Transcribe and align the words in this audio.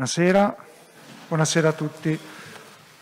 Buonasera, 0.00 0.56
buonasera 1.28 1.68
a 1.68 1.72
tutti 1.72 2.18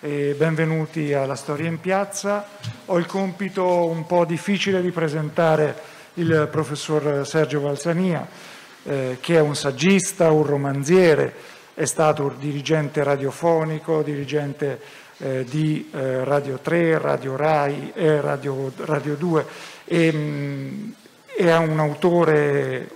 e 0.00 0.34
benvenuti 0.36 1.12
alla 1.12 1.36
Storia 1.36 1.68
in 1.68 1.78
Piazza. 1.78 2.44
Ho 2.86 2.98
il 2.98 3.06
compito 3.06 3.86
un 3.86 4.04
po' 4.04 4.24
difficile 4.24 4.82
di 4.82 4.90
presentare 4.90 5.76
il 6.14 6.48
professor 6.50 7.24
Sergio 7.24 7.60
Valsania, 7.60 8.26
eh, 8.82 9.18
che 9.20 9.36
è 9.36 9.40
un 9.40 9.54
saggista, 9.54 10.32
un 10.32 10.42
romanziere, 10.42 11.32
è 11.72 11.84
stato 11.84 12.24
un 12.24 12.34
dirigente 12.36 13.04
radiofonico, 13.04 14.02
dirigente 14.02 14.80
eh, 15.18 15.44
di 15.44 15.88
eh, 15.94 16.24
Radio 16.24 16.58
3, 16.58 16.98
Radio 16.98 17.36
Rai, 17.36 17.92
e 17.94 18.20
Radio, 18.20 18.72
Radio 18.78 19.14
2 19.14 19.46
e, 19.84 20.12
mh, 20.12 20.18
mm, 20.18 20.90
è 21.36 21.56
un 21.58 21.78
autore 21.78 22.40
eh, 22.80 22.88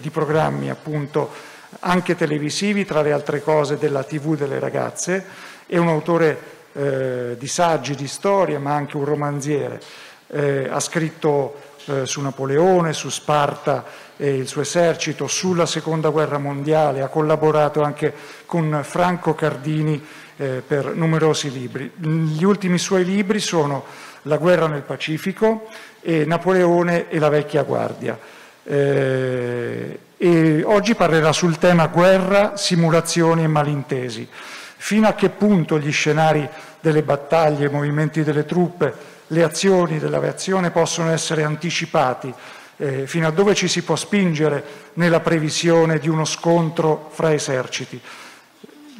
di 0.00 0.10
programmi 0.10 0.70
appunto 0.70 1.50
anche 1.80 2.16
televisivi, 2.16 2.84
tra 2.84 3.00
le 3.02 3.12
altre 3.12 3.42
cose 3.42 3.78
della 3.78 4.02
TV 4.02 4.36
delle 4.36 4.58
ragazze, 4.58 5.24
è 5.66 5.76
un 5.76 5.88
autore 5.88 6.38
eh, 6.72 7.36
di 7.38 7.46
saggi, 7.46 7.94
di 7.94 8.08
storie, 8.08 8.58
ma 8.58 8.74
anche 8.74 8.96
un 8.96 9.04
romanziere. 9.04 9.80
Eh, 10.26 10.68
ha 10.70 10.80
scritto 10.80 11.54
eh, 11.86 12.06
su 12.06 12.20
Napoleone, 12.20 12.92
su 12.92 13.08
Sparta 13.08 13.84
e 14.16 14.36
il 14.36 14.46
suo 14.46 14.60
esercito, 14.62 15.26
sulla 15.26 15.66
Seconda 15.66 16.10
Guerra 16.10 16.38
Mondiale, 16.38 17.02
ha 17.02 17.08
collaborato 17.08 17.82
anche 17.82 18.12
con 18.46 18.80
Franco 18.82 19.34
Cardini 19.34 20.04
eh, 20.36 20.62
per 20.66 20.94
numerosi 20.94 21.50
libri. 21.50 21.90
Gli 21.96 22.44
ultimi 22.44 22.78
suoi 22.78 23.04
libri 23.04 23.40
sono 23.40 23.84
La 24.22 24.36
guerra 24.36 24.66
nel 24.66 24.82
Pacifico 24.82 25.68
e 26.00 26.24
Napoleone 26.24 27.08
e 27.08 27.18
la 27.18 27.28
vecchia 27.28 27.62
guardia. 27.62 28.18
Eh, 28.62 29.98
e 30.22 30.62
oggi 30.66 30.94
parlerà 30.94 31.32
sul 31.32 31.56
tema 31.56 31.86
guerra, 31.86 32.54
simulazioni 32.54 33.44
e 33.44 33.46
malintesi. 33.46 34.28
Fino 34.76 35.08
a 35.08 35.14
che 35.14 35.30
punto 35.30 35.78
gli 35.78 35.90
scenari 35.90 36.46
delle 36.78 37.02
battaglie, 37.02 37.68
i 37.68 37.70
movimenti 37.70 38.22
delle 38.22 38.44
truppe, 38.44 38.94
le 39.28 39.42
azioni 39.42 39.98
dell'aviazione 39.98 40.72
possono 40.72 41.08
essere 41.08 41.42
anticipati, 41.42 42.34
eh, 42.76 43.06
fino 43.06 43.28
a 43.28 43.30
dove 43.30 43.54
ci 43.54 43.66
si 43.66 43.80
può 43.80 43.96
spingere 43.96 44.90
nella 44.94 45.20
previsione 45.20 45.98
di 45.98 46.10
uno 46.10 46.26
scontro 46.26 47.08
fra 47.14 47.32
eserciti. 47.32 47.98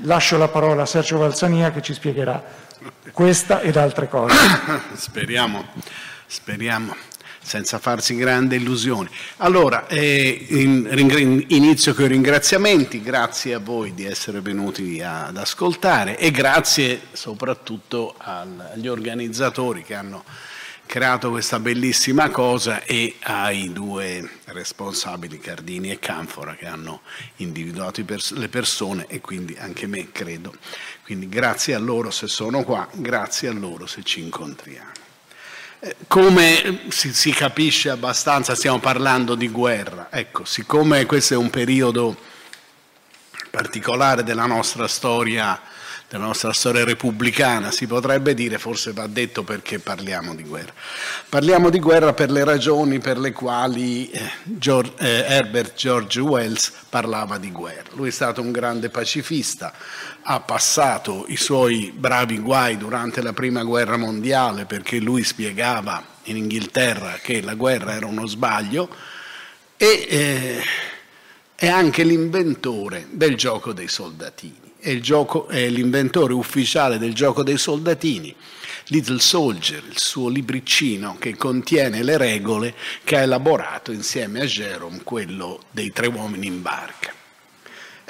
Lascio 0.04 0.38
la 0.38 0.48
parola 0.48 0.82
a 0.82 0.86
Sergio 0.86 1.18
Valsania 1.18 1.70
che 1.70 1.82
ci 1.82 1.92
spiegherà 1.92 2.42
questa 3.12 3.60
ed 3.60 3.76
altre 3.76 4.08
cose. 4.08 4.34
Speriamo, 4.96 5.66
speriamo 6.24 7.09
senza 7.50 7.80
farsi 7.80 8.14
grandi 8.14 8.54
illusioni. 8.54 9.08
Allora, 9.38 9.88
eh, 9.88 10.46
in, 10.50 10.88
in, 10.96 11.44
inizio 11.48 11.94
con 11.94 12.04
i 12.04 12.08
ringraziamenti, 12.08 13.02
grazie 13.02 13.54
a 13.54 13.58
voi 13.58 13.92
di 13.92 14.04
essere 14.04 14.40
venuti 14.40 15.02
ad 15.02 15.36
ascoltare 15.36 16.16
e 16.16 16.30
grazie 16.30 17.00
soprattutto 17.10 18.14
al, 18.18 18.70
agli 18.72 18.86
organizzatori 18.86 19.82
che 19.82 19.94
hanno 19.94 20.22
creato 20.86 21.30
questa 21.30 21.58
bellissima 21.58 22.30
cosa 22.30 22.84
e 22.84 23.16
ai 23.22 23.72
due 23.72 24.28
responsabili 24.44 25.40
Cardini 25.40 25.90
e 25.90 25.98
Canfora 25.98 26.54
che 26.54 26.66
hanno 26.66 27.00
individuato 27.36 28.04
pers- 28.04 28.32
le 28.32 28.48
persone 28.48 29.06
e 29.08 29.20
quindi 29.20 29.56
anche 29.58 29.88
me 29.88 30.12
credo. 30.12 30.54
Quindi 31.02 31.28
grazie 31.28 31.74
a 31.74 31.80
loro 31.80 32.12
se 32.12 32.28
sono 32.28 32.62
qua, 32.62 32.88
grazie 32.92 33.48
a 33.48 33.52
loro 33.52 33.86
se 33.86 34.04
ci 34.04 34.20
incontriamo. 34.20 35.09
Come 36.08 36.82
si, 36.88 37.14
si, 37.14 37.32
capisce 37.32 37.88
abbastanza, 37.88 38.54
stiamo 38.54 38.78
parlando 38.80 39.34
di 39.34 39.48
guerra. 39.48 40.08
Ecco, 40.10 40.44
siccome 40.44 41.06
questo 41.06 41.32
è 41.32 41.36
un 41.38 41.48
periodo 41.48 42.14
particolare 43.50 44.22
della 44.22 44.44
nostra 44.44 44.86
storia, 44.86 45.58
della 46.11 46.25
nostra 46.25 46.53
storia 46.53 46.84
repubblicana, 46.84 47.70
si 47.70 47.86
potrebbe 47.86 48.34
dire, 48.34 48.58
forse 48.58 48.92
va 48.92 49.06
detto 49.06 49.44
perché 49.44 49.78
parliamo 49.78 50.34
di 50.34 50.42
guerra. 50.42 50.72
Parliamo 51.28 51.70
di 51.70 51.78
guerra 51.78 52.12
per 52.14 52.32
le 52.32 52.43
ragioni 52.43 52.98
per 52.98 53.16
le 53.16 53.31
quali 53.31 54.10
eh, 54.10 54.28
George, 54.43 54.94
eh, 54.99 55.25
Herbert 55.28 55.76
George 55.76 56.19
Wells 56.19 56.72
parlava 56.88 57.38
di 57.38 57.53
guerra. 57.53 57.91
Lui 57.93 58.09
è 58.09 58.10
stato 58.10 58.41
un 58.41 58.50
grande 58.50 58.91
pacifista, 58.91 59.72
ha 60.22 60.41
passato 60.41 61.26
i 61.28 61.37
suoi 61.37 61.93
bravi 61.94 62.41
guai 62.41 62.76
durante 62.76 63.22
la 63.22 63.32
prima 63.32 63.62
guerra 63.62 63.97
mondiale 63.97 64.65
perché 64.65 64.99
lui 64.99 65.22
spiegava 65.22 66.04
in 66.25 66.37
Inghilterra 66.37 67.20
che 67.22 67.41
la 67.41 67.54
guerra 67.54 67.94
era 67.94 68.06
uno 68.06 68.26
sbaglio 68.26 68.93
e 69.76 70.06
eh, 70.09 70.62
è 71.54 71.69
anche 71.69 72.03
l'inventore 72.03 73.06
del 73.10 73.37
gioco 73.37 73.72
dei 73.72 73.87
soldatini. 73.87 74.69
È, 74.80 74.98
gioco, 74.98 75.46
è 75.48 75.68
l'inventore 75.68 76.32
ufficiale 76.32 76.98
del 76.98 77.14
gioco 77.14 77.42
dei 77.42 77.58
soldatini. 77.58 78.34
Little 78.86 79.20
Soldier, 79.20 79.82
il 79.88 79.98
suo 79.98 80.28
libricino 80.28 81.16
che 81.18 81.36
contiene 81.36 82.02
le 82.02 82.16
regole 82.16 82.74
che 83.04 83.16
ha 83.16 83.20
elaborato 83.20 83.92
insieme 83.92 84.40
a 84.40 84.46
Jerome, 84.46 85.02
quello 85.04 85.62
dei 85.70 85.92
tre 85.92 86.08
uomini 86.08 86.46
in 86.46 86.62
barca 86.62 87.19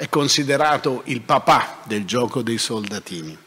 è 0.01 0.09
considerato 0.09 1.03
il 1.05 1.21
papà 1.21 1.81
del 1.83 2.05
gioco 2.05 2.41
dei 2.41 2.57
soldatini. 2.57 3.37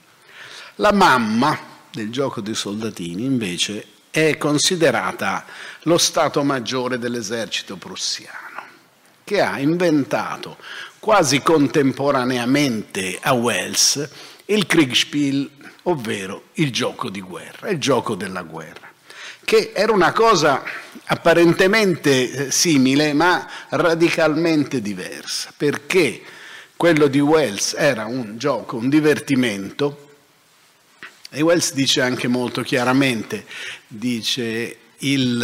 La 0.77 0.93
mamma 0.93 1.59
del 1.91 2.13
gioco 2.13 2.41
dei 2.41 2.55
soldatini 2.55 3.25
invece 3.25 3.85
è 4.09 4.37
considerata 4.37 5.47
lo 5.83 5.99
Stato 5.99 6.45
Maggiore 6.45 6.97
dell'esercito 6.97 7.75
prussiano, 7.75 8.63
che 9.25 9.41
ha 9.41 9.59
inventato 9.59 10.59
quasi 11.05 11.43
contemporaneamente 11.43 13.19
a 13.21 13.35
Wells 13.35 14.09
il 14.47 14.65
Kriegspiel, 14.65 15.51
ovvero 15.83 16.45
il 16.55 16.73
gioco 16.73 17.11
di 17.11 17.21
guerra, 17.21 17.69
il 17.69 17.77
gioco 17.77 18.15
della 18.15 18.41
guerra, 18.41 18.91
che 19.45 19.73
era 19.75 19.93
una 19.93 20.13
cosa 20.13 20.63
apparentemente 21.05 22.47
eh, 22.47 22.51
simile 22.51 23.13
ma 23.13 23.47
radicalmente 23.69 24.81
diversa, 24.81 25.53
perché 25.55 26.23
quello 26.75 27.07
di 27.09 27.21
Wells 27.21 27.75
era 27.77 28.07
un 28.07 28.39
gioco, 28.39 28.79
un 28.79 28.89
divertimento, 28.89 30.09
e 31.29 31.43
Wells 31.43 31.75
dice 31.75 32.01
anche 32.01 32.29
molto 32.29 32.63
chiaramente, 32.63 33.45
dice 33.89 34.79
il, 34.97 35.37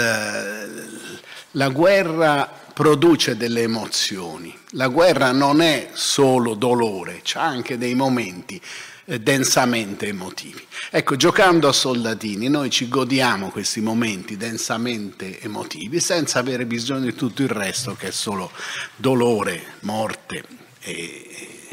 la 1.50 1.69
guerra 1.69 2.60
produce 2.80 3.36
delle 3.36 3.60
emozioni, 3.60 4.56
la 4.70 4.88
guerra 4.88 5.32
non 5.32 5.60
è 5.60 5.91
solo 5.92 6.54
dolore, 6.54 7.20
c'è 7.22 7.38
anche 7.38 7.76
dei 7.76 7.94
momenti 7.94 8.58
eh, 9.04 9.20
densamente 9.20 10.06
emotivi. 10.06 10.66
Ecco, 10.88 11.14
giocando 11.16 11.69
a 11.69 11.72
soldatini 11.72 12.48
noi 12.48 12.70
ci 12.70 12.88
godiamo 12.88 13.50
questi 13.50 13.82
momenti 13.82 14.38
densamente 14.38 15.38
emotivi 15.42 16.00
senza 16.00 16.38
avere 16.38 16.64
bisogno 16.64 17.04
di 17.04 17.14
tutto 17.14 17.42
il 17.42 17.50
resto 17.50 17.94
che 17.94 18.08
è 18.08 18.12
solo 18.12 18.50
dolore, 18.96 19.74
morte 19.80 20.42
e, 20.80 21.69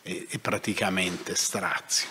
e, 0.00 0.26
e 0.26 0.38
praticamente 0.38 1.34
strazio. 1.34 2.08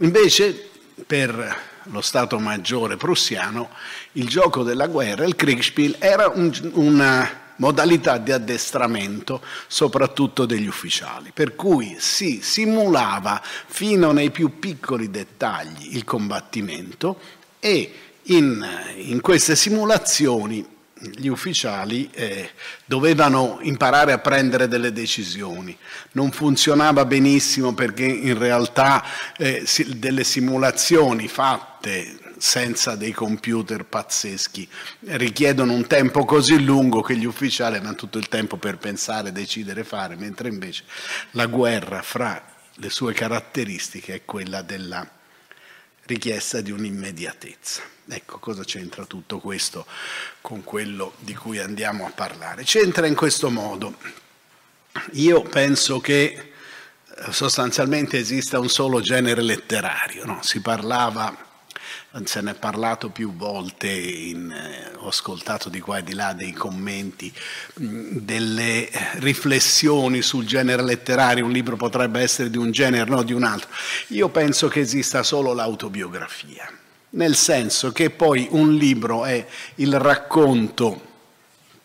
Invece 0.00 0.68
per 1.06 1.69
lo 1.90 2.00
Stato 2.00 2.38
Maggiore 2.38 2.96
prussiano 2.96 3.70
il 4.12 4.28
gioco 4.28 4.62
della 4.62 4.86
guerra, 4.86 5.24
il 5.24 5.36
Kriegspiel, 5.36 5.96
era 5.98 6.28
un, 6.28 6.50
una 6.74 7.38
modalità 7.56 8.18
di 8.18 8.32
addestramento 8.32 9.42
soprattutto 9.66 10.46
degli 10.46 10.66
ufficiali, 10.66 11.30
per 11.32 11.54
cui 11.54 11.96
si 11.98 12.40
simulava 12.42 13.40
fino 13.42 14.12
nei 14.12 14.30
più 14.30 14.58
piccoli 14.58 15.10
dettagli 15.10 15.94
il 15.94 16.04
combattimento 16.04 17.18
e 17.58 17.92
in, 18.24 18.66
in 18.96 19.20
queste 19.20 19.56
simulazioni 19.56 20.78
gli 21.00 21.28
ufficiali 21.28 22.10
eh, 22.12 22.50
dovevano 22.84 23.58
imparare 23.62 24.12
a 24.12 24.18
prendere 24.18 24.68
delle 24.68 24.92
decisioni. 24.92 25.76
Non 26.12 26.30
funzionava 26.30 27.04
benissimo 27.04 27.72
perché 27.74 28.04
in 28.04 28.38
realtà 28.38 29.04
eh, 29.36 29.62
si, 29.64 29.98
delle 29.98 30.24
simulazioni 30.24 31.28
fatte 31.28 32.18
senza 32.36 32.96
dei 32.96 33.12
computer 33.12 33.84
pazzeschi 33.84 34.66
richiedono 35.00 35.74
un 35.74 35.86
tempo 35.86 36.24
così 36.24 36.62
lungo 36.62 37.02
che 37.02 37.16
gli 37.16 37.26
ufficiali 37.26 37.76
hanno 37.76 37.94
tutto 37.94 38.16
il 38.16 38.28
tempo 38.28 38.56
per 38.56 38.78
pensare, 38.78 39.30
decidere, 39.30 39.84
fare, 39.84 40.16
mentre 40.16 40.48
invece 40.48 40.84
la 41.32 41.46
guerra 41.46 42.00
fra 42.00 42.42
le 42.74 42.88
sue 42.88 43.12
caratteristiche 43.12 44.14
è 44.14 44.24
quella 44.24 44.62
della 44.62 45.06
richiesta 46.10 46.60
di 46.60 46.72
un'immediatezza. 46.72 47.82
Ecco 48.08 48.38
cosa 48.38 48.64
c'entra 48.64 49.04
tutto 49.04 49.38
questo 49.38 49.86
con 50.40 50.64
quello 50.64 51.14
di 51.18 51.34
cui 51.34 51.58
andiamo 51.58 52.06
a 52.06 52.10
parlare. 52.10 52.64
C'entra 52.64 53.06
in 53.06 53.14
questo 53.14 53.50
modo. 53.50 53.96
Io 55.12 55.42
penso 55.42 56.00
che 56.00 56.52
eh, 57.16 57.32
sostanzialmente 57.32 58.18
esista 58.18 58.58
un 58.58 58.68
solo 58.68 59.00
genere 59.00 59.42
letterario. 59.42 60.24
No? 60.24 60.42
Si 60.42 60.60
parlava 60.60 61.49
se 62.24 62.40
ne 62.40 62.50
è 62.50 62.54
parlato 62.54 63.10
più 63.10 63.36
volte, 63.36 63.88
in, 63.88 64.50
eh, 64.50 64.90
ho 64.96 65.08
ascoltato 65.08 65.68
di 65.68 65.78
qua 65.78 65.98
e 65.98 66.02
di 66.02 66.14
là 66.14 66.32
dei 66.32 66.52
commenti, 66.52 67.32
mh, 67.74 68.18
delle 68.18 68.88
riflessioni 69.18 70.20
sul 70.20 70.44
genere 70.44 70.82
letterario, 70.82 71.44
un 71.44 71.52
libro 71.52 71.76
potrebbe 71.76 72.20
essere 72.20 72.50
di 72.50 72.58
un 72.58 72.72
genere, 72.72 73.08
no 73.08 73.22
di 73.22 73.32
un 73.32 73.44
altro. 73.44 73.70
Io 74.08 74.28
penso 74.28 74.66
che 74.66 74.80
esista 74.80 75.22
solo 75.22 75.52
l'autobiografia, 75.52 76.68
nel 77.10 77.36
senso 77.36 77.92
che 77.92 78.10
poi 78.10 78.48
un 78.50 78.74
libro 78.74 79.24
è 79.24 79.46
il 79.76 79.98
racconto 79.98 81.08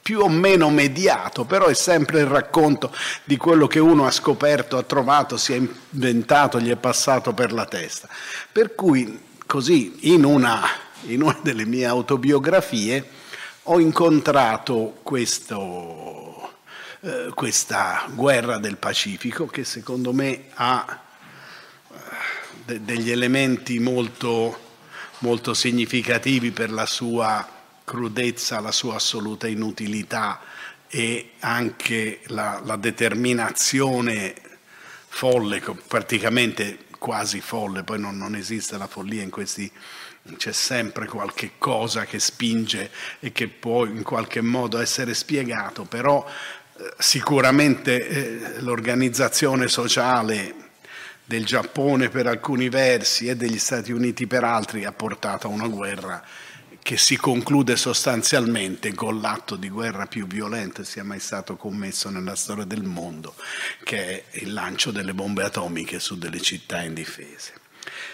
più 0.02 0.20
o 0.22 0.30
meno 0.30 0.70
mediato, 0.70 1.46
però 1.46 1.66
è 1.66 1.74
sempre 1.74 2.20
il 2.20 2.28
racconto 2.28 2.94
di 3.24 3.38
quello 3.38 3.66
che 3.66 3.80
uno 3.80 4.06
ha 4.06 4.12
scoperto, 4.12 4.78
ha 4.78 4.84
trovato, 4.84 5.36
si 5.36 5.54
è 5.54 5.56
inventato, 5.56 6.60
gli 6.60 6.70
è 6.70 6.76
passato 6.76 7.34
per 7.34 7.52
la 7.52 7.66
testa. 7.66 8.08
Per 8.52 8.76
cui 8.76 9.34
così 9.46 10.12
in 10.12 10.24
una, 10.24 10.62
in 11.04 11.22
una 11.22 11.38
delle 11.42 11.66
mie 11.66 11.86
autobiografie 11.86 13.10
ho 13.64 13.80
incontrato 13.80 15.00
questo, 15.02 16.58
eh, 17.02 17.32
questa 17.34 18.08
guerra 18.14 18.58
del 18.58 18.78
Pacifico 18.78 19.48
che 19.48 19.64
secondo 19.64 20.14
me 20.14 20.46
ha 20.54 21.00
eh, 21.92 21.96
de- 22.66 22.84
degli 22.84 23.12
elementi 23.12 23.80
molto, 23.80 24.58
molto 25.20 25.54
significativi 25.54 26.52
per 26.52 26.72
la 26.72 26.86
sua 26.86 27.48
crudezza, 27.84 28.60
la 28.60 28.72
sua 28.72 28.96
assoluta 28.96 29.48
inutilità 29.48 30.42
e 30.88 31.32
anche 31.40 32.22
la, 32.28 32.62
la 32.64 32.76
determinazione 32.76 34.36
folle, 35.08 35.62
praticamente 35.88 36.85
quasi 36.98 37.42
folle, 37.42 37.84
poi 37.84 38.00
non, 38.00 38.18
non, 38.18 38.36
esiste 38.36 38.78
la 38.78 38.88
follia 38.88 39.24
in 39.24 39.30
questi, 39.30 39.72
c'è 40.38 40.52
sempre 40.52 41.08
qualche 41.08 41.52
cosa 41.58 42.06
che 42.06 42.20
spinge 42.20 42.90
e 43.20 43.32
che 43.32 43.48
può 43.48 43.86
in 43.86 44.04
qualche 44.04 44.42
modo 44.42 44.80
essere 44.80 45.14
spiegato, 45.14 45.86
però 45.86 46.26
eh, 46.78 46.94
sicuramente 46.98 48.08
eh, 48.08 48.62
l'organizzazione 48.62 49.68
sociale 49.68 50.64
del 51.24 51.46
Giappone 51.46 52.10
per 52.10 52.28
alcuni 52.28 52.70
versi 52.70 53.28
e 53.28 53.36
degli 53.36 53.58
Stati 53.58 53.92
Uniti 53.92 54.28
per 54.28 54.44
altri 54.44 54.86
ha 54.86 54.92
portato 54.92 55.48
a 55.48 55.52
una 55.52 55.68
guerra 55.68 56.24
che 56.86 56.98
si 56.98 57.18
conclude 57.18 57.78
sostanzialmente 57.78 58.94
con 58.94 59.20
l'atto 59.20 59.56
di 59.56 59.70
guerra 59.70 60.06
più 60.06 60.28
violento 60.28 60.84
che 60.84 60.88
sia 60.88 61.04
mai 61.04 61.20
stato 61.20 61.56
commesso 61.56 62.12
nella 62.12 62.36
storia 62.36 62.64
del 62.64 62.84
mondo, 62.84 63.34
che 63.84 64.30
è 64.30 64.38
il 64.44 64.54
lancio 64.54 64.92
delle 64.92 65.16
bombe 65.16 65.42
atomiche 65.42 66.00
su 66.00 66.16
delle 66.16 66.40
città 66.40 66.84
indifese. 66.84 67.54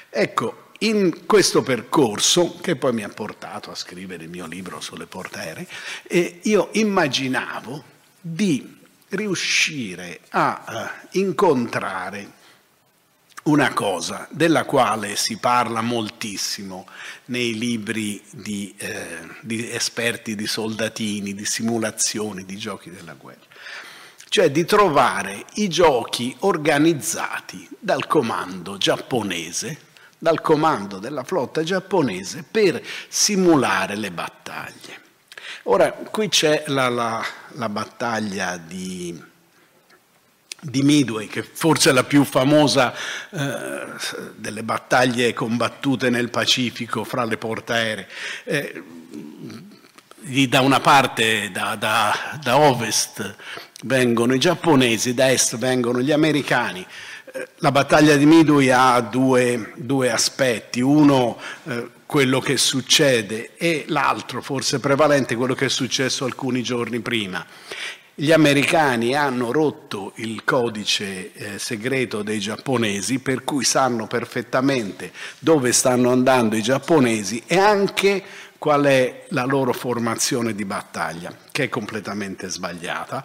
Ecco, 0.09 0.69
in 0.79 1.25
questo 1.25 1.63
percorso, 1.63 2.59
che 2.61 2.77
poi 2.77 2.93
mi 2.93 3.03
ha 3.03 3.09
portato 3.09 3.71
a 3.71 3.75
scrivere 3.75 4.23
il 4.23 4.29
mio 4.29 4.47
libro 4.47 4.79
sulle 4.79 5.05
porte 5.05 5.39
aeree, 5.39 5.67
eh, 6.03 6.39
io 6.43 6.69
immaginavo 6.71 7.83
di 8.21 8.77
riuscire 9.09 10.21
a 10.29 10.63
uh, 11.11 11.17
incontrare 11.17 12.39
una 13.43 13.73
cosa 13.73 14.27
della 14.29 14.65
quale 14.65 15.15
si 15.15 15.37
parla 15.37 15.81
moltissimo 15.81 16.85
nei 17.25 17.57
libri 17.57 18.21
di, 18.29 18.73
eh, 18.77 19.27
di, 19.41 19.69
esperti 19.71 20.35
di 20.35 20.45
soldatini, 20.45 21.33
di 21.33 21.45
simulazioni, 21.45 22.45
di 22.45 22.57
giochi 22.57 22.91
della 22.91 23.13
guerra, 23.13 23.39
cioè 24.29 24.51
di 24.51 24.63
trovare 24.65 25.45
i 25.55 25.69
giochi 25.69 26.35
organizzati 26.39 27.67
dal 27.79 28.05
comando 28.05 28.77
giapponese, 28.77 29.89
dal 30.19 30.39
comando 30.41 30.99
della 30.99 31.23
flotta 31.23 31.63
giapponese 31.63 32.43
per 32.49 32.81
simulare 33.07 33.95
le 33.95 34.11
battaglie. 34.11 34.99
Ora, 35.63 35.91
qui 35.91 36.29
c'è 36.29 36.65
la, 36.67 36.89
la, 36.89 37.25
la 37.53 37.69
battaglia 37.69 38.57
di 38.57 39.29
di 40.61 40.83
Midway, 40.83 41.27
che 41.27 41.41
forse 41.41 41.89
è 41.89 41.93
la 41.93 42.03
più 42.03 42.23
famosa 42.23 42.93
eh, 43.31 43.49
delle 44.35 44.63
battaglie 44.63 45.33
combattute 45.33 46.09
nel 46.09 46.29
Pacifico 46.29 47.03
fra 47.03 47.25
le 47.25 47.37
portaeree. 47.37 48.07
Eh, 48.43 48.83
da 50.47 50.61
una 50.61 50.79
parte, 50.79 51.49
da, 51.51 51.75
da, 51.75 52.39
da, 52.41 52.57
ovest, 52.57 53.35
vengono 53.83 54.35
i 54.35 54.39
giapponesi, 54.39 55.15
da 55.15 55.31
est 55.31 55.57
vengono 55.57 55.99
gli 55.99 56.11
americani. 56.11 56.85
Eh, 57.33 57.47
la 57.57 57.71
battaglia 57.71 58.15
di 58.15 58.25
Midway 58.27 58.69
ha 58.69 58.99
due, 59.01 59.73
due 59.77 60.11
aspetti, 60.11 60.79
uno 60.79 61.39
eh, 61.63 61.89
quello 62.05 62.39
che 62.39 62.57
succede 62.57 63.55
e 63.55 63.85
l'altro, 63.87 64.41
forse 64.41 64.79
prevalente, 64.79 65.35
quello 65.35 65.55
che 65.55 65.65
è 65.65 65.69
successo 65.69 66.25
alcuni 66.25 66.61
giorni 66.61 66.99
prima. 66.99 67.43
Gli 68.13 68.33
americani 68.33 69.15
hanno 69.15 69.53
rotto 69.53 70.11
il 70.15 70.43
codice 70.43 71.31
eh, 71.33 71.59
segreto 71.59 72.23
dei 72.23 72.39
giapponesi, 72.39 73.19
per 73.19 73.45
cui 73.45 73.63
sanno 73.63 74.05
perfettamente 74.05 75.13
dove 75.39 75.71
stanno 75.71 76.11
andando 76.11 76.57
i 76.57 76.61
giapponesi 76.61 77.41
e 77.47 77.57
anche 77.57 78.21
qual 78.57 78.83
è 78.83 79.25
la 79.29 79.45
loro 79.45 79.71
formazione 79.71 80.53
di 80.53 80.65
battaglia, 80.65 81.35
che 81.51 81.63
è 81.63 81.69
completamente 81.69 82.49
sbagliata, 82.49 83.23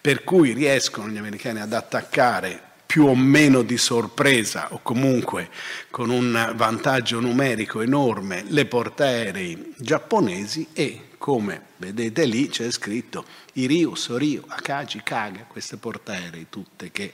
per 0.00 0.22
cui 0.22 0.52
riescono 0.52 1.08
gli 1.08 1.18
americani 1.18 1.60
ad 1.60 1.72
attaccare 1.72 2.62
più 2.86 3.06
o 3.06 3.16
meno 3.16 3.62
di 3.62 3.76
sorpresa 3.76 4.68
o 4.70 4.78
comunque 4.82 5.50
con 5.90 6.10
un 6.10 6.52
vantaggio 6.54 7.20
numerico 7.20 7.82
enorme 7.82 8.44
le 8.46 8.64
portaerei 8.64 9.74
giapponesi 9.76 10.68
e 10.72 11.07
come 11.18 11.62
vedete 11.76 12.24
lì 12.24 12.48
c'è 12.48 12.70
scritto 12.70 13.24
Iriu, 13.54 13.94
Sorio, 13.94 14.44
Akagi, 14.46 15.02
Kaga, 15.02 15.44
queste 15.48 15.76
portaerei 15.76 16.46
tutte 16.48 16.90
che 16.90 17.12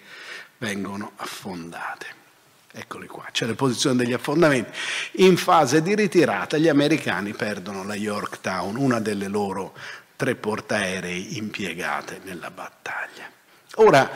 vengono 0.59 1.13
affondate. 1.17 2.23
Eccoli 2.71 3.07
qua, 3.07 3.27
c'è 3.31 3.47
la 3.47 3.55
posizione 3.55 3.97
degli 3.97 4.13
affondamenti. 4.13 4.71
In 5.13 5.37
fase 5.37 5.81
di 5.81 5.95
ritirata 5.95 6.57
gli 6.57 6.69
americani 6.69 7.33
perdono 7.33 7.85
la 7.85 7.95
Yorktown, 7.95 8.77
una 8.77 9.01
delle 9.01 9.29
loro 9.29 9.75
tre 10.17 10.35
portaerei 10.35 11.37
impiegate 11.37 12.21
nella 12.25 12.51
battaglia. 12.51 13.31
Ora, 13.77 14.11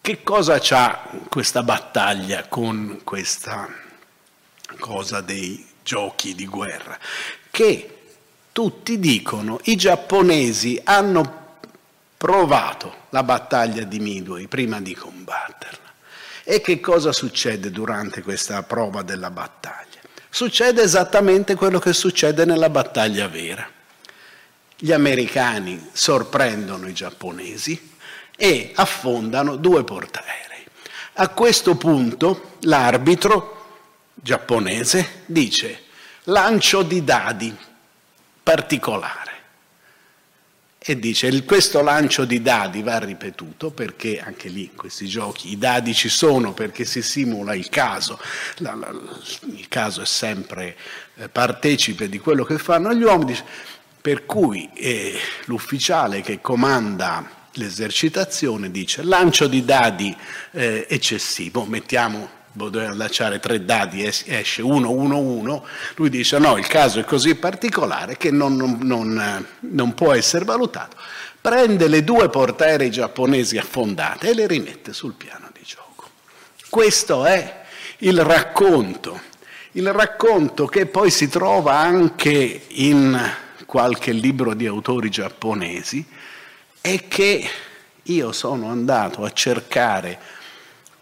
che 0.00 0.22
cosa 0.22 0.58
c'ha 0.60 1.08
questa 1.28 1.62
battaglia 1.62 2.46
con 2.48 3.00
questa 3.04 3.68
cosa 4.78 5.20
dei 5.20 5.66
giochi 5.82 6.34
di 6.34 6.46
guerra? 6.46 6.98
Che 7.50 8.01
tutti 8.52 8.98
dicono 8.98 9.58
i 9.64 9.76
giapponesi 9.76 10.80
hanno 10.84 11.40
provato 12.16 12.94
la 13.10 13.22
battaglia 13.22 13.82
di 13.84 13.98
Midway 13.98 14.46
prima 14.46 14.80
di 14.80 14.94
combatterla. 14.94 15.80
E 16.44 16.60
che 16.60 16.78
cosa 16.78 17.12
succede 17.12 17.70
durante 17.70 18.22
questa 18.22 18.62
prova 18.62 19.02
della 19.02 19.30
battaglia? 19.30 20.00
Succede 20.28 20.82
esattamente 20.82 21.54
quello 21.54 21.78
che 21.78 21.92
succede 21.92 22.44
nella 22.44 22.70
battaglia 22.70 23.26
vera. 23.28 23.68
Gli 24.76 24.92
americani 24.92 25.88
sorprendono 25.92 26.88
i 26.88 26.92
giapponesi 26.92 27.90
e 28.36 28.72
affondano 28.74 29.56
due 29.56 29.84
portaerei. 29.84 30.64
A 31.14 31.28
questo 31.28 31.76
punto 31.76 32.56
l'arbitro 32.60 33.64
giapponese 34.14 35.22
dice 35.26 35.82
lancio 36.24 36.82
di 36.82 37.04
dadi 37.04 37.56
particolare. 38.42 39.30
E 40.84 40.98
dice, 40.98 41.44
questo 41.44 41.80
lancio 41.80 42.24
di 42.24 42.42
dadi 42.42 42.82
va 42.82 42.98
ripetuto 42.98 43.70
perché 43.70 44.20
anche 44.20 44.48
lì 44.48 44.62
in 44.64 44.74
questi 44.74 45.06
giochi 45.06 45.52
i 45.52 45.58
dadi 45.58 45.94
ci 45.94 46.08
sono 46.08 46.54
perché 46.54 46.84
si 46.84 47.02
simula 47.02 47.54
il 47.54 47.68
caso, 47.68 48.18
il 48.58 49.68
caso 49.68 50.02
è 50.02 50.06
sempre 50.06 50.76
eh, 51.14 51.28
partecipe 51.28 52.08
di 52.08 52.18
quello 52.18 52.42
che 52.42 52.58
fanno 52.58 52.92
gli 52.92 53.04
uomini, 53.04 53.38
per 54.00 54.26
cui 54.26 54.68
eh, 54.74 55.16
l'ufficiale 55.44 56.20
che 56.20 56.40
comanda 56.40 57.30
l'esercitazione 57.52 58.72
dice 58.72 59.04
lancio 59.04 59.46
di 59.46 59.64
dadi 59.64 60.16
eh, 60.50 60.86
eccessivo, 60.88 61.64
mettiamo 61.64 62.40
doveva 62.52 62.94
lanciare 62.94 63.40
tre 63.40 63.64
dadi, 63.64 64.04
esce 64.04 64.62
1, 64.62 64.90
1, 64.90 65.18
1, 65.18 65.64
lui 65.96 66.10
dice 66.10 66.38
no, 66.38 66.58
il 66.58 66.66
caso 66.66 67.00
è 67.00 67.04
così 67.04 67.34
particolare 67.34 68.16
che 68.16 68.30
non, 68.30 68.56
non, 68.56 68.78
non, 68.82 69.46
non 69.60 69.94
può 69.94 70.12
essere 70.12 70.44
valutato, 70.44 70.96
prende 71.40 71.88
le 71.88 72.04
due 72.04 72.28
portaerei 72.28 72.90
giapponesi 72.90 73.56
affondate 73.56 74.30
e 74.30 74.34
le 74.34 74.46
rimette 74.46 74.92
sul 74.92 75.14
piano 75.14 75.50
di 75.52 75.64
gioco. 75.64 76.08
Questo 76.68 77.24
è 77.24 77.62
il 77.98 78.20
racconto, 78.22 79.20
il 79.72 79.92
racconto 79.92 80.66
che 80.66 80.86
poi 80.86 81.10
si 81.10 81.28
trova 81.28 81.78
anche 81.78 82.62
in 82.68 83.18
qualche 83.64 84.12
libro 84.12 84.52
di 84.52 84.66
autori 84.66 85.08
giapponesi 85.08 86.06
e 86.80 87.08
che 87.08 87.48
io 88.02 88.32
sono 88.32 88.68
andato 88.68 89.24
a 89.24 89.32
cercare 89.32 90.18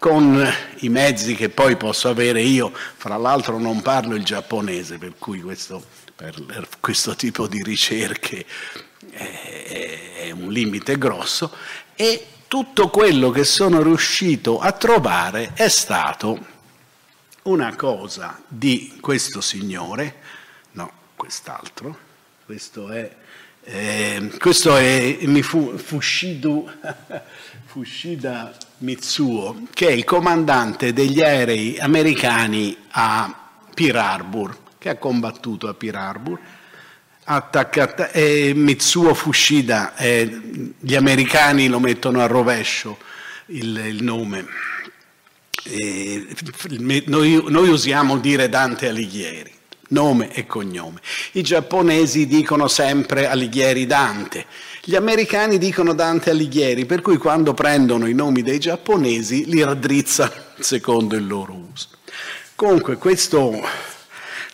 con 0.00 0.42
i 0.78 0.88
mezzi 0.88 1.34
che 1.34 1.50
poi 1.50 1.76
posso 1.76 2.08
avere 2.08 2.40
io, 2.40 2.72
fra 2.72 3.18
l'altro 3.18 3.58
non 3.58 3.82
parlo 3.82 4.14
il 4.14 4.24
giapponese, 4.24 4.96
per 4.96 5.12
cui 5.18 5.42
questo, 5.42 5.84
per 6.16 6.66
questo 6.80 7.14
tipo 7.14 7.46
di 7.46 7.62
ricerche 7.62 8.46
è 9.12 10.30
un 10.32 10.50
limite 10.50 10.96
grosso, 10.96 11.54
e 11.94 12.26
tutto 12.48 12.88
quello 12.88 13.30
che 13.30 13.44
sono 13.44 13.82
riuscito 13.82 14.58
a 14.58 14.72
trovare 14.72 15.50
è 15.52 15.68
stato 15.68 16.46
una 17.42 17.76
cosa 17.76 18.42
di 18.48 18.96
questo 19.02 19.42
signore, 19.42 20.14
no, 20.72 20.90
quest'altro, 21.14 21.98
questo 22.46 22.88
è, 22.88 23.16
eh, 23.64 24.32
questo 24.38 24.76
è 24.76 25.18
Mifu, 25.24 25.76
Fushidu, 25.76 26.70
Fushida 27.70 28.52
Mitsuo, 28.78 29.62
che 29.72 29.86
è 29.86 29.92
il 29.92 30.02
comandante 30.02 30.92
degli 30.92 31.22
aerei 31.22 31.78
americani 31.78 32.76
a 32.90 33.48
Pearl 33.72 33.96
Harbor, 33.96 34.58
che 34.76 34.88
ha 34.88 34.96
combattuto 34.96 35.68
a 35.68 35.74
Pearl 35.74 35.94
Harbor. 35.94 36.40
Attaccata, 37.22 38.10
eh, 38.10 38.54
Mitsuo 38.56 39.14
Fushida, 39.14 39.94
eh, 39.94 40.72
gli 40.80 40.96
americani 40.96 41.68
lo 41.68 41.78
mettono 41.78 42.20
a 42.20 42.26
rovescio 42.26 42.98
il, 43.46 43.76
il 43.86 44.02
nome. 44.02 44.46
Eh, 45.62 46.26
noi, 47.06 47.40
noi 47.46 47.68
usiamo 47.68 48.18
dire 48.18 48.48
Dante 48.48 48.88
Alighieri, 48.88 49.52
nome 49.90 50.34
e 50.34 50.44
cognome. 50.44 51.00
I 51.32 51.42
giapponesi 51.42 52.26
dicono 52.26 52.66
sempre 52.66 53.28
Alighieri 53.28 53.86
Dante 53.86 54.46
gli 54.82 54.94
americani 54.94 55.58
dicono 55.58 55.92
Dante 55.92 56.30
Alighieri, 56.30 56.86
per 56.86 57.02
cui 57.02 57.18
quando 57.18 57.52
prendono 57.52 58.06
i 58.06 58.14
nomi 58.14 58.42
dei 58.42 58.58
giapponesi 58.58 59.44
li 59.44 59.62
raddrizzano 59.62 60.32
secondo 60.58 61.16
il 61.16 61.26
loro 61.26 61.54
uso. 61.70 61.88
Comunque 62.54 62.96
questo 62.96 63.60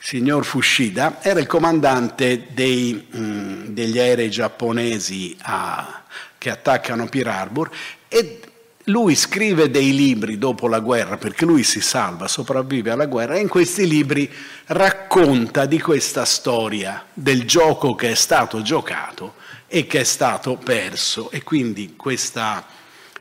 signor 0.00 0.44
Fushida 0.44 1.22
era 1.22 1.38
il 1.38 1.46
comandante 1.46 2.48
dei, 2.50 3.06
mm, 3.16 3.66
degli 3.66 3.98
aerei 3.98 4.28
giapponesi 4.28 5.36
a, 5.42 6.02
che 6.38 6.50
attaccano 6.50 7.06
Pearl 7.06 7.28
Harbor 7.28 7.70
e 8.08 8.40
lui 8.84 9.14
scrive 9.14 9.70
dei 9.70 9.94
libri 9.94 10.38
dopo 10.38 10.68
la 10.68 10.80
guerra, 10.80 11.16
perché 11.16 11.44
lui 11.44 11.62
si 11.62 11.80
salva, 11.80 12.28
sopravvive 12.28 12.90
alla 12.90 13.06
guerra, 13.06 13.34
e 13.34 13.40
in 13.40 13.48
questi 13.48 13.86
libri 13.86 14.30
racconta 14.66 15.66
di 15.66 15.80
questa 15.80 16.24
storia 16.24 17.04
del 17.12 17.44
gioco 17.44 17.94
che 17.94 18.10
è 18.10 18.14
stato 18.14 18.62
giocato 18.62 19.34
e 19.68 19.86
che 19.86 20.00
è 20.00 20.04
stato 20.04 20.56
perso 20.56 21.30
e 21.30 21.42
quindi 21.42 21.94
questa 21.96 22.64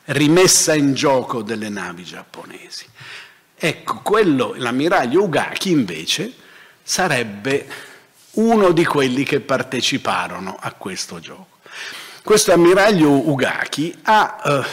rimessa 0.05 0.75
in 0.75 0.93
gioco 0.93 1.41
delle 1.41 1.69
navi 1.69 2.03
giapponesi. 2.03 2.85
Ecco, 3.55 4.01
quello, 4.01 4.53
l'ammiraglio 4.55 5.23
Ugaki 5.23 5.71
invece 5.71 6.33
sarebbe 6.83 7.67
uno 8.31 8.71
di 8.71 8.85
quelli 8.85 9.23
che 9.23 9.39
parteciparono 9.39 10.57
a 10.59 10.73
questo 10.73 11.19
gioco. 11.19 11.59
Questo 12.23 12.51
ammiraglio 12.51 13.09
Ugaki 13.29 13.97
ha 14.03 14.41
eh, 14.43 14.63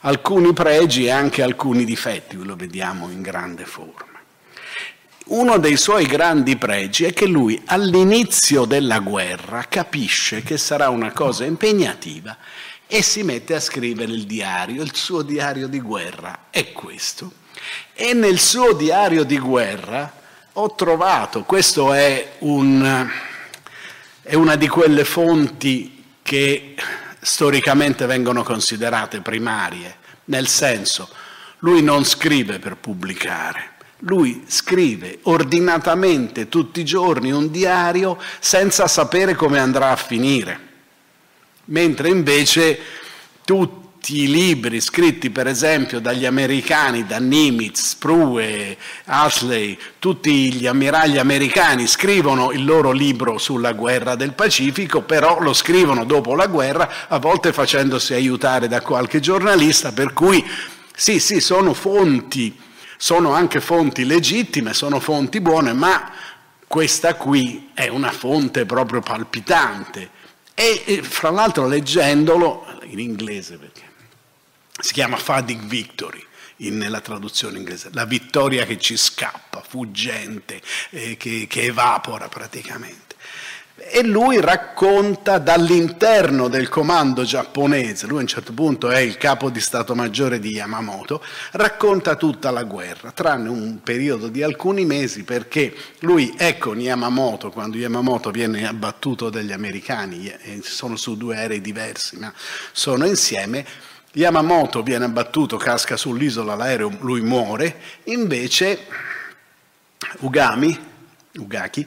alcuni 0.00 0.52
pregi 0.52 1.06
e 1.06 1.10
anche 1.10 1.42
alcuni 1.42 1.84
difetti, 1.84 2.36
lo 2.36 2.56
vediamo 2.56 3.10
in 3.10 3.22
grande 3.22 3.64
forma. 3.64 4.07
Uno 5.28 5.58
dei 5.58 5.76
suoi 5.76 6.06
grandi 6.06 6.56
pregi 6.56 7.04
è 7.04 7.12
che 7.12 7.26
lui 7.26 7.60
all'inizio 7.66 8.64
della 8.64 9.00
guerra 9.00 9.66
capisce 9.68 10.42
che 10.42 10.56
sarà 10.56 10.88
una 10.88 11.12
cosa 11.12 11.44
impegnativa 11.44 12.34
e 12.86 13.02
si 13.02 13.22
mette 13.22 13.54
a 13.54 13.60
scrivere 13.60 14.10
il 14.10 14.24
diario, 14.24 14.82
il 14.82 14.94
suo 14.94 15.20
diario 15.20 15.68
di 15.68 15.80
guerra 15.80 16.46
è 16.48 16.72
questo. 16.72 17.30
E 17.92 18.14
nel 18.14 18.38
suo 18.38 18.72
diario 18.72 19.24
di 19.24 19.38
guerra 19.38 20.10
ho 20.54 20.74
trovato, 20.74 21.42
questo 21.42 21.92
è, 21.92 22.36
un, 22.38 23.10
è 24.22 24.34
una 24.34 24.56
di 24.56 24.66
quelle 24.66 25.04
fonti 25.04 26.04
che 26.22 26.74
storicamente 27.20 28.06
vengono 28.06 28.42
considerate 28.42 29.20
primarie, 29.20 29.96
nel 30.26 30.48
senso, 30.48 31.06
lui 31.58 31.82
non 31.82 32.06
scrive 32.06 32.58
per 32.58 32.76
pubblicare, 32.76 33.72
lui 34.00 34.44
scrive 34.46 35.18
ordinatamente 35.22 36.48
tutti 36.48 36.80
i 36.80 36.84
giorni 36.84 37.32
un 37.32 37.50
diario 37.50 38.18
senza 38.38 38.86
sapere 38.86 39.34
come 39.34 39.58
andrà 39.58 39.90
a 39.90 39.96
finire, 39.96 40.60
mentre 41.66 42.08
invece 42.08 42.78
tutti 43.44 44.22
i 44.22 44.30
libri 44.30 44.80
scritti 44.80 45.30
per 45.30 45.48
esempio 45.48 45.98
dagli 45.98 46.24
americani, 46.24 47.06
da 47.06 47.18
Nimitz, 47.18 47.96
Prue, 47.96 48.76
Ashley, 49.06 49.76
tutti 49.98 50.52
gli 50.52 50.66
ammiragli 50.66 51.18
americani 51.18 51.88
scrivono 51.88 52.52
il 52.52 52.64
loro 52.64 52.92
libro 52.92 53.36
sulla 53.36 53.72
guerra 53.72 54.14
del 54.14 54.32
Pacifico, 54.32 55.02
però 55.02 55.40
lo 55.40 55.52
scrivono 55.52 56.04
dopo 56.04 56.36
la 56.36 56.46
guerra, 56.46 57.08
a 57.08 57.18
volte 57.18 57.52
facendosi 57.52 58.14
aiutare 58.14 58.68
da 58.68 58.80
qualche 58.80 59.18
giornalista, 59.18 59.90
per 59.90 60.12
cui 60.12 60.42
sì, 60.94 61.18
sì, 61.18 61.40
sono 61.40 61.74
fonti 61.74 62.66
sono 62.98 63.32
anche 63.32 63.60
fonti 63.60 64.04
legittime, 64.04 64.74
sono 64.74 64.98
fonti 64.98 65.40
buone, 65.40 65.72
ma 65.72 66.12
questa 66.66 67.14
qui 67.14 67.70
è 67.72 67.88
una 67.88 68.10
fonte 68.10 68.66
proprio 68.66 69.00
palpitante. 69.00 70.10
E, 70.52 71.00
fra 71.02 71.30
l'altro 71.30 71.68
leggendolo, 71.68 72.66
in 72.82 72.98
inglese 72.98 73.56
perché 73.56 73.82
si 74.80 74.92
chiama 74.92 75.16
Fading 75.16 75.62
Victory, 75.62 76.24
nella 76.56 77.00
traduzione 77.00 77.58
inglese, 77.58 77.90
la 77.92 78.04
vittoria 78.04 78.66
che 78.66 78.78
ci 78.78 78.96
scappa, 78.96 79.62
fuggente, 79.66 80.60
eh, 80.90 81.16
che, 81.16 81.46
che 81.48 81.62
evapora 81.62 82.28
praticamente. 82.28 83.07
E 83.90 84.02
lui 84.04 84.38
racconta 84.40 85.38
dall'interno 85.38 86.48
del 86.48 86.68
comando 86.68 87.22
giapponese, 87.22 88.06
lui 88.06 88.18
a 88.18 88.20
un 88.20 88.26
certo 88.26 88.52
punto 88.52 88.90
è 88.90 88.98
il 88.98 89.16
capo 89.16 89.48
di 89.48 89.60
Stato 89.60 89.94
Maggiore 89.94 90.38
di 90.38 90.50
Yamamoto, 90.50 91.22
racconta 91.52 92.14
tutta 92.14 92.50
la 92.50 92.64
guerra, 92.64 93.12
tranne 93.12 93.48
un 93.48 93.80
periodo 93.82 94.28
di 94.28 94.42
alcuni 94.42 94.84
mesi 94.84 95.24
perché 95.24 95.74
lui 96.00 96.34
è 96.36 96.58
con 96.58 96.78
Yamamoto 96.78 97.50
quando 97.50 97.78
Yamamoto 97.78 98.30
viene 98.30 98.66
abbattuto 98.66 99.30
dagli 99.30 99.52
americani, 99.52 100.30
sono 100.60 100.96
su 100.96 101.16
due 101.16 101.36
aerei 101.36 101.62
diversi 101.62 102.18
ma 102.18 102.32
sono 102.72 103.06
insieme, 103.06 103.64
Yamamoto 104.12 104.82
viene 104.82 105.06
abbattuto, 105.06 105.56
casca 105.56 105.96
sull'isola, 105.96 106.54
l'aereo, 106.54 106.90
lui 107.00 107.22
muore, 107.22 107.80
invece 108.04 108.86
Ugami, 110.20 110.78
Ugaki, 111.36 111.86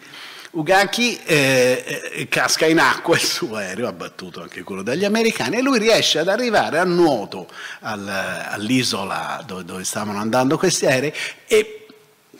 Ugaki 0.51 1.17
eh, 1.23 2.11
eh, 2.13 2.27
casca 2.27 2.65
in 2.65 2.79
acqua 2.79 3.15
il 3.15 3.21
suo 3.21 3.55
aereo, 3.55 3.87
abbattuto 3.87 4.41
anche 4.41 4.63
quello 4.63 4.81
dagli 4.81 5.05
americani, 5.05 5.57
e 5.57 5.61
lui 5.61 5.79
riesce 5.79 6.19
ad 6.19 6.27
arrivare 6.27 6.77
a 6.77 6.83
nuoto 6.83 7.47
al, 7.79 8.05
all'isola 8.07 9.41
dove, 9.47 9.63
dove 9.63 9.85
stavano 9.85 10.19
andando 10.19 10.57
questi 10.57 10.85
aerei 10.85 11.13
e 11.47 11.85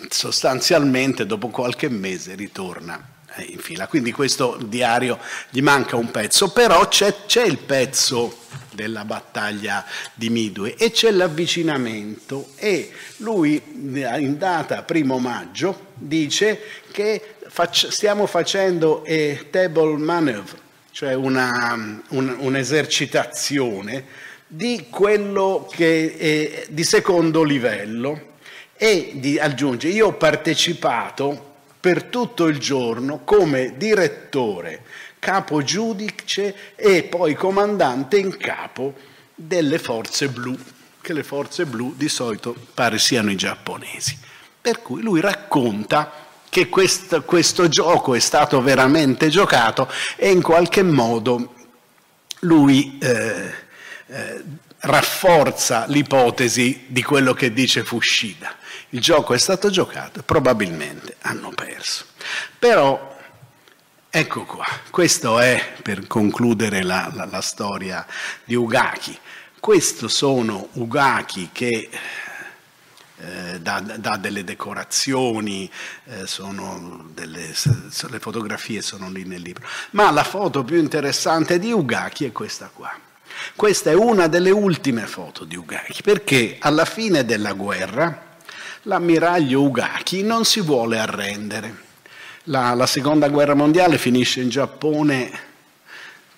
sostanzialmente 0.10 1.26
dopo 1.26 1.48
qualche 1.48 1.88
mese 1.88 2.36
ritorna 2.36 3.02
eh, 3.36 3.44
in 3.44 3.60
fila. 3.60 3.88
Quindi 3.88 4.12
questo 4.12 4.58
diario 4.62 5.18
gli 5.50 5.62
manca 5.62 5.96
un 5.96 6.12
pezzo, 6.12 6.52
però 6.52 6.90
c'è, 6.90 7.26
c'è 7.26 7.46
il 7.46 7.60
pezzo 7.60 8.40
della 8.74 9.06
battaglia 9.06 9.86
di 10.14 10.30
Midway 10.30 10.76
e 10.78 10.92
c'è 10.92 11.12
l'avvicinamento 11.12 12.50
e 12.56 12.92
lui 13.18 13.62
in 13.64 14.36
data 14.38 14.84
primo 14.84 15.18
maggio 15.18 15.88
dice 15.94 16.60
che 16.92 17.36
stiamo 17.72 18.26
facendo 18.28 19.04
a 19.06 19.38
table 19.50 19.98
maneuver, 19.98 20.60
cioè 20.92 21.14
una, 21.14 22.02
un, 22.10 22.36
un'esercitazione 22.40 24.06
di 24.48 24.88
quello 24.90 25.70
che 25.70 26.16
è 26.18 26.66
di 26.70 26.84
secondo 26.84 27.44
livello 27.44 28.30
e 28.76 29.12
di, 29.16 29.38
aggiunge 29.38 29.90
io 29.90 30.08
ho 30.08 30.14
partecipato 30.14 31.50
per 31.80 32.04
tutto 32.04 32.48
il 32.48 32.58
giorno 32.58 33.22
come 33.24 33.76
direttore, 33.78 34.84
capo 35.20 35.62
giudice 35.62 36.76
e 36.76 37.04
poi 37.04 37.34
comandante 37.34 38.18
in 38.18 38.38
capo 38.38 38.94
delle 39.34 39.80
forze 39.80 40.30
blu, 40.30 40.58
che 41.02 41.14
le 41.14 41.24
forze 41.24 41.66
blu 41.66 41.94
di 41.96 42.08
solito 42.08 42.56
pare 42.74 42.98
siano 42.98 43.32
i 43.32 43.36
giapponesi. 43.36 44.18
Per 44.62 44.82
cui 44.82 45.02
lui 45.02 45.22
racconta 45.22 46.30
che 46.52 46.68
questo, 46.68 47.24
questo 47.24 47.70
gioco 47.70 48.14
è 48.14 48.20
stato 48.20 48.62
veramente 48.62 49.30
giocato 49.30 49.90
e 50.18 50.32
in 50.32 50.42
qualche 50.42 50.84
modo 50.84 51.54
lui 52.40 52.98
eh, 53.02 53.54
eh, 54.08 54.44
rafforza 54.80 55.86
l'ipotesi 55.88 56.88
di 56.88 57.04
quello 57.04 57.34
che 57.34 57.54
dice 57.54 57.86
Fushida. 57.86 58.54
Il 58.90 59.00
gioco 59.00 59.34
è 59.34 59.38
stato 59.38 59.70
giocato 59.70 60.24
probabilmente 60.24 61.16
hanno 61.22 61.52
perso. 61.52 62.08
Però 62.60 63.18
ecco 64.10 64.44
qua, 64.44 64.68
questo 64.90 65.40
è 65.40 65.76
per 65.82 66.06
concludere 66.06 66.84
la, 66.84 67.10
la, 67.14 67.24
la 67.32 67.42
storia 67.42 68.06
di 68.44 68.56
Ugaki. 68.56 69.18
Questi 69.58 70.10
sono 70.10 70.68
Ugaki 70.74 71.48
che 71.54 71.90
eh, 73.24 73.60
dà, 73.62 73.80
dà, 73.80 74.18
delle 74.18 74.44
decorazioni, 74.44 75.70
eh, 76.06 76.26
delle, 77.14 77.54
le 78.10 78.20
fotografie 78.20 78.82
sono 78.82 79.10
lì 79.10 79.24
nel 79.26 79.42
libro. 79.42 79.68
Ma 79.92 80.10
la 80.12 80.24
foto 80.24 80.64
più 80.64 80.78
interessante 80.78 81.60
di 81.60 81.72
Ugaki 81.72 82.26
è 82.26 82.32
questa 82.32 82.72
qua. 82.74 82.92
Questa 83.56 83.92
è 83.92 83.94
una 83.94 84.28
delle 84.28 84.50
ultime 84.50 85.06
foto 85.06 85.46
di 85.46 85.56
Ugaki, 85.56 86.02
perché 86.02 86.58
alla 86.60 86.86
fine 86.86 87.24
della 87.24 87.54
guerra 87.54 88.30
l'ammiraglio 88.84 89.62
Ugaki 89.62 90.24
non 90.24 90.44
si 90.44 90.62
vuole 90.62 91.00
arrendere. 91.00 91.90
La, 92.46 92.74
la 92.74 92.88
seconda 92.88 93.30
guerra 93.30 93.54
mondiale 93.54 94.00
finisce 94.00 94.42
in 94.42 94.50
Giappone 94.50 95.50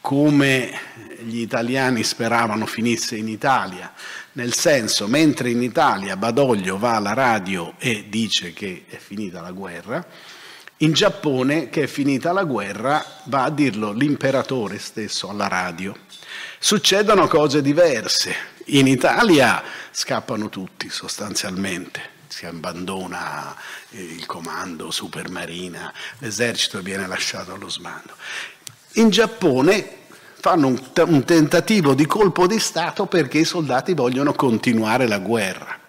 come 0.04 0.70
gli 1.22 1.40
italiani 1.40 2.04
speravano 2.04 2.66
finisse 2.66 3.16
in 3.16 3.30
Italia, 3.30 3.94
nel 4.34 4.54
senso, 4.54 5.08
mentre 5.08 5.50
in 5.50 5.64
Italia 5.64 6.18
Badoglio 6.18 6.78
va 6.78 6.98
alla 6.98 7.14
radio 7.14 7.76
e 7.78 8.08
dice 8.10 8.52
che 8.52 8.84
è 8.90 8.98
finita 8.98 9.40
la 9.40 9.54
guerra, 9.54 10.06
in 10.80 10.92
Giappone, 10.92 11.70
che 11.70 11.84
è 11.84 11.88
finita 11.88 12.34
la 12.34 12.44
guerra, 12.44 13.22
va 13.28 13.44
a 13.46 13.50
dirlo 13.50 13.94
l'imperatore 13.94 14.78
stesso 14.78 15.30
alla 15.30 15.48
radio. 15.48 15.96
Succedono 16.60 17.30
cose 17.30 17.62
diverse. 17.62 18.36
In 18.66 18.88
Italia 18.88 19.64
scappano 19.90 20.50
tutti 20.50 20.90
sostanzialmente 20.90 22.12
si 22.34 22.48
abbandona 22.48 23.56
il 23.92 24.26
comando 24.26 24.90
supermarina, 24.90 25.94
l'esercito 26.18 26.82
viene 26.82 27.06
lasciato 27.06 27.54
allo 27.54 27.70
smando. 27.70 28.16
In 28.96 29.10
Giappone 29.10 30.02
fanno 30.40 30.68
un, 30.68 30.80
un 31.08 31.24
tentativo 31.24 31.96
di 31.96 32.06
colpo 32.06 32.46
di 32.46 32.60
Stato 32.60 33.08
perché 33.08 33.40
i 33.40 33.46
soldati 33.46 33.96
vogliono 33.96 34.34
continuare 34.34 35.08
la 35.08 35.18
guerra. 35.18 35.80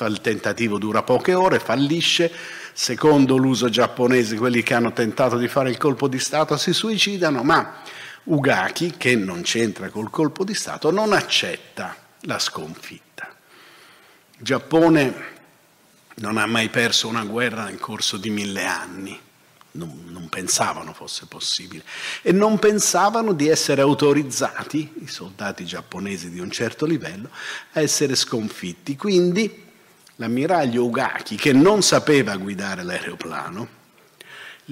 Il 0.00 0.20
tentativo 0.20 0.78
dura 0.78 1.04
poche 1.04 1.34
ore, 1.34 1.60
fallisce, 1.60 2.32
secondo 2.72 3.36
l'uso 3.36 3.68
giapponese 3.68 4.36
quelli 4.36 4.64
che 4.64 4.74
hanno 4.74 4.92
tentato 4.92 5.36
di 5.36 5.46
fare 5.46 5.70
il 5.70 5.76
colpo 5.76 6.08
di 6.08 6.18
Stato 6.18 6.56
si 6.56 6.72
suicidano, 6.72 7.44
ma 7.44 7.82
Ugaki, 8.24 8.94
che 8.96 9.14
non 9.14 9.42
c'entra 9.42 9.88
col 9.90 10.10
colpo 10.10 10.42
di 10.42 10.54
Stato, 10.54 10.90
non 10.90 11.12
accetta 11.12 11.94
la 12.22 12.40
sconfitta. 12.40 13.32
Il 14.38 14.44
Giappone 14.44 15.14
non 16.16 16.36
ha 16.36 16.46
mai 16.46 16.68
perso 16.68 17.06
una 17.06 17.24
guerra 17.24 17.64
nel 17.64 17.78
corso 17.78 18.16
di 18.16 18.30
mille 18.30 18.64
anni 18.64 19.20
non, 19.72 20.04
non, 20.08 20.28
pensavano 20.28 20.92
fosse 20.92 21.26
possibile 21.26 21.82
e 22.22 22.32
non 22.32 22.58
pensavano 22.58 23.32
di 23.32 23.48
essere 23.48 23.80
autorizzati, 23.80 24.92
i 25.02 25.06
soldati 25.06 25.64
giapponesi 25.64 26.30
di 26.30 26.40
un 26.40 26.50
certo 26.50 26.86
livello, 26.86 27.30
a 27.72 27.80
essere 27.80 28.14
sconfitti. 28.14 28.96
Quindi 28.96 29.64
l'ammiraglio 30.16 30.84
Ugaki, 30.84 31.36
che 31.36 31.52
non 31.52 31.82
sapeva 31.82 32.36
guidare 32.36 32.82
l'aeroplano, 32.82 33.80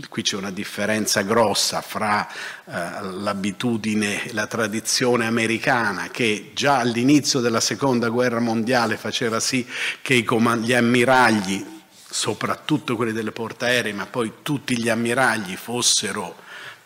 qui 0.09 0.23
c'è 0.23 0.37
una 0.37 0.50
differenza 0.52 1.23
grossa 1.23 1.80
fra 1.80 2.26
eh, 2.28 3.02
l'abitudine 3.02 4.25
e 4.25 4.33
la 4.33 4.47
tradizione 4.47 5.26
americana 5.26 6.09
che 6.11 6.52
già 6.54 6.78
all'inizio 6.78 7.40
della 7.40 7.61
seconda 7.61 8.09
guerra 8.09 8.38
mondiale 8.38 8.97
faceva 8.97 9.40
sì 9.40 9.66
che 10.00 10.23
comand- 10.23 10.64
gli 10.64 10.73
ammiragli 10.73 11.80
soprattutto 12.11 12.97
quelli 12.97 13.12
delle 13.12 13.31
portaerei, 13.31 13.93
ma 13.93 14.07
poi 14.07 14.33
tutti 14.43 14.76
gli 14.76 14.88
ammiragli 14.88 15.55
fossero 15.55 16.37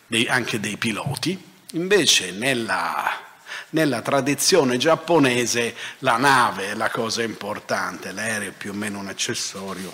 dei, 0.05 0.27
anche 0.27 0.59
dei 0.59 0.77
piloti, 0.77 1.41
invece 1.71 2.31
nella, 2.31 3.09
nella 3.71 4.01
tradizione 4.01 4.77
giapponese 4.77 5.75
la 5.99 6.17
nave 6.17 6.71
è 6.71 6.75
la 6.75 6.91
cosa 6.91 7.23
importante, 7.23 8.11
l'aereo 8.11 8.49
è 8.49 8.53
più 8.53 8.71
o 8.71 8.75
meno 8.75 8.99
un 8.99 9.07
accessorio, 9.07 9.91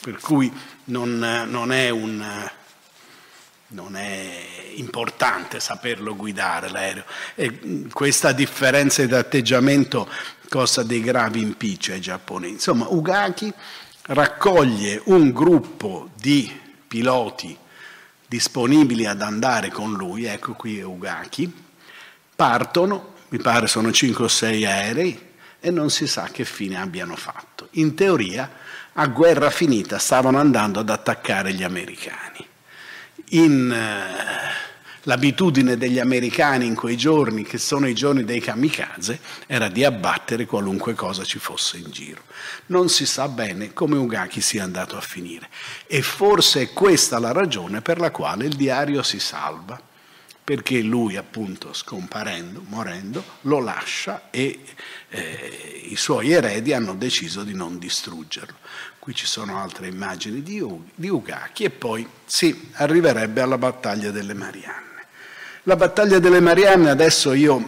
per 0.00 0.18
cui 0.20 0.52
non, 0.84 1.46
non, 1.48 1.72
è, 1.72 1.88
un, 1.88 2.50
non 3.68 3.96
è 3.96 4.46
importante 4.74 5.60
saperlo 5.60 6.14
guidare 6.14 6.68
l'aereo. 6.68 7.04
E 7.34 7.88
questa 7.90 8.32
differenza 8.32 9.04
di 9.04 9.14
atteggiamento 9.14 10.08
cosa 10.48 10.82
dei 10.82 11.00
gravi 11.00 11.40
impicci 11.40 11.92
ai 11.92 12.00
giapponesi. 12.00 12.54
Insomma, 12.54 12.86
Ugaki 12.88 13.52
raccoglie 14.02 15.00
un 15.06 15.32
gruppo 15.32 16.10
di 16.14 16.50
piloti 16.86 17.56
disponibili 18.26 19.06
ad 19.06 19.22
andare 19.22 19.70
con 19.70 19.92
lui, 19.92 20.24
ecco 20.24 20.52
qui 20.52 20.78
è 20.78 20.84
Ugaki, 20.84 21.52
partono, 22.34 23.14
mi 23.28 23.38
pare 23.38 23.66
sono 23.66 23.90
5 23.90 24.24
o 24.24 24.28
6 24.28 24.64
aerei 24.64 25.26
e 25.60 25.70
non 25.70 25.90
si 25.90 26.06
sa 26.06 26.28
che 26.30 26.44
fine 26.44 26.78
abbiano 26.78 27.16
fatto. 27.16 27.68
In 27.72 27.94
teoria, 27.94 28.50
a 28.92 29.06
guerra 29.06 29.50
finita, 29.50 29.98
stavano 29.98 30.38
andando 30.38 30.80
ad 30.80 30.90
attaccare 30.90 31.52
gli 31.52 31.62
americani. 31.62 32.46
In, 33.30 33.70
eh, 33.70 34.67
L'abitudine 35.08 35.78
degli 35.78 35.98
americani 35.98 36.66
in 36.66 36.74
quei 36.74 36.94
giorni, 36.94 37.42
che 37.42 37.56
sono 37.56 37.88
i 37.88 37.94
giorni 37.94 38.24
dei 38.24 38.40
kamikaze, 38.40 39.18
era 39.46 39.68
di 39.68 39.82
abbattere 39.82 40.44
qualunque 40.44 40.92
cosa 40.92 41.24
ci 41.24 41.38
fosse 41.38 41.78
in 41.78 41.90
giro. 41.90 42.20
Non 42.66 42.90
si 42.90 43.06
sa 43.06 43.26
bene 43.26 43.72
come 43.72 43.96
Ugaki 43.96 44.42
sia 44.42 44.64
andato 44.64 44.98
a 44.98 45.00
finire 45.00 45.48
e 45.86 46.02
forse 46.02 46.60
è 46.60 46.72
questa 46.74 47.18
la 47.18 47.32
ragione 47.32 47.80
per 47.80 48.00
la 48.00 48.10
quale 48.10 48.44
il 48.44 48.54
diario 48.54 49.02
si 49.02 49.18
salva, 49.18 49.80
perché 50.44 50.82
lui 50.82 51.16
appunto 51.16 51.72
scomparendo, 51.72 52.64
morendo, 52.66 53.24
lo 53.42 53.60
lascia 53.60 54.28
e 54.28 54.60
eh, 55.08 55.86
i 55.88 55.96
suoi 55.96 56.32
eredi 56.32 56.74
hanno 56.74 56.94
deciso 56.94 57.44
di 57.44 57.54
non 57.54 57.78
distruggerlo. 57.78 58.56
Qui 58.98 59.14
ci 59.14 59.24
sono 59.24 59.58
altre 59.58 59.86
immagini 59.86 60.42
di, 60.42 60.62
di 60.94 61.08
Ugaki 61.08 61.64
e 61.64 61.70
poi 61.70 62.06
si 62.26 62.68
arriverebbe 62.74 63.40
alla 63.40 63.56
battaglia 63.56 64.10
delle 64.10 64.34
Marianne. 64.34 64.87
La 65.68 65.76
battaglia 65.76 66.18
delle 66.18 66.40
Marianne 66.40 66.88
adesso 66.88 67.34
io 67.34 67.62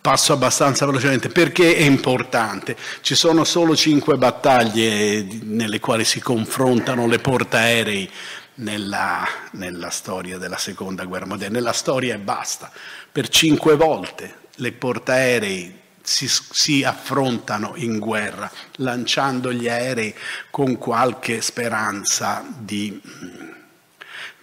passo 0.00 0.32
abbastanza 0.32 0.86
velocemente 0.86 1.28
perché 1.28 1.76
è 1.76 1.82
importante. 1.82 2.74
Ci 3.02 3.14
sono 3.14 3.44
solo 3.44 3.76
cinque 3.76 4.16
battaglie 4.16 5.26
nelle 5.42 5.80
quali 5.80 6.02
si 6.04 6.18
confrontano 6.18 7.06
le 7.06 7.18
portaerei 7.18 8.10
nella, 8.54 9.28
nella 9.50 9.90
storia 9.90 10.38
della 10.38 10.56
seconda 10.56 11.04
guerra 11.04 11.26
mondiale. 11.26 11.52
Nella 11.52 11.74
storia 11.74 12.14
e 12.14 12.18
basta. 12.18 12.72
Per 13.12 13.28
cinque 13.28 13.76
volte 13.76 14.36
le 14.54 14.72
portaerei 14.72 15.78
si, 16.00 16.26
si, 16.26 16.82
affrontano 16.84 17.72
in 17.74 17.98
guerra, 17.98 18.50
lanciando 18.76 19.52
gli 19.52 19.68
aerei 19.68 20.14
con 20.48 20.78
qualche 20.78 21.42
speranza 21.42 22.46
di 22.56 22.98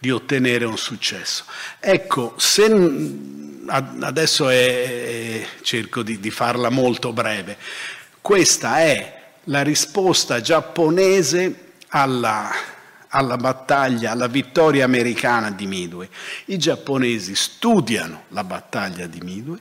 di 0.03 0.11
ottenere 0.11 0.65
un 0.65 0.77
successo. 0.77 1.45
Ecco, 1.79 2.33
se, 2.35 2.69
adesso 4.01 4.49
è, 4.49 5.47
cerco 5.61 6.03
di, 6.03 6.19
di 6.19 6.29
farla 6.29 6.67
molto 6.67 7.13
breve, 7.13 7.55
questa 8.19 8.79
è 8.79 9.21
la 9.45 9.61
risposta 9.61 10.41
giapponese 10.41 11.75
alla, 11.87 12.51
alla 13.07 13.37
battaglia, 13.37 14.11
alla 14.11 14.27
vittoria 14.27 14.83
americana 14.83 15.51
di 15.51 15.67
Midway. 15.67 16.09
I 16.47 16.57
giapponesi 16.57 17.33
studiano 17.33 18.23
la 18.29 18.43
battaglia 18.43 19.07
di 19.07 19.21
Midway, 19.21 19.59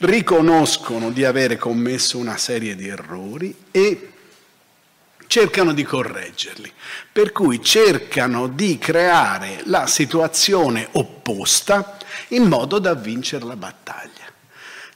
riconoscono 0.00 1.10
di 1.10 1.24
avere 1.24 1.56
commesso 1.56 2.18
una 2.18 2.36
serie 2.36 2.76
di 2.76 2.88
errori 2.88 3.56
e 3.70 4.12
cercano 5.28 5.72
di 5.72 5.84
correggerli, 5.84 6.72
per 7.12 7.30
cui 7.30 7.62
cercano 7.62 8.48
di 8.48 8.78
creare 8.78 9.60
la 9.66 9.86
situazione 9.86 10.88
opposta 10.92 11.98
in 12.28 12.44
modo 12.44 12.80
da 12.80 12.94
vincere 12.94 13.44
la 13.44 13.56
battaglia. 13.56 14.26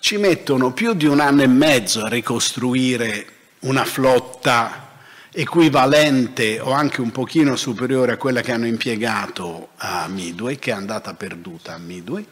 Ci 0.01 0.17
mettono 0.17 0.73
più 0.73 0.95
di 0.95 1.07
un 1.07 1.21
anno 1.21 1.43
e 1.43 1.47
mezzo 1.47 2.03
a 2.03 2.09
ricostruire 2.09 3.27
una 3.61 3.85
flotta 3.85 4.89
equivalente 5.31 6.61
o 6.61 6.73
anche 6.73 7.01
un 7.01 7.11
pochino 7.11 7.55
superiore 7.55 8.13
a 8.13 8.17
quella 8.17 8.41
che 8.41 8.53
hanno 8.53 8.67
impiegato 8.67 9.69
a 9.77 10.09
Midway, 10.09 10.59
che 10.59 10.71
è 10.71 10.75
andata 10.75 11.15
perduta 11.15 11.75
a 11.75 11.79
Midway, 11.79 12.27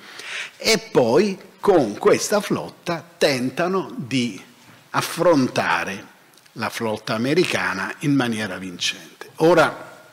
e 0.56 0.78
poi 0.90 1.38
con 1.60 1.96
questa 1.96 2.40
flotta 2.40 3.04
tentano 3.16 3.92
di 3.94 4.42
affrontare 4.90 6.09
la 6.52 6.68
flotta 6.68 7.14
americana 7.14 7.94
in 8.00 8.14
maniera 8.14 8.58
vincente. 8.58 9.30
Ora 9.36 10.08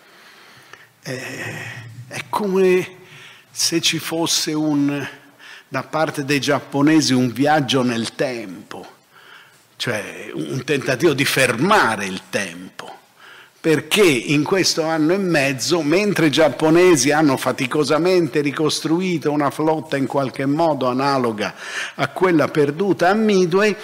eh, 1.04 1.56
è 2.08 2.24
come 2.30 2.96
se 3.50 3.82
ci 3.82 4.00
fosse 4.00 4.54
un, 4.54 5.08
da 5.68 5.84
parte 5.84 6.26
dei 6.26 6.40
giapponesi 6.40 7.14
un 7.14 7.32
viaggio 7.32 7.82
nel 7.82 8.16
tempo, 8.16 8.86
cioè 9.76 10.30
un 10.34 10.64
tentativo 10.64 11.14
di 11.14 11.26
fermare 11.26 12.06
il 12.06 12.22
tempo 12.30 12.96
perché 13.60 14.04
in 14.04 14.44
questo 14.44 14.84
anno 14.84 15.14
e 15.14 15.18
mezzo, 15.18 15.82
mentre 15.82 16.28
i 16.28 16.32
giapponesi 16.32 17.12
hanno 17.12 17.36
faticosamente 17.36 18.40
ricostruito 18.40 19.30
una 19.30 19.50
flotta 19.50 19.98
in 19.98 20.08
qualche 20.08 20.46
modo 20.46 20.88
analoga 20.88 21.54
a 21.96 22.08
quella 22.08 22.48
perduta 22.48 23.10
a 23.10 23.14
Midway, 23.14 23.76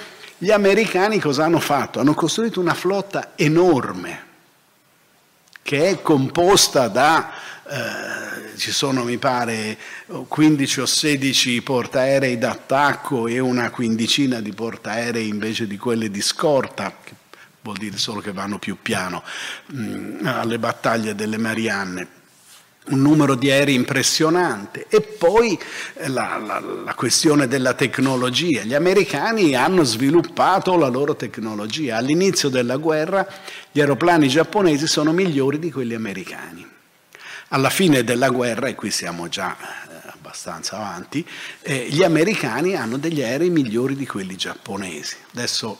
Gli 0.44 0.52
americani 0.52 1.22
cosa 1.22 1.46
hanno 1.46 1.62
fatto? 1.62 2.02
Hanno 2.02 2.14
costruito 2.14 2.60
una 2.60 2.74
flotta 2.74 3.32
enorme 3.36 4.32
che 5.62 5.88
è 5.88 6.02
composta 6.02 6.90
da, 6.90 7.32
eh, 7.66 8.58
ci 8.58 8.74
sono 8.74 9.06
mi 9.06 9.18
pare 9.18 9.78
15 10.28 10.82
o 10.82 10.86
16 10.86 11.62
portaerei 11.62 12.38
d'attacco 12.38 13.28
e 13.28 13.40
una 13.40 13.70
quindicina 13.70 14.42
di 14.42 14.52
portaerei 14.52 15.30
invece 15.30 15.66
di 15.66 15.78
quelle 15.78 16.12
di 16.12 16.22
scorta, 16.22 16.94
che 17.02 17.14
vuol 17.62 17.78
dire 17.78 17.96
solo 17.98 18.20
che 18.20 18.34
vanno 18.34 18.60
più 18.60 18.76
piano 18.82 19.24
mh, 19.68 19.78
mm, 19.78 20.26
alle 20.26 20.60
battaglie 20.60 21.16
delle 21.16 21.38
Marianne 21.38 22.08
un 22.88 23.02
numero 23.02 23.36
di 23.36 23.50
aerei 23.50 23.76
impressionante 23.76 24.88
e 24.90 25.00
poi 25.00 25.58
eh, 25.94 26.10
la, 26.10 26.38
la, 26.38 26.60
la, 26.60 26.94
questione 26.96 27.48
della 27.48 27.74
tecnologia. 27.74 28.64
Gli 28.64 28.74
americani 28.74 29.56
hanno 29.56 29.84
sviluppato 29.84 30.76
la 30.76 30.88
loro 30.88 31.16
tecnologia. 31.16 31.98
All'inizio 31.98 32.50
della 32.50 32.76
guerra 32.78 33.26
gli 33.72 33.80
aeroplani 33.80 34.28
giapponesi 34.28 34.88
sono 34.88 35.14
migliori 35.14 35.60
di 35.60 35.72
quelli 35.72 35.94
americani. 35.94 36.70
Alla 37.50 37.70
fine 37.70 38.04
della 38.04 38.30
guerra, 38.30 38.68
e 38.68 38.76
qui 38.76 38.92
siamo 38.92 39.30
già 39.30 39.56
eh, 39.56 40.10
abbastanza 40.12 40.78
avanti, 40.78 41.26
eh, 41.62 41.88
gli 41.90 42.04
americani 42.04 42.76
hanno 42.76 42.98
degli 42.98 43.22
aerei 43.22 43.50
migliori 43.50 43.96
di 43.96 44.08
quelli 44.08 44.36
giapponesi. 44.36 45.16
Adesso, 45.34 45.78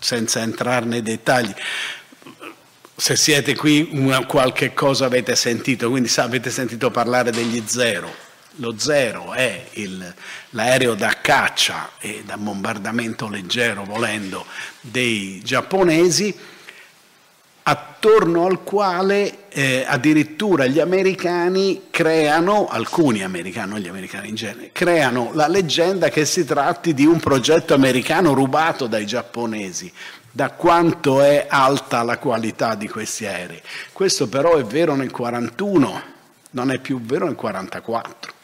senza 0.00 0.40
entrare 0.40 0.86
nei 0.86 1.02
dettagli, 1.02 1.54
se 3.00 3.16
siete 3.16 3.56
qui 3.56 3.88
una, 3.92 4.26
qualche 4.26 4.74
cosa 4.74 5.06
avete 5.06 5.34
sentito, 5.34 5.88
quindi 5.88 6.06
sa, 6.06 6.24
avete 6.24 6.50
sentito 6.50 6.90
parlare 6.90 7.30
degli 7.30 7.62
zero. 7.64 8.12
Lo 8.56 8.74
zero 8.76 9.32
è 9.32 9.68
il, 9.74 10.14
l'aereo 10.50 10.94
da 10.94 11.16
caccia 11.22 11.92
e 11.98 12.22
da 12.26 12.36
bombardamento 12.36 13.26
leggero, 13.26 13.84
volendo, 13.84 14.44
dei 14.82 15.40
giapponesi, 15.42 16.36
attorno 17.62 18.44
al 18.44 18.62
quale 18.64 19.48
eh, 19.48 19.82
addirittura 19.86 20.66
gli 20.66 20.78
americani 20.78 21.84
creano, 21.88 22.68
alcuni 22.68 23.22
americani, 23.22 23.70
non 23.70 23.78
gli 23.78 23.88
americani 23.88 24.28
in 24.28 24.34
genere, 24.34 24.70
creano 24.72 25.30
la 25.32 25.48
leggenda 25.48 26.10
che 26.10 26.26
si 26.26 26.44
tratti 26.44 26.92
di 26.92 27.06
un 27.06 27.18
progetto 27.18 27.72
americano 27.72 28.34
rubato 28.34 28.86
dai 28.86 29.06
giapponesi 29.06 29.90
da 30.32 30.50
quanto 30.50 31.22
è 31.22 31.46
alta 31.48 32.02
la 32.02 32.18
qualità 32.18 32.74
di 32.74 32.88
questi 32.88 33.26
aerei. 33.26 33.60
Questo 33.92 34.28
però 34.28 34.56
è 34.56 34.64
vero 34.64 34.94
nel 34.94 35.10
41, 35.10 36.02
non 36.52 36.70
è 36.70 36.78
più 36.78 37.00
vero 37.00 37.26
nel 37.26 37.34
44. 37.34 38.38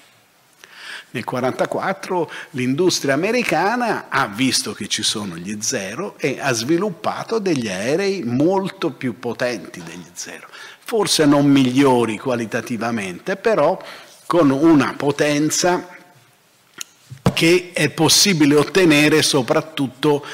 Nel 1.10 1.24
1944 1.24 2.30
l'industria 2.50 3.14
americana 3.14 4.06
ha 4.08 4.26
visto 4.26 4.74
che 4.74 4.88
ci 4.88 5.02
sono 5.02 5.36
gli 5.36 5.56
zero 5.60 6.16
e 6.18 6.38
ha 6.40 6.52
sviluppato 6.52 7.38
degli 7.38 7.68
aerei 7.68 8.22
molto 8.22 8.90
più 8.90 9.18
potenti 9.18 9.82
degli 9.82 10.04
zero, 10.12 10.48
forse 10.80 11.24
non 11.24 11.46
migliori 11.46 12.18
qualitativamente, 12.18 13.36
però 13.36 13.80
con 14.26 14.50
una 14.50 14.94
potenza 14.94 15.88
che 17.32 17.70
è 17.72 17.88
possibile 17.90 18.56
ottenere 18.56 19.22
soprattutto 19.22 20.24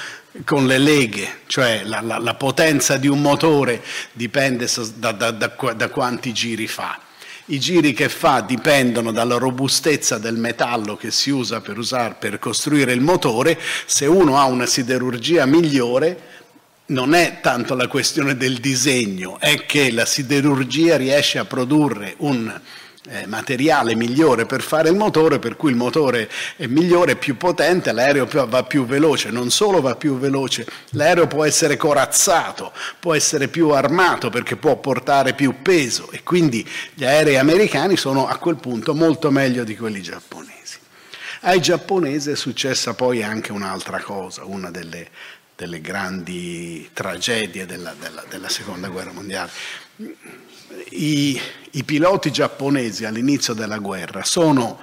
con 0.45 0.67
le 0.67 0.79
leghe, 0.79 1.41
cioè 1.47 1.83
la, 1.85 2.01
la, 2.01 2.19
la 2.19 2.35
potenza 2.35 2.97
di 2.97 3.07
un 3.07 3.21
motore 3.21 3.83
dipende 4.13 4.67
da, 4.97 5.13
da, 5.13 5.31
da, 5.31 5.55
da 5.77 5.89
quanti 5.89 6.33
giri 6.33 6.67
fa. 6.67 6.99
I 7.47 7.59
giri 7.59 7.93
che 7.93 8.09
fa 8.09 8.41
dipendono 8.41 9.13
dalla 9.13 9.37
robustezza 9.37 10.19
del 10.19 10.37
metallo 10.37 10.97
che 10.97 11.11
si 11.11 11.31
usa 11.31 11.61
per, 11.61 11.77
usare, 11.77 12.15
per 12.19 12.39
costruire 12.39 12.93
il 12.93 13.01
motore. 13.01 13.59
Se 13.85 14.07
uno 14.07 14.39
ha 14.39 14.45
una 14.45 14.65
siderurgia 14.65 15.45
migliore, 15.45 16.31
non 16.87 17.15
è 17.15 17.41
tanto 17.41 17.75
la 17.75 17.89
questione 17.89 18.37
del 18.37 18.59
disegno, 18.59 19.39
è 19.41 19.67
che 19.67 19.91
la 19.91 20.07
siderurgia 20.07 20.97
riesce 20.97 21.39
a 21.39 21.45
produrre 21.45 22.15
un 22.19 22.61
eh, 23.09 23.27
materiale 23.27 23.97
migliore 23.97 24.47
per 24.47 24.63
fare 24.63 24.89
il 24.89 24.97
motore, 24.97 25.39
per 25.39 25.57
cui 25.57 25.71
il 25.71 25.77
motore 25.77 26.31
è 26.57 26.67
migliore, 26.67 27.17
più 27.17 27.37
potente, 27.37 27.93
l'aereo 27.93 28.27
va 28.47 28.63
più 28.63 28.87
veloce, 28.87 29.31
non 29.31 29.51
solo 29.51 29.81
va 29.81 29.97
più 29.97 30.19
veloce, 30.19 30.67
l'aereo 30.91 31.27
può 31.27 31.45
essere 31.45 31.77
corazzato, 31.77 32.73
può 33.01 33.15
essere 33.15 33.49
più 33.49 33.71
armato 33.71 34.31
perché 34.31 34.57
può 34.57 34.77
portare 34.77 35.35
più 35.35 35.63
peso 35.63 36.11
e 36.11 36.23
quindi 36.23 36.67
gli 36.95 37.05
aerei 37.05 37.37
americani 37.39 37.97
sono 37.97 38.29
a 38.29 38.37
quel 38.37 38.57
punto 38.57 38.95
molto 38.95 39.31
meglio 39.31 39.65
di 39.65 39.77
quelli 39.77 40.01
giapponesi. 40.01 40.79
Ai 41.41 41.61
giapponesi 41.61 42.31
è 42.31 42.37
successa 42.37 42.95
poi 42.95 43.25
anche 43.25 43.51
un'altra 43.51 44.01
cosa, 44.01 44.45
una 44.45 44.71
delle, 44.71 45.09
delle 45.57 45.81
grandi 45.81 46.89
tragedie 46.93 47.67
della, 47.67 47.95
della, 47.99 48.23
della 48.29 48.49
seconda 48.49 48.87
guerra 48.89 49.11
mondiale 49.11 49.51
i, 50.91 51.41
i 51.73 51.85
piloti 51.85 52.31
giapponesi 52.31 53.05
all'inizio 53.05 53.55
della 53.55 53.79
guerra 53.79 54.25
sono 54.25 54.79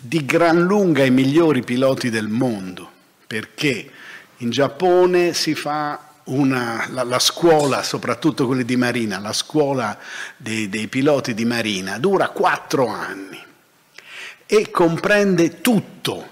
di 0.00 0.24
gran 0.24 0.60
lunga 0.60 1.04
i 1.04 1.10
migliori 1.10 1.62
piloti 1.62 2.10
del 2.10 2.28
mondo, 2.28 2.90
perché 3.26 3.90
in 4.38 4.50
Giappone 4.50 5.32
si 5.32 5.54
fa 5.54 6.10
una, 6.24 6.86
la, 6.90 7.04
la, 7.04 7.18
scuola, 7.18 7.82
soprattutto 7.82 8.46
quelli 8.46 8.64
di 8.64 8.76
Marina, 8.76 9.18
la 9.18 9.32
scuola 9.32 9.96
dei, 10.36 10.68
dei 10.68 10.88
piloti 10.88 11.34
di 11.34 11.44
Marina, 11.44 11.98
dura 11.98 12.28
quattro 12.28 12.88
anni 12.88 13.40
e 14.46 14.70
comprende 14.70 15.60
tutto, 15.60 16.28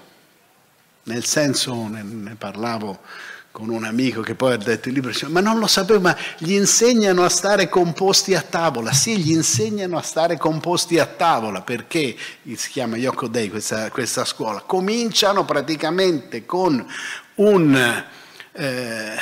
nel 1.03 1.25
senso, 1.25 1.87
ne, 1.87 2.03
ne 2.03 2.35
parlavo 2.35 2.99
con 3.51 3.69
un 3.69 3.83
amico 3.83 4.21
che 4.21 4.33
poi 4.33 4.53
ha 4.53 4.57
detto 4.57 4.87
il 4.87 4.93
libro, 4.93 5.11
ma 5.27 5.41
non 5.41 5.59
lo 5.59 5.67
sapevo, 5.67 5.99
ma 5.99 6.15
gli 6.37 6.53
insegnano 6.53 7.23
a 7.23 7.29
stare 7.29 7.67
composti 7.67 8.33
a 8.33 8.41
tavola. 8.41 8.93
Sì, 8.93 9.17
gli 9.17 9.31
insegnano 9.31 9.97
a 9.97 10.01
stare 10.01 10.37
composti 10.37 10.97
a 10.97 11.05
tavola, 11.05 11.61
perché 11.61 12.15
si 12.55 12.69
chiama 12.69 12.95
Yoko 12.95 13.27
Dei 13.27 13.49
questa, 13.49 13.91
questa 13.91 14.25
scuola. 14.25 14.61
Cominciano 14.61 15.45
praticamente 15.45 16.45
con 16.45 16.85
un... 17.35 18.03
Eh, 18.53 19.15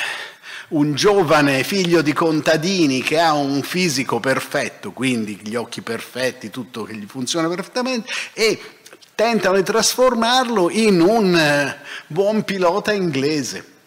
un 0.70 0.94
giovane 0.94 1.64
figlio 1.64 2.00
di 2.00 2.12
contadini 2.12 3.02
che 3.02 3.18
ha 3.18 3.32
un 3.32 3.60
fisico 3.62 4.20
perfetto, 4.20 4.92
quindi 4.92 5.40
gli 5.42 5.56
occhi 5.56 5.82
perfetti, 5.82 6.48
tutto 6.48 6.84
che 6.84 6.94
gli 6.94 7.06
funziona 7.08 7.48
perfettamente, 7.48 8.08
e 8.32 8.60
tentano 9.16 9.56
di 9.56 9.64
trasformarlo 9.64 10.70
in 10.70 11.00
un 11.00 11.34
eh, 11.34 11.76
buon 12.06 12.44
pilota 12.44 12.92
inglese. 12.92 13.79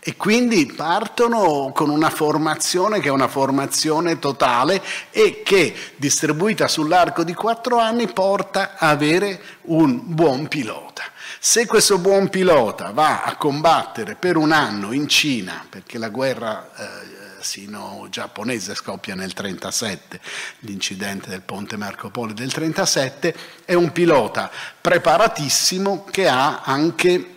E 0.00 0.16
quindi 0.16 0.66
partono 0.66 1.72
con 1.74 1.90
una 1.90 2.10
formazione 2.10 3.00
che 3.00 3.08
è 3.08 3.10
una 3.10 3.28
formazione 3.28 4.18
totale 4.18 4.82
e 5.10 5.42
che, 5.42 5.74
distribuita 5.96 6.68
sull'arco 6.68 7.24
di 7.24 7.34
quattro 7.34 7.78
anni, 7.78 8.06
porta 8.08 8.76
a 8.76 8.88
avere 8.88 9.40
un 9.62 10.00
buon 10.04 10.48
pilota. 10.48 11.02
Se 11.40 11.66
questo 11.66 11.98
buon 11.98 12.28
pilota 12.30 12.90
va 12.92 13.22
a 13.22 13.36
combattere 13.36 14.14
per 14.14 14.36
un 14.36 14.52
anno 14.52 14.92
in 14.92 15.08
Cina, 15.08 15.64
perché 15.68 15.98
la 15.98 16.08
guerra 16.08 16.70
eh, 16.76 17.18
sino-giapponese 17.40 18.74
scoppia 18.74 19.14
nel 19.14 19.32
1937, 19.34 20.20
l'incidente 20.60 21.30
del 21.30 21.42
ponte 21.42 21.76
Marco 21.76 22.10
Polo 22.10 22.32
del 22.32 22.50
1937, 22.52 23.34
è 23.64 23.74
un 23.74 23.92
pilota 23.92 24.50
preparatissimo 24.80 26.04
che 26.10 26.28
ha 26.28 26.62
anche 26.62 27.36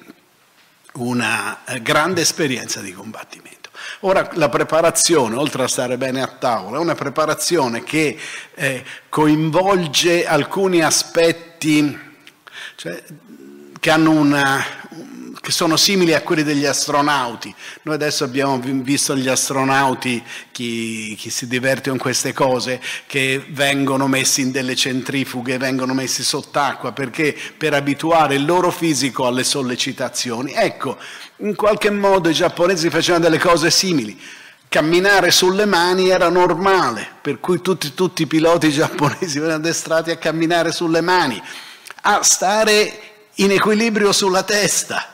una 0.94 1.64
eh, 1.66 1.82
grande 1.82 2.22
esperienza 2.22 2.82
di 2.82 2.92
combattimento. 2.94 3.70
Ora 4.02 4.30
la 4.34 4.50
preparazione, 4.50 5.36
oltre 5.36 5.64
a 5.64 5.68
stare 5.68 5.98
bene 5.98 6.22
a 6.22 6.28
tavola, 6.28 6.78
è 6.78 6.80
una 6.80 6.96
preparazione 6.96 7.84
che 7.84 8.18
eh, 8.56 8.84
coinvolge 9.10 10.26
alcuni 10.26 10.82
aspetti 10.82 11.98
cioè, 12.76 13.04
che 13.80 13.90
hanno 13.90 14.12
una, 14.12 14.64
che 15.42 15.52
sono 15.52 15.76
simili 15.76 16.14
a 16.14 16.22
quelli 16.22 16.44
degli 16.44 16.66
astronauti. 16.66 17.54
Noi 17.82 17.96
adesso 17.96 18.24
abbiamo 18.24 18.60
visto 18.62 19.16
gli 19.16 19.28
astronauti, 19.28 20.24
chi, 20.52 21.16
chi, 21.18 21.32
si 21.32 21.48
diverte 21.48 21.90
con 21.90 21.98
queste 21.98 22.32
cose, 22.32 22.80
che 23.08 23.44
vengono 23.50 24.08
messi 24.08 24.42
in 24.42 24.52
delle 24.52 24.76
centrifughe, 24.76 25.58
vengono 25.58 25.96
messi 25.96 26.24
sott'acqua 26.24 26.92
perché 26.92 27.36
per 27.58 27.74
abituare 27.74 28.36
il 28.36 28.46
loro 28.46 28.70
fisico 28.70 29.26
alle 29.26 29.44
sollecitazioni. 29.44 30.54
Ecco, 30.54 30.98
in 31.38 31.56
qualche 31.56 31.90
modo 31.90 32.30
i 32.30 32.34
giapponesi 32.34 32.92
facevano 32.92 33.24
delle 33.24 33.40
cose 33.40 33.72
simili. 33.72 34.20
Camminare 34.70 35.32
sulle 35.32 35.66
mani 35.66 36.10
era 36.10 36.30
normale, 36.30 37.06
per 37.20 37.40
cui 37.40 37.62
tutti, 37.62 37.96
tutti 37.96 38.22
i 38.22 38.28
piloti 38.28 38.70
giapponesi 38.70 39.40
venivano 39.40 39.56
addestrati 39.56 40.12
a 40.12 40.18
camminare 40.18 40.72
sulle 40.72 41.02
mani, 41.02 41.42
a 42.04 42.22
stare 42.22 43.00
in 43.36 43.52
equilibrio 43.52 44.12
sulla 44.12 44.44
testa 44.44 45.11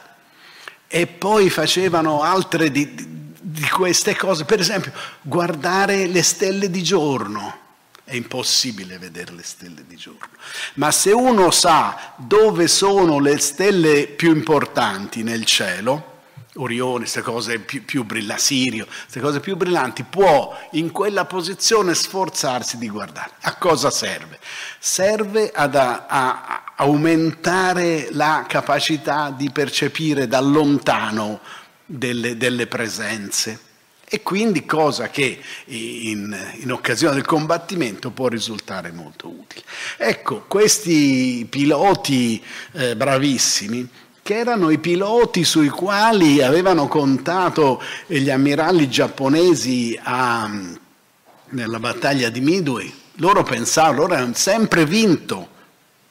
e 0.87 1.07
poi 1.07 1.49
facevano 1.49 2.21
altre 2.21 2.71
di, 2.71 2.93
di, 3.39 3.67
queste 3.69 4.15
cose, 4.15 4.45
per 4.45 4.59
esempio 4.59 4.91
guardare 5.21 6.07
le 6.07 6.23
stelle 6.23 6.69
di 6.69 6.83
giorno. 6.83 7.65
È 8.03 8.15
impossibile 8.15 8.97
vedere 8.97 9.33
le 9.33 9.43
stelle 9.43 9.83
di 9.85 9.97
giorno, 9.97 10.29
ma 10.75 10.91
se 10.91 11.11
uno 11.11 11.51
sa 11.51 12.13
dove 12.15 12.69
sono 12.69 13.19
le 13.19 13.37
stelle 13.37 14.07
più 14.07 14.33
importanti 14.33 15.23
nel 15.23 15.43
cielo, 15.43 16.16
Orione, 16.57 16.99
queste 16.99 17.21
cose 17.21 17.59
più, 17.59 17.83
più 17.85 18.03
brillanti, 18.03 18.41
Sirio, 18.41 18.85
queste 18.85 19.19
cose 19.19 19.39
più 19.39 19.55
brillanti, 19.55 20.03
può 20.03 20.55
in 20.71 20.91
quella 20.91 21.25
posizione 21.25 21.93
sforzarsi 21.93 22.77
di 22.77 22.89
guardare. 22.89 23.31
A 23.41 23.55
cosa 23.55 23.89
serve? 23.89 24.39
Serve 24.79 25.51
ad 25.53 25.75
a, 25.75 26.05
a 26.07 26.63
aumentare 26.77 28.09
la 28.11 28.45
capacità 28.47 29.31
di 29.31 29.49
percepire 29.51 30.27
da 30.27 30.39
lontano 30.39 31.39
delle, 31.85 32.37
delle 32.37 32.67
presenze 32.67 33.65
e 34.09 34.23
quindi 34.23 34.65
cosa 34.65 35.09
che 35.09 35.37
in, 35.65 36.35
in, 36.59 36.71
occasione 36.71 37.15
del 37.15 37.25
combattimento 37.25 38.09
può 38.11 38.29
risultare 38.29 38.91
molto 38.91 39.27
utile. 39.27 39.63
Ecco, 39.97 40.45
questi 40.47 41.45
piloti 41.49 42.41
eh, 42.71 42.95
bravissimi, 42.95 43.85
che 44.27 44.35
erano 44.35 44.71
i 44.71 44.77
piloti 44.77 45.45
sui 45.45 45.69
quali 45.69 46.41
avevano 46.41 46.89
contato 46.89 47.81
gli 48.07 48.29
ammiragli 48.29 48.89
giapponesi 48.89 49.97
a, 50.03 50.51
nella 51.51 51.79
battaglia 51.79 52.27
di 52.27 52.41
Midway, 52.41 52.93
loro 53.19 53.43
pensavano, 53.43 53.99
loro 53.99 54.15
hanno 54.15 54.33
sempre 54.33 54.85
vinto 54.85 55.47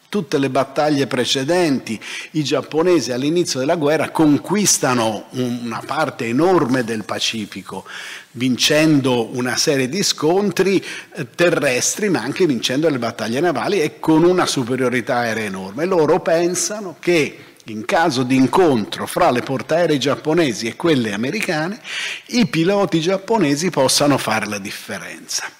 tutte 0.09 0.39
le 0.39 0.49
battaglie 0.49 1.07
precedenti, 1.07 2.01
i 2.31 2.43
giapponesi 2.43 3.13
all'inizio 3.13 3.61
della 3.61 3.77
guerra 3.77 4.09
conquistano 4.09 5.27
una 5.33 5.83
parte 5.85 6.25
enorme 6.25 6.85
del 6.85 7.05
Pacifico, 7.05 7.85
vincendo 8.31 9.37
una 9.37 9.57
serie 9.57 9.91
di 9.91 10.03
scontri 10.03 10.83
eh, 11.17 11.27
terrestri, 11.35 12.09
ma 12.09 12.23
anche 12.23 12.47
vincendo 12.47 12.89
le 12.89 12.99
battaglie 12.99 13.41
navali 13.41 13.83
e 13.83 14.01
con 14.01 14.25
una 14.25 14.47
superiorità 14.47 15.17
aerea 15.17 15.45
enorme. 15.45 15.85
Loro 15.85 16.21
pensano 16.21 16.97
che 16.99 17.46
in 17.67 17.85
caso 17.85 18.23
di 18.23 18.37
incontro 18.37 19.07
fra 19.07 19.31
le 19.31 19.43
portaerei 19.43 19.99
giapponesi 19.99 20.67
e 20.67 20.77
quelle 20.77 21.13
americane, 21.13 21.81
i 22.27 22.47
piloti 22.47 23.01
giapponesi 23.01 23.71
possano 23.71 24.19
fare 24.19 24.47
la 24.47 24.59
differenza. 24.59 25.51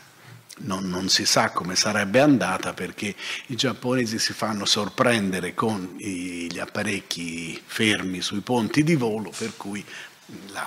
Non, 0.59 0.89
non, 0.89 1.11
si 1.11 1.27
sa 1.27 1.51
come 1.51 1.77
sarebbe 1.77 2.21
andata 2.21 2.73
perché 2.73 3.15
i 3.49 3.57
giapponesi 3.57 4.19
si 4.19 4.33
fanno 4.33 4.65
sorprendere 4.65 5.53
con 5.53 5.97
gli 5.99 6.59
apparecchi 6.59 7.61
fermi 7.65 8.23
sui 8.23 8.41
ponti 8.41 8.83
di 8.83 8.95
volo, 8.95 9.31
per 9.37 9.53
cui 9.57 9.85
la, 10.53 10.67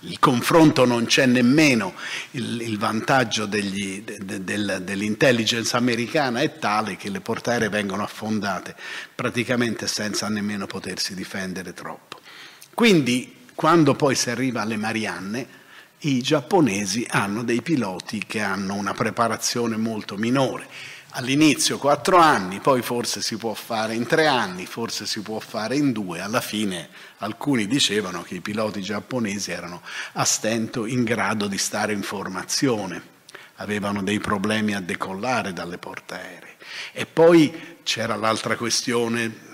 il 0.00 0.18
confronto 0.18 0.84
non 0.84 1.06
c'è 1.06 1.26
nemmeno, 1.26 1.94
il, 2.32 2.60
il 2.62 2.78
vantaggio 2.78 3.46
degli, 3.46 4.02
de, 4.02 4.44
de, 4.44 4.84
dell'intelligence 4.84 5.76
americana 5.76 6.40
è 6.40 6.58
tale 6.58 6.96
che 6.96 7.10
le 7.10 7.20
portaeree 7.20 7.68
vengono 7.68 8.02
affondate 8.02 8.76
praticamente 9.14 9.86
senza 9.86 10.28
nemmeno 10.28 10.66
potersi 10.66 11.14
difendere 11.14 11.72
troppo. 11.72 12.20
Quindi 12.74 13.34
quando 13.54 13.94
poi 13.94 14.14
si 14.14 14.30
arriva 14.30 14.62
alle 14.62 14.76
Marianne, 14.76 15.56
i 16.02 16.22
giapponesi 16.22 17.04
hanno 17.10 17.42
dei 17.42 17.60
piloti 17.60 18.22
che 18.24 18.40
hanno 18.40 18.74
una 18.74 18.94
preparazione 18.94 19.76
molto 19.76 20.16
minore. 20.16 20.68
All'inizio 21.18 21.78
quattro 21.78 22.18
anni, 22.18 22.60
poi 22.60 22.80
forse 22.80 23.22
si 23.22 23.36
può 23.36 23.52
fare 23.52 23.92
in 23.96 24.06
tre 24.06 24.28
anni, 24.28 24.66
forse 24.66 25.04
si 25.04 25.20
può 25.20 25.40
fare 25.40 25.74
in 25.74 25.90
due. 25.90 26.20
Alla 26.20 26.40
fine 26.40 26.90
alcuni 27.16 27.66
dicevano 27.66 28.22
che 28.22 28.36
i 28.36 28.40
piloti 28.40 28.80
giapponesi 28.82 29.50
erano 29.50 29.82
a 30.12 30.24
stento 30.24 30.86
in 30.86 31.02
grado 31.02 31.48
di 31.48 31.58
stare 31.58 31.92
in 31.92 32.02
formazione, 32.02 33.02
avevano 33.56 34.04
dei 34.04 34.20
problemi 34.20 34.76
a 34.76 34.80
decollare 34.80 35.52
dalle 35.52 35.76
portaeree. 35.76 36.54
E 36.92 37.04
poi 37.04 37.80
c'era 37.82 38.14
l'altra 38.14 38.54
questione 38.54 39.47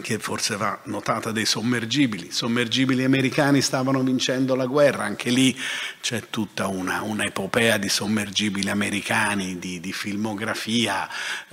che 0.00 0.18
forse 0.18 0.56
va 0.56 0.78
notata 0.84 1.32
dei 1.32 1.44
sommergibili. 1.44 2.28
I 2.28 2.32
sommergibili 2.32 3.04
americani 3.04 3.60
stavano 3.60 4.02
vincendo 4.02 4.54
la 4.54 4.64
guerra, 4.64 5.04
anche 5.04 5.28
lì 5.28 5.58
c'è 6.00 6.30
tutta 6.30 6.66
una, 6.66 7.02
un'epopea 7.02 7.76
di 7.76 7.90
sommergibili 7.90 8.70
americani, 8.70 9.58
di, 9.58 9.80
di 9.80 9.92
filmografia, 9.92 11.06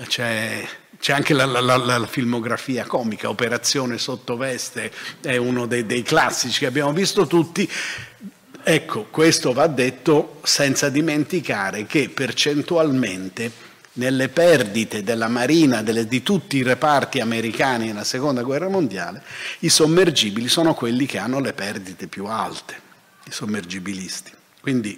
c'è, 0.08 0.66
c'è 0.98 1.12
anche 1.12 1.34
la, 1.34 1.46
la, 1.46 1.60
la, 1.60 1.76
la, 1.76 2.08
filmografia 2.08 2.86
comica, 2.86 3.28
Operazione 3.28 3.98
Sottoveste 3.98 4.90
è 5.22 5.36
uno 5.36 5.66
dei, 5.66 5.86
dei 5.86 6.04
classici 6.04 6.60
che 6.60 6.66
abbiamo 6.66 6.94
visto 6.94 7.28
tutti. 7.28 7.70
Ecco, 8.62 9.06
questo 9.10 9.52
va 9.52 9.68
detto 9.68 10.40
senza 10.44 10.90
dimenticare 10.90 11.86
che 11.86 12.10
percentualmente 12.10 13.68
nelle 14.00 14.30
perdite 14.30 15.04
della 15.04 15.28
Marina, 15.28 15.84
delle, 15.84 16.08
di 16.08 16.24
tutti 16.24 16.58
i 16.58 16.64
reparti 16.64 17.20
americani 17.20 17.88
nella 17.88 18.06
Seconda 18.06 18.42
Guerra 18.42 18.70
Mondiale, 18.70 19.22
i 19.60 19.70
sommergibili 19.70 20.48
sono 20.48 20.74
quelli 20.74 21.06
che 21.06 21.18
hanno 21.18 21.42
le 21.42 21.52
perdite 21.52 22.08
più 22.08 22.26
alte, 22.26 22.80
i 23.26 23.32
sommergibilisti. 23.32 24.32
Quindi 24.62 24.98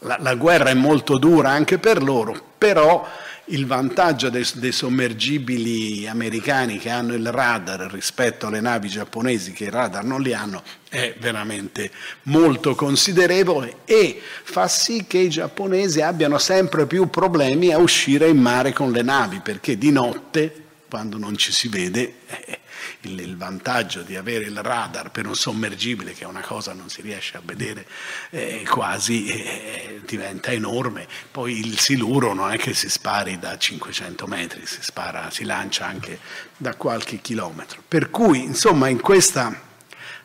la, 0.00 0.16
la 0.18 0.34
guerra 0.34 0.70
è 0.70 0.74
molto 0.74 1.18
dura 1.18 1.50
anche 1.50 1.78
per 1.78 2.02
loro, 2.02 2.54
però 2.56 3.06
il 3.46 3.66
vantaggio 3.66 4.30
dei, 4.30 4.46
dei, 4.54 4.70
sommergibili 4.70 6.06
americani 6.06 6.78
che 6.78 6.90
hanno 6.90 7.14
il 7.14 7.30
radar 7.30 7.90
rispetto 7.92 8.46
alle 8.46 8.60
navi 8.60 8.88
giapponesi 8.88 9.52
che 9.52 9.64
il 9.64 9.72
radar 9.72 10.04
non 10.04 10.22
li 10.22 10.32
hanno 10.32 10.62
è 10.88 11.14
veramente 11.18 11.90
molto 12.24 12.74
considerevole 12.74 13.78
e 13.84 14.20
fa 14.44 14.68
sì 14.68 15.06
che 15.08 15.18
i 15.18 15.28
giapponesi 15.28 16.00
abbiano 16.00 16.38
sempre 16.38 16.86
più 16.86 17.10
problemi 17.10 17.72
a 17.72 17.78
uscire 17.78 18.28
in 18.28 18.38
mare 18.38 18.72
con 18.72 18.92
le 18.92 19.02
navi 19.02 19.40
perché 19.40 19.76
di 19.76 19.90
notte, 19.90 20.62
quando 20.92 21.16
non 21.16 21.38
ci 21.38 21.52
si 21.52 21.68
vede, 21.68 22.16
eh, 22.26 22.58
il, 23.02 23.18
il, 23.18 23.38
vantaggio 23.38 24.02
di 24.02 24.14
avere 24.14 24.44
il 24.44 24.58
radar 24.58 25.10
per 25.10 25.26
un 25.26 25.34
sommergibile, 25.34 26.12
che 26.12 26.24
è 26.24 26.26
una 26.26 26.42
cosa 26.42 26.72
che 26.72 26.76
non 26.76 26.90
si 26.90 27.00
riesce 27.00 27.38
a 27.38 27.42
vedere 27.42 27.86
eh, 28.28 28.62
quasi, 28.68 29.26
eh, 29.26 30.02
diventa 30.04 30.50
enorme. 30.50 31.08
Poi 31.30 31.60
il 31.60 31.78
siluro 31.78 32.34
non 32.34 32.52
è 32.52 32.58
che 32.58 32.74
si 32.74 32.90
spari 32.90 33.38
da 33.38 33.56
500 33.56 34.26
metri, 34.26 34.66
si, 34.66 34.82
spara, 34.82 35.30
si 35.30 35.44
lancia 35.44 35.86
anche 35.86 36.18
da 36.58 36.74
qualche 36.74 37.22
chilometro. 37.22 37.82
Per 37.88 38.10
cui, 38.10 38.42
insomma, 38.42 38.88
in 38.88 39.00
questa 39.00 39.58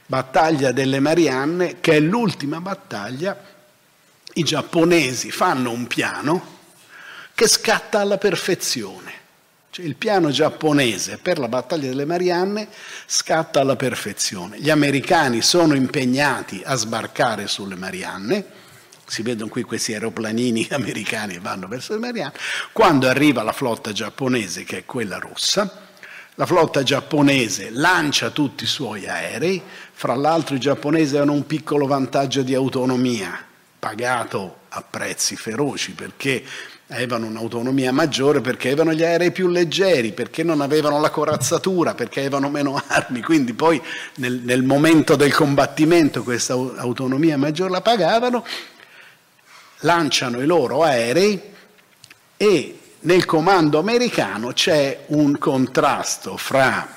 battaglia 0.06 0.74
delle 0.74 1.00
Marianne, 1.00 1.80
che 1.80 1.94
è 1.94 2.00
l'ultima 2.02 2.60
battaglia, 2.60 3.42
i 4.34 4.44
giapponesi 4.44 5.32
fanno 5.32 5.72
un 5.72 5.88
piano 5.88 6.56
che 7.34 7.48
scatta 7.48 8.02
alla 8.02 8.18
perfezione. 8.18 9.17
Cioè 9.78 9.86
il 9.86 9.96
piano 9.96 10.32
giapponese 10.32 11.20
per 11.20 11.38
la 11.38 11.48
battaglia 11.48 11.90
delle 11.90 12.04
Marianne 12.04 12.68
scatta 13.06 13.60
alla 13.60 13.76
perfezione. 13.76 14.60
Gli 14.60 14.72
americani 14.72 15.44
sono 15.44 15.76
impegnati 15.76 16.64
a 16.66 16.74
sbarcare 16.74 17.46
sulle 17.46 17.76
Marianne, 17.76 18.44
si 19.06 19.22
vedono 19.22 19.52
qui 19.52 19.62
questi 19.62 19.94
aeroplanini 19.94 20.68
americani 20.74 21.34
che 21.34 21.40
vanno 21.42 21.68
verso 21.68 21.94
le 21.94 22.00
Marianne, 22.00 22.34
quando 22.72 23.08
arriva 23.08 23.44
la 23.44 23.52
flotta 23.52 23.92
giapponese 23.92 24.64
che 24.64 24.80
è 24.80 24.86
quella 24.86 25.20
rossa, 25.20 25.86
la 26.34 26.46
flotta 26.48 26.82
giapponese 26.82 27.70
lancia 27.70 28.32
tutti 28.32 28.64
i 28.64 28.68
suoi 28.68 29.08
aerei, 29.08 29.62
fra 29.92 30.16
l'altro 30.16 30.56
i 30.56 30.60
giapponesi 30.60 31.18
hanno 31.18 31.34
un 31.34 31.46
piccolo 31.46 31.86
vantaggio 31.86 32.42
di 32.42 32.56
autonomia, 32.56 33.46
pagato 33.78 34.62
a 34.70 34.82
prezzi 34.82 35.36
feroci 35.36 35.92
perché 35.92 36.44
avevano 36.90 37.26
un'autonomia 37.26 37.92
maggiore 37.92 38.40
perché 38.40 38.68
avevano 38.68 38.94
gli 38.94 39.04
aerei 39.04 39.32
più 39.32 39.48
leggeri, 39.48 40.14
perché 40.14 40.44
non 40.44 40.62
avevano 40.62 41.00
la 41.00 41.10
corazzatura, 41.10 41.94
perché 41.96 42.22
avevano 42.22 42.50
meno 42.50 42.82
armi, 42.88 43.22
quindi 43.22 43.54
poi 43.54 43.82
nel, 44.16 44.42
nel 44.44 44.64
momento 44.64 45.16
del 45.16 45.34
combattimento 45.34 46.24
questa 46.24 46.54
autonomia 46.54 47.38
maggiore 47.38 47.72
la 47.72 47.82
pagavano, 47.82 48.46
lanciano 49.82 50.42
i 50.42 50.46
loro 50.46 50.84
aerei 50.84 51.42
e 52.38 52.80
nel 53.00 53.26
comando 53.26 53.80
americano 53.80 54.54
c'è 54.54 55.06
un 55.08 55.38
contrasto 55.38 56.38
fra 56.38 56.96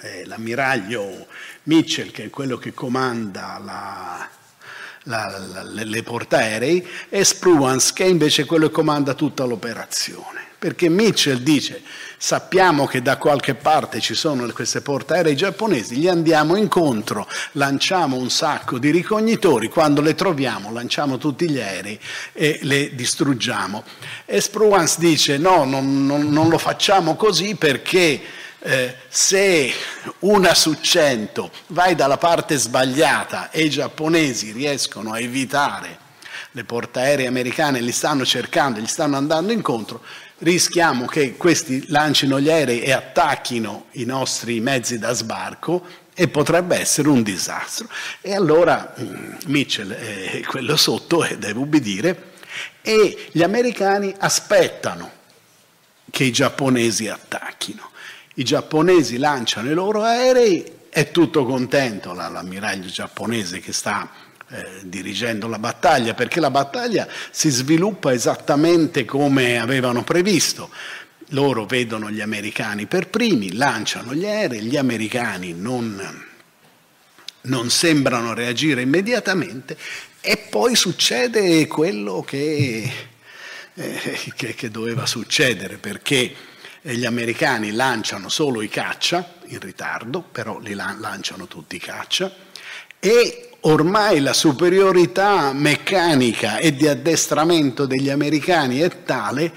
eh, 0.00 0.26
l'ammiraglio 0.26 1.26
Mitchell, 1.64 2.10
che 2.10 2.24
è 2.24 2.30
quello 2.30 2.56
che 2.56 2.72
comanda 2.72 3.60
la, 3.62 4.28
la, 5.08 5.40
la, 5.52 5.84
le 5.84 6.02
portaerei, 6.02 6.86
e 7.08 7.24
Spruance, 7.24 7.92
che 7.94 8.04
è 8.04 8.08
invece 8.08 8.44
quello 8.44 8.68
che 8.68 8.72
comanda 8.72 9.14
tutta 9.14 9.44
l'operazione. 9.44 10.46
Perché 10.58 10.88
Mitchell 10.88 11.38
dice, 11.38 11.82
sappiamo 12.16 12.86
che 12.86 13.00
da 13.00 13.16
qualche 13.16 13.54
parte 13.54 14.00
ci 14.00 14.14
sono 14.14 14.44
queste 14.52 14.80
portaerei 14.80 15.36
giapponesi, 15.36 15.96
gli 15.96 16.08
andiamo 16.08 16.56
incontro, 16.56 17.28
lanciamo 17.52 18.16
un 18.16 18.28
sacco 18.28 18.78
di 18.78 18.90
ricognitori, 18.90 19.68
quando 19.68 20.00
le 20.00 20.16
troviamo 20.16 20.72
lanciamo 20.72 21.16
tutti 21.16 21.48
gli 21.48 21.60
aerei 21.60 21.98
e 22.32 22.58
le 22.62 22.92
distruggiamo. 22.96 23.84
E 24.26 24.40
Spruance 24.40 24.96
dice, 24.98 25.38
no, 25.38 25.64
non, 25.64 26.06
non, 26.06 26.28
non 26.28 26.48
lo 26.48 26.58
facciamo 26.58 27.14
così 27.14 27.54
perché 27.54 28.20
eh, 28.60 28.94
se 29.08 29.72
una 30.20 30.54
su 30.54 30.74
cento 30.80 31.50
vai 31.68 31.94
dalla 31.94 32.18
parte 32.18 32.56
sbagliata 32.56 33.50
e 33.50 33.64
i 33.64 33.70
giapponesi 33.70 34.52
riescono 34.52 35.12
a 35.12 35.20
evitare 35.20 36.06
le 36.52 36.64
portaerei 36.64 37.26
americane, 37.26 37.80
li 37.80 37.92
stanno 37.92 38.24
cercando, 38.24 38.80
gli 38.80 38.86
stanno 38.86 39.16
andando 39.16 39.52
incontro, 39.52 40.02
rischiamo 40.38 41.06
che 41.06 41.36
questi 41.36 41.84
lancino 41.88 42.40
gli 42.40 42.50
aerei 42.50 42.80
e 42.80 42.92
attacchino 42.92 43.86
i 43.92 44.04
nostri 44.04 44.60
mezzi 44.60 44.98
da 44.98 45.12
sbarco 45.12 45.86
e 46.14 46.26
potrebbe 46.28 46.76
essere 46.76 47.08
un 47.08 47.22
disastro. 47.22 47.88
E 48.20 48.34
allora 48.34 48.94
mm, 48.98 49.34
Mitchell 49.46 49.92
è 49.92 50.40
quello 50.42 50.76
sotto, 50.76 51.24
e 51.24 51.38
deve 51.38 51.58
ubbidire, 51.58 52.32
e 52.82 53.28
gli 53.30 53.42
americani 53.42 54.12
aspettano 54.18 55.12
che 56.10 56.24
i 56.24 56.32
giapponesi 56.32 57.08
attacchino. 57.08 57.90
I 58.38 58.44
giapponesi 58.44 59.18
lanciano 59.18 59.68
i 59.68 59.74
loro 59.74 60.04
aerei, 60.04 60.64
è 60.90 61.10
tutto 61.10 61.44
contento 61.44 62.12
l'ammiraglio 62.12 62.86
giapponese 62.86 63.58
che 63.58 63.72
sta 63.72 64.08
eh, 64.50 64.64
dirigendo 64.84 65.48
la 65.48 65.58
battaglia, 65.58 66.14
perché 66.14 66.38
la 66.38 66.52
battaglia 66.52 67.08
si 67.32 67.50
sviluppa 67.50 68.12
esattamente 68.12 69.04
come 69.04 69.58
avevano 69.58 70.04
previsto. 70.04 70.70
Loro 71.30 71.66
vedono 71.66 72.12
gli 72.12 72.20
americani 72.20 72.86
per 72.86 73.08
primi, 73.08 73.54
lanciano 73.54 74.14
gli 74.14 74.24
aerei, 74.24 74.62
gli 74.62 74.76
americani 74.76 75.52
non, 75.52 76.24
non 77.40 77.70
sembrano 77.70 78.34
reagire 78.34 78.82
immediatamente 78.82 79.76
e 80.20 80.36
poi 80.48 80.76
succede 80.76 81.66
quello 81.66 82.22
che, 82.22 82.88
eh, 83.74 84.18
che, 84.36 84.54
che 84.54 84.70
doveva 84.70 85.06
succedere, 85.06 85.76
perché 85.78 86.32
gli 86.82 87.04
americani 87.04 87.72
lanciano 87.72 88.28
solo 88.28 88.62
i 88.62 88.68
caccia, 88.68 89.36
in 89.46 89.60
ritardo, 89.60 90.22
però 90.22 90.58
li 90.58 90.74
lanciano 90.74 91.46
tutti 91.46 91.76
i 91.76 91.80
caccia, 91.80 92.32
e 93.00 93.50
ormai 93.60 94.20
la 94.20 94.32
superiorità 94.32 95.52
meccanica 95.52 96.58
e 96.58 96.74
di 96.74 96.86
addestramento 96.86 97.86
degli 97.86 98.10
americani 98.10 98.80
è 98.80 99.02
tale 99.02 99.52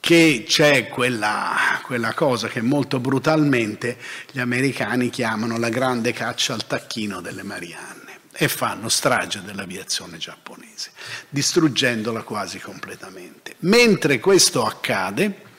che 0.00 0.44
c'è 0.46 0.88
quella, 0.88 1.80
quella, 1.84 2.12
cosa 2.12 2.48
che 2.48 2.60
molto 2.60 2.98
brutalmente 2.98 3.96
gli 4.32 4.40
americani 4.40 5.10
chiamano 5.10 5.58
la 5.58 5.68
grande 5.68 6.12
caccia 6.12 6.54
al 6.54 6.66
tacchino 6.66 7.20
delle 7.20 7.44
Marianne 7.44 8.00
e 8.32 8.48
fanno 8.48 8.88
strage 8.88 9.42
dell'aviazione 9.44 10.16
giapponese, 10.16 10.90
distruggendola 11.28 12.22
quasi 12.22 12.58
completamente. 12.58 13.54
Mentre 13.60 14.18
questo 14.18 14.64
accade, 14.64 15.50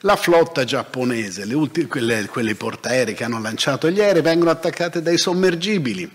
la 0.00 0.16
flotta 0.16 0.64
giapponese, 0.64 1.42
ultime, 1.54 1.86
quelle, 1.86 2.26
quelle 2.26 2.54
portaerei 2.54 3.14
che 3.14 3.24
hanno 3.24 3.40
lanciato 3.40 3.90
gli 3.90 4.00
aerei, 4.00 4.22
vengono 4.22 4.50
attaccate 4.50 5.02
dai 5.02 5.18
sommergibili 5.18 6.10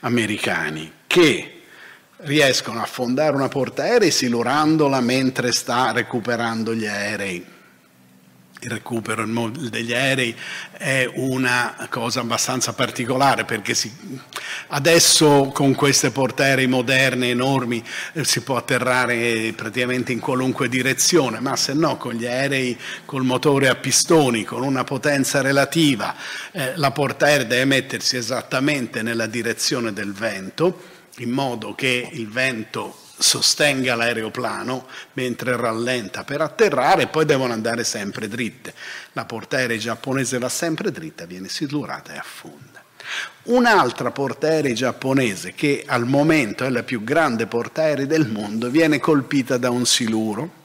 americani 0.00 0.92
che 1.06 1.62
riescono 2.18 2.80
a 2.80 2.82
affondare 2.82 3.34
una 3.34 3.48
portaerei 3.48 4.10
silurandola 4.10 5.00
mentre 5.00 5.52
sta 5.52 5.92
recuperando 5.92 6.74
gli 6.74 6.86
aerei 6.86 7.44
il 8.62 8.70
recupero 8.70 9.24
degli 9.70 9.92
aerei 9.92 10.36
è 10.70 11.08
una 11.14 11.86
cosa 11.88 12.20
abbastanza 12.20 12.72
particolare 12.72 13.44
perché 13.44 13.74
si, 13.74 13.90
adesso 14.68 15.50
con 15.52 15.74
queste 15.74 16.10
portaerei 16.10 16.66
moderne, 16.66 17.30
enormi, 17.30 17.82
eh, 18.12 18.24
si 18.24 18.42
può 18.42 18.56
atterrare 18.56 19.52
praticamente 19.54 20.12
in 20.12 20.20
qualunque 20.20 20.68
direzione, 20.68 21.40
ma 21.40 21.56
se 21.56 21.72
no 21.72 21.96
con 21.96 22.14
gli 22.14 22.26
aerei 22.26 22.78
col 23.04 23.24
motore 23.24 23.68
a 23.68 23.74
pistoni, 23.76 24.44
con 24.44 24.62
una 24.62 24.84
potenza 24.84 25.40
relativa, 25.40 26.14
eh, 26.52 26.72
la 26.76 26.90
portaerei 26.90 27.46
deve 27.46 27.64
mettersi 27.64 28.16
esattamente 28.16 29.02
nella 29.02 29.26
direzione 29.26 29.92
del 29.92 30.12
vento, 30.12 30.98
in 31.18 31.30
modo 31.30 31.74
che 31.74 32.08
il 32.12 32.28
vento 32.28 32.96
sostenga 33.20 33.94
l'aeroplano 33.94 34.86
mentre 35.12 35.54
rallenta 35.56 36.24
per 36.24 36.40
atterrare 36.40 37.02
e 37.02 37.06
poi 37.06 37.26
devono 37.26 37.52
andare 37.52 37.84
sempre 37.84 38.28
dritte. 38.28 38.74
La 39.12 39.26
portaerei 39.26 39.78
giapponese 39.78 40.38
va 40.38 40.48
sempre 40.48 40.90
dritta, 40.90 41.26
viene 41.26 41.48
silurata 41.48 42.14
e 42.14 42.18
affonda. 42.18 42.82
Un'altra 43.44 44.10
portaerei 44.10 44.74
giapponese 44.74 45.52
che 45.52 45.84
al 45.86 46.06
momento 46.06 46.64
è 46.64 46.70
la 46.70 46.82
più 46.82 47.04
grande 47.04 47.46
portaerei 47.46 48.06
del 48.06 48.28
mondo 48.28 48.70
viene 48.70 48.98
colpita 48.98 49.58
da 49.58 49.70
un 49.70 49.84
siluro. 49.84 50.58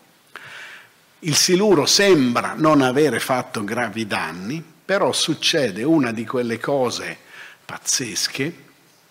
Il 1.19 1.35
siluro 1.35 1.85
sembra 1.85 2.53
non 2.55 2.81
avere 2.81 3.19
fatto 3.19 3.63
gravi 3.63 4.05
danni, 4.05 4.63
però 4.85 5.11
succede 5.11 5.83
una 5.83 6.11
di 6.11 6.25
quelle 6.25 6.59
cose 6.59 7.17
pazzesche 7.65 8.63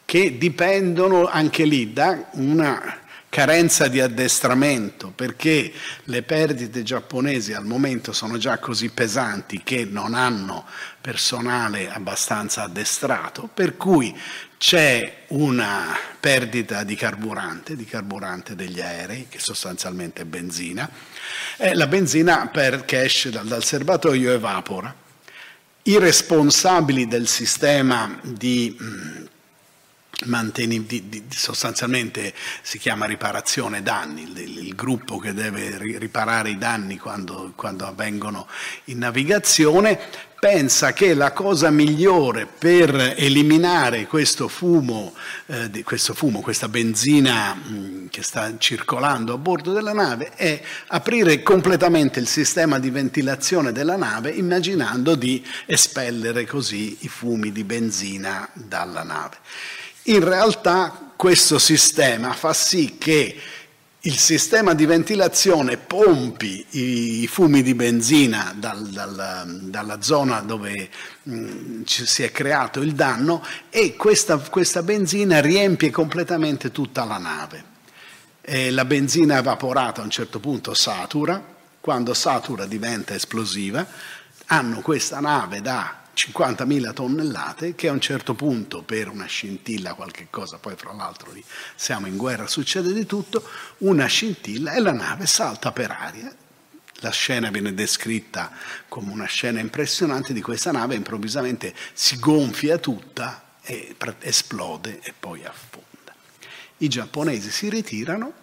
che 0.04 0.38
dipendono 0.38 1.26
anche 1.26 1.64
lì 1.64 1.92
da 1.92 2.28
una 2.32 3.03
carenza 3.34 3.88
di 3.88 4.00
addestramento, 4.00 5.10
perché 5.12 5.72
le 6.04 6.22
perdite 6.22 6.84
giapponesi 6.84 7.52
al 7.52 7.64
momento 7.64 8.12
sono 8.12 8.38
già 8.38 8.58
così 8.58 8.90
pesanti 8.90 9.60
che 9.64 9.84
non 9.84 10.14
hanno 10.14 10.64
personale 11.00 11.90
abbastanza 11.90 12.62
addestrato, 12.62 13.50
per 13.52 13.76
cui 13.76 14.16
c'è 14.56 15.24
una 15.30 15.98
perdita 16.20 16.84
di 16.84 16.94
carburante, 16.94 17.74
di 17.74 17.84
carburante 17.84 18.54
degli 18.54 18.80
aerei, 18.80 19.26
che 19.28 19.40
sostanzialmente 19.40 20.22
è 20.22 20.26
benzina, 20.26 20.88
e 21.56 21.74
la 21.74 21.88
benzina 21.88 22.46
perché 22.46 23.02
esce 23.02 23.30
dal, 23.30 23.48
dal 23.48 23.64
serbatoio 23.64 24.30
evapora. 24.30 24.94
I 25.82 25.98
responsabili 25.98 27.08
del 27.08 27.26
sistema 27.26 28.16
di 28.22 28.76
Manteni, 30.26 30.86
di, 30.86 31.08
di, 31.08 31.24
sostanzialmente 31.28 32.32
si 32.62 32.78
chiama 32.78 33.06
riparazione 33.06 33.82
danni, 33.82 34.22
il, 34.22 34.58
il, 34.66 34.74
gruppo 34.74 35.18
che 35.18 35.34
deve 35.34 35.76
riparare 35.98 36.50
i 36.50 36.58
danni 36.58 36.98
quando, 36.98 37.52
quando, 37.56 37.84
avvengono 37.84 38.46
in 38.84 38.98
navigazione, 38.98 39.98
pensa 40.38 40.92
che 40.92 41.14
la 41.14 41.32
cosa 41.32 41.70
migliore 41.70 42.46
per 42.46 43.14
eliminare 43.16 44.06
questo 44.06 44.46
fumo, 44.46 45.14
eh, 45.46 45.82
questo 45.82 46.14
fumo 46.14 46.40
questa 46.40 46.68
benzina 46.68 47.54
mh, 47.54 48.08
che 48.10 48.22
sta 48.22 48.52
circolando 48.58 49.32
a 49.32 49.38
bordo 49.38 49.72
della 49.72 49.94
nave, 49.94 50.32
è 50.34 50.60
aprire 50.88 51.42
completamente 51.42 52.20
il 52.20 52.28
sistema 52.28 52.78
di 52.78 52.90
ventilazione 52.90 53.72
della 53.72 53.96
nave 53.96 54.30
immaginando 54.30 55.14
di 55.14 55.44
espellere 55.66 56.46
così 56.46 56.98
i 57.00 57.08
fumi 57.08 57.50
di 57.50 57.64
benzina 57.64 58.48
dalla 58.52 59.02
nave. 59.02 59.38
In 60.06 60.22
realtà 60.22 61.12
questo 61.16 61.58
sistema 61.58 62.34
fa 62.34 62.52
sì 62.52 62.96
che 62.98 63.40
il 64.00 64.18
sistema 64.18 64.74
di 64.74 64.84
ventilazione 64.84 65.78
pompi 65.78 66.66
i 66.72 67.26
fumi 67.26 67.62
di 67.62 67.74
benzina 67.74 68.52
dal, 68.54 68.86
dal, 68.88 69.60
dalla 69.62 70.02
zona 70.02 70.40
dove 70.40 70.90
mh, 71.22 71.34
mm, 71.34 71.82
si 71.84 72.22
è 72.22 72.30
creato 72.30 72.80
il 72.80 72.92
danno 72.92 73.42
e 73.70 73.96
questa, 73.96 74.36
questa 74.36 74.82
benzina 74.82 75.40
riempie 75.40 75.90
completamente 75.90 76.70
tutta 76.70 77.04
la 77.04 77.16
nave. 77.16 77.64
E 78.42 78.70
la 78.70 78.84
benzina 78.84 79.38
evaporata 79.38 80.02
a 80.02 80.04
un 80.04 80.10
certo 80.10 80.38
punto 80.38 80.74
satura, 80.74 81.42
quando 81.80 82.12
satura 82.12 82.66
diventa 82.66 83.14
esplosiva, 83.14 83.86
hanno 84.48 84.80
questa 84.82 85.20
nave 85.20 85.62
da 85.62 86.03
50.000 86.14 86.92
tonnellate 86.92 87.74
che 87.74 87.88
a 87.88 87.92
un 87.92 88.00
certo 88.00 88.34
punto 88.34 88.82
per 88.82 89.08
una 89.08 89.26
scintilla 89.26 89.94
qualche 89.94 90.28
cosa, 90.30 90.58
poi 90.58 90.76
fra 90.76 90.92
l'altro 90.92 91.32
lì 91.32 91.44
siamo 91.74 92.06
in 92.06 92.16
guerra, 92.16 92.46
succede 92.46 92.92
di 92.92 93.04
tutto, 93.04 93.46
una 93.78 94.06
scintilla 94.06 94.72
e 94.72 94.80
la 94.80 94.92
nave 94.92 95.26
salta 95.26 95.72
per 95.72 95.90
aria. 95.90 96.34
La 96.98 97.10
scena 97.10 97.50
viene 97.50 97.74
descritta 97.74 98.52
come 98.88 99.10
una 99.12 99.26
scena 99.26 99.60
impressionante 99.60 100.32
di 100.32 100.40
questa 100.40 100.70
nave, 100.70 100.94
improvvisamente 100.94 101.74
si 101.92 102.18
gonfia 102.18 102.78
tutta 102.78 103.56
e 103.62 103.96
esplode 104.20 105.00
e 105.02 105.12
poi 105.18 105.44
affonda. 105.44 106.14
I 106.78 106.88
giapponesi 106.88 107.50
si 107.50 107.68
ritirano 107.68 108.42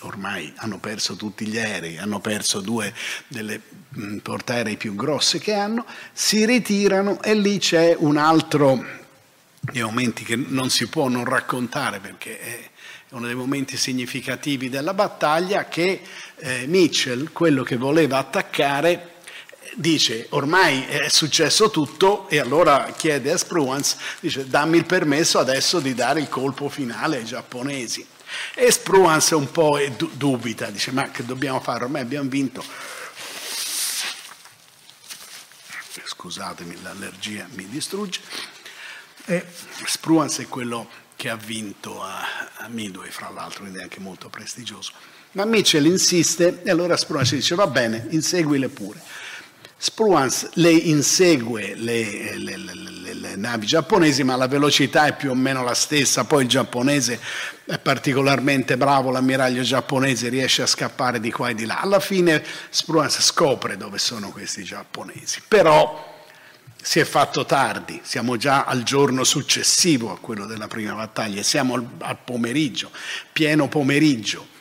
ormai 0.00 0.52
hanno 0.56 0.78
perso 0.78 1.16
tutti 1.16 1.46
gli 1.46 1.58
aerei, 1.58 1.98
hanno 1.98 2.20
perso 2.20 2.60
due 2.60 2.92
delle 3.28 3.60
mm, 3.98 4.18
portaerei 4.18 4.76
più 4.76 4.94
grosse 4.94 5.38
che 5.38 5.54
hanno, 5.54 5.86
si 6.12 6.44
ritirano 6.44 7.22
e 7.22 7.34
lì 7.34 7.58
c'è 7.58 7.94
un 7.98 8.16
altro 8.16 8.84
dei 9.60 9.82
momenti 9.82 10.24
che 10.24 10.36
non 10.36 10.70
si 10.70 10.86
può 10.88 11.08
non 11.08 11.24
raccontare 11.24 11.98
perché 11.98 12.38
è 12.38 12.70
uno 13.10 13.26
dei 13.26 13.34
momenti 13.34 13.76
significativi 13.76 14.68
della 14.68 14.94
battaglia 14.94 15.66
che 15.66 16.02
eh, 16.36 16.66
Mitchell, 16.66 17.32
quello 17.32 17.62
che 17.62 17.76
voleva 17.76 18.18
attaccare, 18.18 19.14
dice 19.74 20.26
ormai 20.30 20.84
è 20.84 21.08
successo 21.08 21.70
tutto 21.70 22.28
e 22.28 22.38
allora 22.38 22.92
chiede 22.96 23.32
a 23.32 23.36
Spruance, 23.36 23.96
dice 24.20 24.46
dammi 24.46 24.76
il 24.76 24.86
permesso 24.86 25.38
adesso 25.38 25.80
di 25.80 25.94
dare 25.94 26.20
il 26.20 26.28
colpo 26.28 26.68
finale 26.68 27.18
ai 27.18 27.24
giapponesi. 27.24 28.06
E 28.54 28.70
Spruance 28.70 29.34
un 29.34 29.50
po' 29.50 29.78
dubita, 30.12 30.70
dice 30.70 30.92
ma 30.92 31.10
che 31.10 31.24
dobbiamo 31.24 31.60
fare? 31.60 31.84
Ormai 31.84 32.02
abbiamo 32.02 32.28
vinto. 32.28 32.64
Scusatemi, 36.04 36.82
l'allergia 36.82 37.46
mi 37.52 37.68
distrugge. 37.68 38.20
E 39.26 39.44
Spruance 39.84 40.42
è 40.42 40.48
quello 40.48 40.88
che 41.16 41.30
ha 41.30 41.36
vinto 41.36 42.02
a, 42.02 42.24
Midway, 42.68 43.10
fra 43.10 43.30
l'altro, 43.30 43.60
quindi 43.60 43.78
è 43.78 43.82
anche 43.82 44.00
molto 44.00 44.28
prestigioso. 44.28 44.92
Ma 45.32 45.44
Mitchell 45.44 45.84
insiste 45.84 46.62
e 46.62 46.70
allora 46.70 46.96
Spruance 46.96 47.36
dice 47.36 47.54
va 47.54 47.66
bene, 47.66 48.06
inseguile 48.10 48.68
pure. 48.68 49.02
Spruance 49.78 50.50
le 50.54 50.70
insegue 50.70 51.74
le, 51.74 52.38
le, 52.38 52.56
le, 52.56 53.12
le, 53.12 53.36
navi 53.36 53.66
giapponesi, 53.66 54.24
ma 54.24 54.34
la 54.34 54.48
velocità 54.48 55.06
è 55.06 55.14
più 55.14 55.30
o 55.30 55.34
meno 55.34 55.62
la 55.62 55.74
stessa. 55.74 56.24
Poi 56.24 56.44
il 56.44 56.48
giapponese 56.48 57.20
è 57.66 57.78
particolarmente 57.78 58.78
bravo, 58.78 59.10
l'ammiraglio 59.10 59.62
giapponese 59.62 60.30
riesce 60.30 60.62
a 60.62 60.66
scappare 60.66 61.20
di 61.20 61.30
qua 61.30 61.50
e 61.50 61.54
di 61.54 61.66
là. 61.66 61.80
Alla 61.80 62.00
fine 62.00 62.42
Spruance 62.70 63.20
scopre 63.20 63.76
dove 63.76 63.98
sono 63.98 64.30
questi 64.30 64.64
giapponesi, 64.64 65.42
però 65.46 66.14
si 66.82 66.98
è 66.98 67.04
fatto 67.04 67.44
tardi, 67.44 68.00
siamo 68.02 68.38
già 68.38 68.64
al 68.64 68.82
giorno 68.82 69.24
successivo 69.24 70.10
a 70.10 70.18
quello 70.18 70.46
della 70.46 70.68
prima 70.68 70.94
battaglia, 70.94 71.42
siamo 71.42 71.74
al, 71.74 71.86
al 71.98 72.16
pomeriggio, 72.24 72.90
pieno 73.30 73.68
pomeriggio 73.68 74.54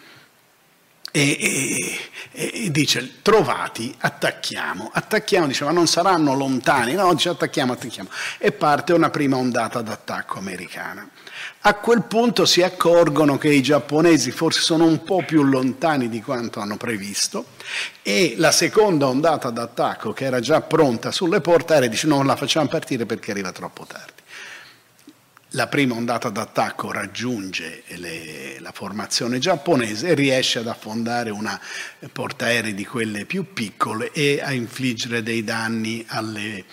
e, 1.15 1.97
e, 2.33 2.65
e, 2.65 2.71
dice 2.71 3.21
trovati, 3.21 3.95
attacchiamo, 3.97 4.89
attacchiamo, 4.91 5.47
dice 5.47 5.63
ma 5.63 5.71
non 5.71 5.87
saranno 5.87 6.33
lontani, 6.33 6.91
no, 6.91 7.13
dice 7.13 7.29
attacchiamo, 7.29 7.71
attacchiamo. 7.71 8.09
E 8.37 8.51
parte 8.51 8.91
una 8.91 9.09
prima 9.09 9.37
ondata 9.37 9.81
d'attacco 9.81 10.39
americana. 10.39 11.07
A 11.61 11.75
quel 11.75 12.03
punto 12.03 12.45
si 12.45 12.63
accorgono 12.63 13.37
che 13.37 13.47
i 13.47 13.61
giapponesi 13.61 14.31
forse 14.31 14.59
sono 14.59 14.83
un 14.83 15.03
po' 15.03 15.23
più 15.25 15.43
lontani 15.43 16.09
di 16.09 16.21
quanto 16.21 16.59
hanno 16.59 16.75
previsto 16.75 17.45
e 18.01 18.35
la 18.37 18.51
seconda 18.51 19.07
ondata 19.07 19.49
d'attacco 19.51 20.11
che 20.11 20.25
era 20.25 20.41
già 20.41 20.59
pronta 20.59 21.11
sulle 21.11 21.39
porte 21.39 21.73
aeree 21.75 21.89
dice 21.89 22.07
no, 22.07 22.23
la 22.23 22.35
facciamo 22.35 22.67
partire 22.67 23.05
perché 23.05 23.31
arriva 23.31 23.53
troppo 23.53 23.85
tardi 23.85 24.14
la 25.55 25.67
prima 25.67 25.95
ondata 25.95 26.29
d'attacco 26.29 26.91
raggiunge 26.91 27.83
le, 27.87 28.59
la 28.59 28.71
formazione 28.73 29.39
giapponese 29.39 30.09
e 30.09 30.13
riesce 30.13 30.59
ad 30.59 30.67
affondare 30.67 31.29
una 31.29 31.59
portaerei 32.11 32.73
di 32.73 32.85
quelle 32.85 33.25
più 33.25 33.53
piccole 33.53 34.11
e 34.11 34.41
a 34.41 34.51
infliggere 34.51 35.23
dei 35.23 35.43
danni 35.45 36.03
alle, 36.09 36.65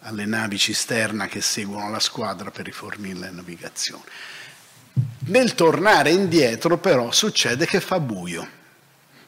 alle 0.00 0.26
navi 0.26 0.58
cisterna 0.58 1.26
che 1.26 1.40
seguono 1.40 1.88
la 1.88 2.00
squadra 2.00 2.50
per 2.50 2.64
rifornire 2.64 3.18
la 3.18 3.30
navigazione. 3.30 4.04
Nel 5.26 5.54
tornare 5.54 6.10
indietro 6.10 6.78
però 6.78 7.12
succede 7.12 7.64
che 7.64 7.80
fa 7.80 8.00
buio 8.00 8.48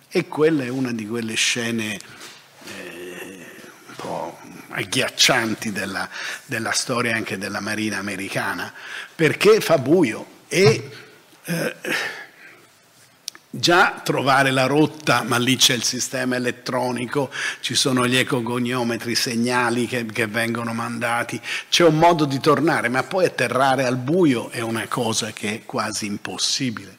e 0.09 0.26
quella 0.26 0.64
è 0.64 0.68
una 0.68 0.92
di 0.92 1.07
quelle 1.07 1.34
scene 1.34 1.94
eh, 2.64 3.46
un 3.86 3.94
po' 3.96 4.38
agghiaccianti 4.79 5.72
della, 5.72 6.09
della, 6.47 6.70
storia 6.70 7.14
anche 7.14 7.37
della 7.37 7.61
marina 7.61 7.99
americana, 7.99 8.72
perché 9.14 9.61
fa 9.61 9.79
buio 9.79 10.26
e 10.49 10.91
eh, 11.45 11.74
già 13.51 14.01
trovare 14.05 14.51
la 14.53 14.66
rotta, 14.66 15.24
ma 15.24 15.37
lì 15.37 15.57
c'è 15.57 15.74
il 15.74 15.83
sistema 15.83 16.37
elettronico, 16.37 17.31
ci 17.61 17.74
sono 17.74 18.07
gli 18.07 18.16
ecogoniometri, 18.16 19.14
segnali 19.14 19.87
che, 19.87 20.07
che 20.07 20.26
vengono 20.26 20.72
mandati, 20.72 21.41
c'è 21.68 21.85
un 21.85 21.99
modo 21.99 22.24
di 22.24 22.39
tornare, 22.39 22.89
ma 22.89 23.03
poi 23.03 23.26
atterrare 23.26 23.85
al 23.85 23.97
buio 23.97 24.51
è 24.51 24.61
una 24.61 24.87
cosa 24.87 25.33
che 25.33 25.55
è 25.55 25.62
quasi 25.64 26.07
impossibile, 26.07 26.99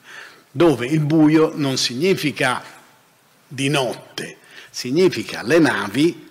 dove 0.51 0.85
il 0.85 0.99
buio 0.99 1.53
non 1.55 1.77
significa 1.77 2.61
di 3.47 3.69
notte, 3.69 4.37
significa 4.69 5.43
le 5.43 5.59
navi 5.59 6.27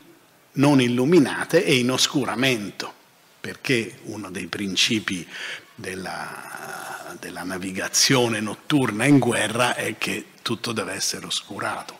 non 0.53 0.81
illuminate 0.81 1.65
e 1.65 1.77
in 1.77 1.91
oscuramento, 1.91 2.93
perché 3.41 3.99
uno 4.05 4.31
dei 4.31 4.47
principi 4.47 5.27
della, 5.75 7.17
della 7.21 7.45
navigazione 7.45 8.41
notturna 8.41 9.05
in 9.05 9.19
guerra 9.19 9.75
è 9.75 9.97
che 9.97 10.27
tutto 10.43 10.73
deve 10.73 10.95
essere 10.95 11.27
oscurato. 11.27 11.97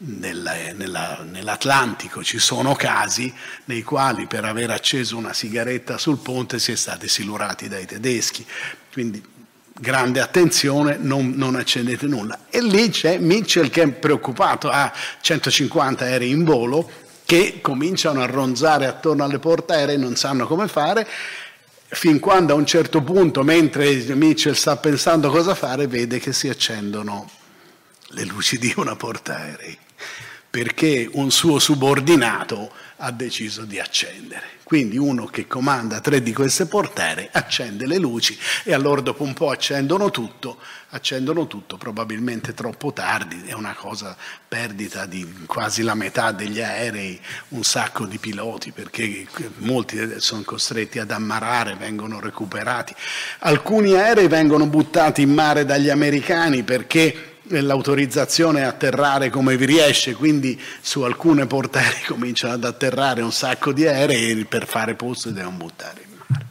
Nella, 0.00 0.52
nella, 0.74 1.26
nell'Atlantico 1.28 2.22
ci 2.22 2.38
sono 2.38 2.76
casi 2.76 3.34
nei 3.64 3.82
quali 3.82 4.26
per 4.26 4.44
aver 4.44 4.70
acceso 4.70 5.16
una 5.16 5.32
sigaretta 5.32 5.98
sul 5.98 6.18
ponte 6.18 6.60
si 6.60 6.70
è 6.70 6.76
stati 6.76 7.08
silurati 7.08 7.66
dai 7.66 7.84
tedeschi, 7.84 8.46
quindi 8.92 9.20
grande 9.80 10.20
attenzione, 10.20 10.96
non, 10.98 11.32
non, 11.34 11.56
accendete 11.56 12.06
nulla. 12.06 12.46
E 12.50 12.62
lì 12.62 12.90
c'è 12.90 13.18
Mitchell 13.18 13.70
che 13.70 13.82
è 13.82 13.88
preoccupato, 13.88 14.70
ha 14.70 14.92
150 15.20 16.04
aerei 16.04 16.30
in 16.30 16.44
volo, 16.44 16.90
che 17.28 17.58
cominciano 17.60 18.22
a 18.22 18.24
ronzare 18.24 18.86
attorno 18.86 19.22
alle 19.22 19.38
porte 19.38 19.74
aeree, 19.74 19.98
non 19.98 20.16
sanno 20.16 20.46
come 20.46 20.66
fare, 20.66 21.06
fin 21.88 22.20
quando 22.20 22.54
a 22.54 22.56
un 22.56 22.64
certo 22.64 23.02
punto, 23.02 23.42
mentre 23.42 23.96
Mitchell 24.14 24.54
sta 24.54 24.78
pensando 24.78 25.28
cosa 25.28 25.54
fare, 25.54 25.86
vede 25.88 26.20
che 26.20 26.32
si 26.32 26.48
accendono 26.48 27.28
le 28.12 28.24
luci 28.24 28.56
di 28.56 28.72
una 28.78 28.96
porta 28.96 29.36
aerei, 29.36 29.76
perché 30.48 31.06
un 31.12 31.30
suo 31.30 31.58
subordinato 31.58 32.72
ha 33.00 33.10
deciso 33.10 33.64
di 33.64 33.78
accendere. 33.78 34.56
Quindi 34.64 34.98
uno 34.98 35.26
che 35.26 35.46
comanda 35.46 36.00
tre 36.00 36.22
di 36.22 36.32
queste 36.32 36.66
portere 36.66 37.30
accende 37.32 37.86
le 37.86 37.96
luci 37.96 38.38
e 38.64 38.74
allora 38.74 39.00
dopo 39.00 39.22
un 39.22 39.32
po' 39.32 39.50
accendono 39.50 40.10
tutto, 40.10 40.58
accendono 40.90 41.46
tutto 41.46 41.78
probabilmente 41.78 42.52
troppo 42.52 42.92
tardi, 42.92 43.44
è 43.46 43.54
una 43.54 43.74
cosa 43.74 44.16
perdita 44.46 45.06
di 45.06 45.44
quasi 45.46 45.82
la 45.82 45.94
metà 45.94 46.32
degli 46.32 46.60
aerei, 46.60 47.18
un 47.48 47.62
sacco 47.62 48.04
di 48.04 48.18
piloti 48.18 48.72
perché 48.72 49.26
molti 49.58 50.20
sono 50.20 50.42
costretti 50.42 50.98
ad 50.98 51.10
ammarare, 51.10 51.76
vengono 51.76 52.20
recuperati. 52.20 52.94
Alcuni 53.40 53.94
aerei 53.94 54.28
vengono 54.28 54.66
buttati 54.66 55.22
in 55.22 55.32
mare 55.32 55.64
dagli 55.64 55.88
americani 55.88 56.62
perché 56.62 57.37
l'autorizzazione 57.48 58.64
a 58.64 58.68
atterrare 58.68 59.30
come 59.30 59.56
vi 59.56 59.66
riesce, 59.66 60.14
quindi 60.14 60.60
su 60.80 61.02
alcune 61.02 61.46
portaerei 61.46 62.02
cominciano 62.06 62.54
ad 62.54 62.64
atterrare 62.64 63.22
un 63.22 63.32
sacco 63.32 63.72
di 63.72 63.86
aerei 63.86 64.40
e 64.40 64.44
per 64.44 64.66
fare 64.66 64.94
posto 64.94 65.30
devono 65.30 65.56
buttare 65.56 66.02
in 66.02 66.16
mare. 66.26 66.46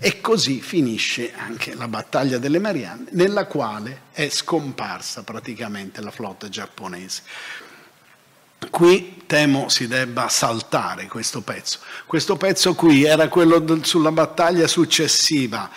E 0.00 0.20
così 0.20 0.60
finisce 0.60 1.32
anche 1.36 1.74
la 1.74 1.88
battaglia 1.88 2.38
delle 2.38 2.58
Marianne, 2.58 3.06
nella 3.12 3.46
quale 3.46 4.02
è 4.12 4.28
scomparsa 4.28 5.22
praticamente 5.22 6.00
la 6.00 6.10
flotta 6.10 6.48
giapponese. 6.48 7.22
Qui 8.70 9.22
temo 9.26 9.68
si 9.68 9.86
debba 9.86 10.28
saltare 10.28 11.06
questo 11.06 11.42
pezzo. 11.42 11.78
Questo 12.06 12.36
pezzo 12.36 12.74
qui 12.74 13.04
era 13.04 13.28
quello 13.28 13.64
sulla 13.84 14.10
battaglia 14.10 14.66
successiva 14.66 15.70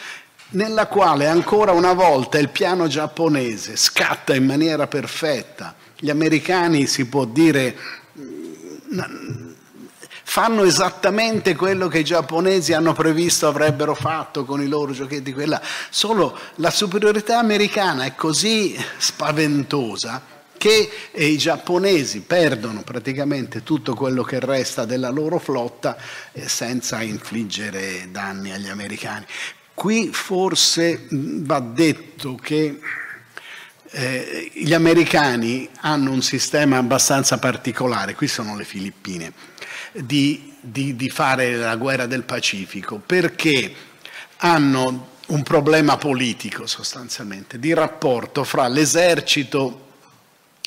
nella 0.51 0.87
quale 0.87 1.27
ancora 1.27 1.71
una 1.71 1.93
volta 1.93 2.37
il 2.37 2.49
piano 2.49 2.87
giapponese 2.87 3.75
scatta 3.75 4.35
in 4.35 4.45
maniera 4.45 4.87
perfetta. 4.87 5.75
Gli 5.97 6.09
americani, 6.09 6.87
si 6.87 7.05
può 7.05 7.25
dire, 7.25 7.75
fanno 10.23 10.63
esattamente 10.63 11.55
quello 11.55 11.87
che 11.87 11.99
i 11.99 12.03
giapponesi 12.03 12.73
hanno 12.73 12.93
previsto 12.93 13.47
avrebbero 13.47 13.93
fatto 13.93 14.45
con 14.45 14.61
i 14.61 14.67
loro 14.67 14.93
giochetti, 14.93 15.33
quella. 15.33 15.61
solo 15.89 16.37
la 16.55 16.71
superiorità 16.71 17.37
americana 17.37 18.05
è 18.05 18.15
così 18.15 18.75
spaventosa 18.97 20.39
che 20.57 20.89
i 21.13 21.37
giapponesi 21.37 22.21
perdono 22.21 22.81
praticamente 22.83 23.63
tutto 23.63 23.95
quello 23.95 24.21
che 24.21 24.39
resta 24.39 24.85
della 24.85 25.09
loro 25.09 25.39
flotta 25.39 25.97
eh, 26.33 26.47
senza 26.47 27.01
infliggere 27.01 28.09
danni 28.11 28.51
agli 28.51 28.69
americani. 28.69 29.25
Qui 29.82 30.11
forse 30.13 31.07
va 31.09 31.59
detto 31.59 32.36
che 32.36 32.79
eh, 33.89 34.51
gli 34.53 34.75
americani 34.75 35.67
hanno 35.79 36.11
un 36.11 36.21
sistema 36.21 36.77
abbastanza 36.77 37.39
particolare, 37.39 38.13
qui 38.13 38.27
sono 38.27 38.55
le 38.55 38.63
Filippine, 38.63 39.34
di, 39.93 40.53
di, 40.61 40.95
di 40.95 41.09
fare 41.09 41.55
la 41.55 41.75
guerra 41.77 42.05
del 42.05 42.21
Pacifico, 42.21 43.01
perché 43.03 43.73
hanno 44.38 45.07
un 45.29 45.41
problema 45.41 45.97
politico 45.97 46.67
sostanzialmente, 46.67 47.57
di 47.57 47.73
rapporto 47.73 48.43
fra 48.43 48.67
l'esercito 48.67 49.93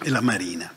e 0.03 0.11
la 0.11 0.23
marina. 0.23 0.75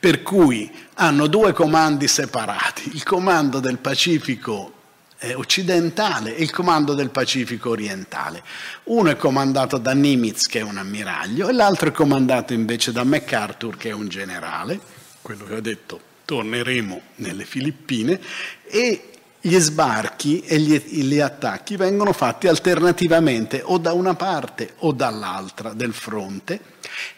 Per 0.00 0.22
cui 0.22 0.72
hanno 0.94 1.26
due 1.26 1.52
comandi 1.52 2.08
separati, 2.08 2.92
il 2.94 3.02
comando 3.02 3.60
del 3.60 3.76
Pacifico 3.76 4.77
eh, 5.18 5.34
occidentale 5.34 6.36
e 6.36 6.42
il 6.42 6.50
comando 6.50 6.94
del 6.94 7.10
Pacifico 7.10 7.70
orientale. 7.70 8.42
Uno 8.84 9.10
è 9.10 9.16
comandato 9.16 9.78
da 9.78 9.92
Nimitz, 9.92 10.46
che 10.46 10.60
è 10.60 10.62
un 10.62 10.78
ammiraglio, 10.78 11.48
e 11.48 11.52
l'altro 11.52 11.88
è 11.88 11.92
comandato 11.92 12.52
invece 12.52 12.92
da 12.92 13.04
MacArthur, 13.04 13.76
che 13.76 13.90
è 13.90 13.92
un 13.92 14.08
generale, 14.08 14.78
quello 15.22 15.44
che 15.44 15.54
ho 15.54 15.60
detto, 15.60 16.00
torneremo 16.24 17.00
nelle 17.16 17.44
Filippine, 17.44 18.20
e 18.64 19.10
gli 19.40 19.56
sbarchi 19.58 20.40
e 20.40 20.58
gli, 20.58 20.76
gli, 20.76 21.20
attacchi 21.20 21.76
vengono 21.76 22.12
fatti 22.12 22.48
alternativamente 22.48 23.62
o 23.64 23.78
da 23.78 23.92
una 23.92 24.14
parte 24.14 24.74
o 24.78 24.92
dall'altra 24.92 25.72
del 25.74 25.92
fronte 25.92 26.60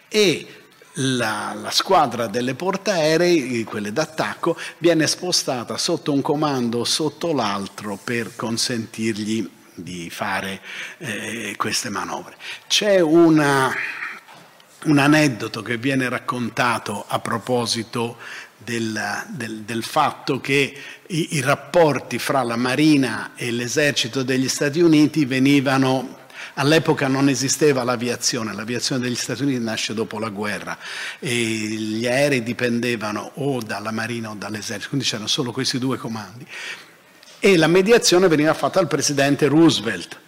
e 0.07 0.60
la, 1.01 1.55
la, 1.55 1.71
squadra 1.71 2.27
delle 2.27 2.55
portaerei, 2.55 3.65
quelle 3.65 3.93
d'attacco, 3.93 4.57
viene 4.79 5.07
spostata 5.07 5.77
sotto 5.77 6.13
un 6.13 6.23
comando 6.23 6.85
sotto 6.85 7.33
l'altro 7.33 7.99
per 8.03 8.35
consentirgli 8.37 9.49
di 9.75 10.11
fare 10.11 10.61
eh, 10.99 11.55
queste 11.57 11.89
manovre. 11.89 12.37
C'è 12.67 13.01
una, 13.01 13.73
un 14.85 14.99
aneddoto 14.99 15.63
che 15.63 15.79
viene 15.79 16.09
raccontato 16.09 17.05
a 17.07 17.19
proposito 17.19 18.19
del, 18.57 19.01
del, 19.29 19.63
del 19.63 19.83
fatto 19.83 20.39
che 20.41 20.75
i, 21.07 21.37
i, 21.37 21.41
rapporti 21.41 22.19
fra 22.19 22.43
la 22.43 22.57
Marina 22.57 23.33
e 23.35 23.51
l'esercito 23.51 24.23
degli 24.23 24.49
Stati 24.49 24.81
Uniti 24.81 25.25
venivano... 25.25 26.19
All'epoca 26.61 27.09
non 27.09 27.31
esisteva 27.31 27.85
l'aviazione, 27.85 28.53
l'aviazione 28.53 29.01
degli 29.01 29.15
Stati 29.15 29.45
Uniti 29.45 29.61
nasce 29.61 29.95
dopo 29.95 30.19
la 30.19 30.29
guerra 30.29 30.77
e 31.19 31.35
gli 31.35 32.07
aerei 32.07 32.43
dipendevano 32.43 33.31
o 33.37 33.63
dalla 33.63 33.91
Marina 33.91 34.29
o 34.29 34.35
dall'esercito, 34.35 34.89
quindi 34.91 35.07
c'erano 35.07 35.27
solo 35.27 35.53
questi 35.53 35.79
due 35.79 35.97
comandi. 35.97 36.47
E 37.39 37.57
la 37.57 37.67
mediazione 37.67 38.29
veniva 38.29 38.53
fatta 38.53 38.79
dal 38.79 38.89
presidente 38.89 39.47
Roosevelt 39.47 40.19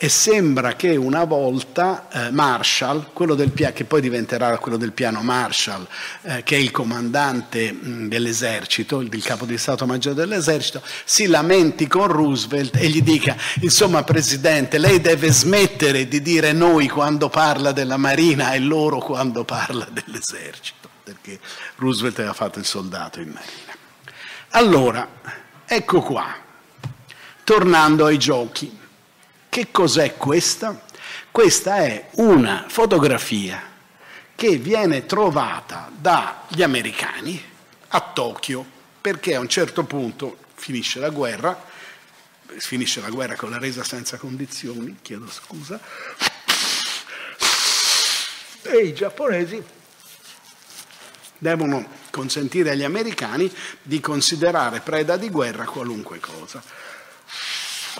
e 0.00 0.08
sembra 0.08 0.76
che 0.76 0.94
una 0.94 1.24
volta 1.24 2.06
eh, 2.08 2.30
Marshall, 2.30 3.10
piano, 3.50 3.72
che 3.72 3.84
poi 3.84 4.00
diventerà 4.00 4.56
quello 4.58 4.76
del 4.76 4.92
piano 4.92 5.22
Marshall, 5.22 5.84
eh, 6.22 6.44
che 6.44 6.54
è 6.54 6.58
il 6.60 6.70
comandante 6.70 7.72
mh, 7.72 8.06
dell'esercito, 8.06 9.00
il, 9.00 9.12
il 9.12 9.24
capo 9.24 9.44
di 9.44 9.58
Stato 9.58 9.86
Maggiore 9.86 10.14
dell'esercito, 10.14 10.82
si 11.04 11.26
lamenti 11.26 11.88
con 11.88 12.06
Roosevelt 12.06 12.76
e 12.76 12.86
gli 12.86 13.02
dica, 13.02 13.36
insomma 13.60 14.04
Presidente, 14.04 14.78
lei 14.78 15.00
deve 15.00 15.32
smettere 15.32 16.06
di 16.06 16.22
dire 16.22 16.52
noi 16.52 16.86
quando 16.86 17.28
parla 17.28 17.72
della 17.72 17.96
Marina 17.96 18.52
e 18.52 18.60
loro 18.60 19.00
quando 19.00 19.42
parla 19.42 19.88
dell'esercito, 19.90 20.88
perché 21.02 21.40
Roosevelt 21.74 22.20
aveva 22.20 22.34
fatto 22.34 22.60
il 22.60 22.66
soldato 22.66 23.18
in 23.18 23.30
Marina. 23.30 23.76
Allora, 24.50 25.08
ecco 25.66 26.02
qua, 26.02 26.36
tornando 27.42 28.06
ai 28.06 28.18
giochi. 28.18 28.86
Che 29.58 29.72
cos'è 29.72 30.16
questa? 30.16 30.80
Questa 31.32 31.78
è 31.78 32.10
una 32.12 32.66
fotografia 32.68 33.60
che 34.36 34.56
viene 34.56 35.04
trovata 35.04 35.90
dagli 35.92 36.62
americani 36.62 37.42
a 37.88 38.00
Tokyo 38.00 38.64
perché 39.00 39.34
a 39.34 39.40
un 39.40 39.48
certo 39.48 39.82
punto 39.82 40.38
finisce 40.54 41.00
la 41.00 41.08
guerra, 41.08 41.60
finisce 42.58 43.00
la 43.00 43.08
guerra 43.08 43.34
con 43.34 43.50
la 43.50 43.58
resa 43.58 43.82
senza 43.82 44.16
condizioni, 44.16 44.98
chiedo 45.02 45.28
scusa, 45.28 45.80
e 48.62 48.76
i 48.76 48.94
giapponesi 48.94 49.60
devono 51.36 51.84
consentire 52.10 52.70
agli 52.70 52.84
americani 52.84 53.52
di 53.82 53.98
considerare 53.98 54.78
preda 54.82 55.16
di 55.16 55.28
guerra 55.28 55.64
qualunque 55.64 56.20
cosa. 56.20 56.62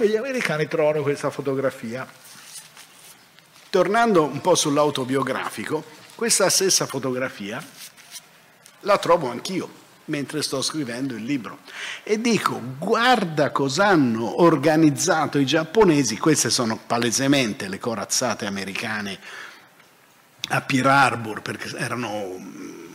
E 0.01 0.09
gli 0.09 0.17
americani 0.17 0.69
trovano 0.69 1.03
questa 1.03 1.29
fotografia. 1.31 2.07
Tornando 3.69 4.23
un 4.23 4.41
po' 4.41 4.55
sull'autobiografico, 4.55 5.83
questa 6.15 6.49
stessa 6.51 6.87
fotografia 6.87 7.63
la 8.81 8.99
trovo 8.99 9.29
anch'io 9.29 9.87
mentre 10.07 10.41
sto 10.43 10.63
scrivendo 10.63 11.15
il 11.15 11.25
libro 11.25 11.59
e 12.03 12.21
dico 12.21 12.61
guarda 12.79 13.51
cosa 13.51 13.89
hanno 13.89 14.41
organizzato 14.43 15.39
i 15.39 15.45
giapponesi, 15.45 16.17
queste 16.17 16.49
sono 16.49 16.79
palesemente 16.79 17.69
le 17.69 17.79
corazzate 17.79 18.47
americane 18.47 19.19
a 20.51 20.61
Pearl 20.63 20.89
Harbor 20.89 21.43
perché 21.43 21.77
erano 21.77 22.37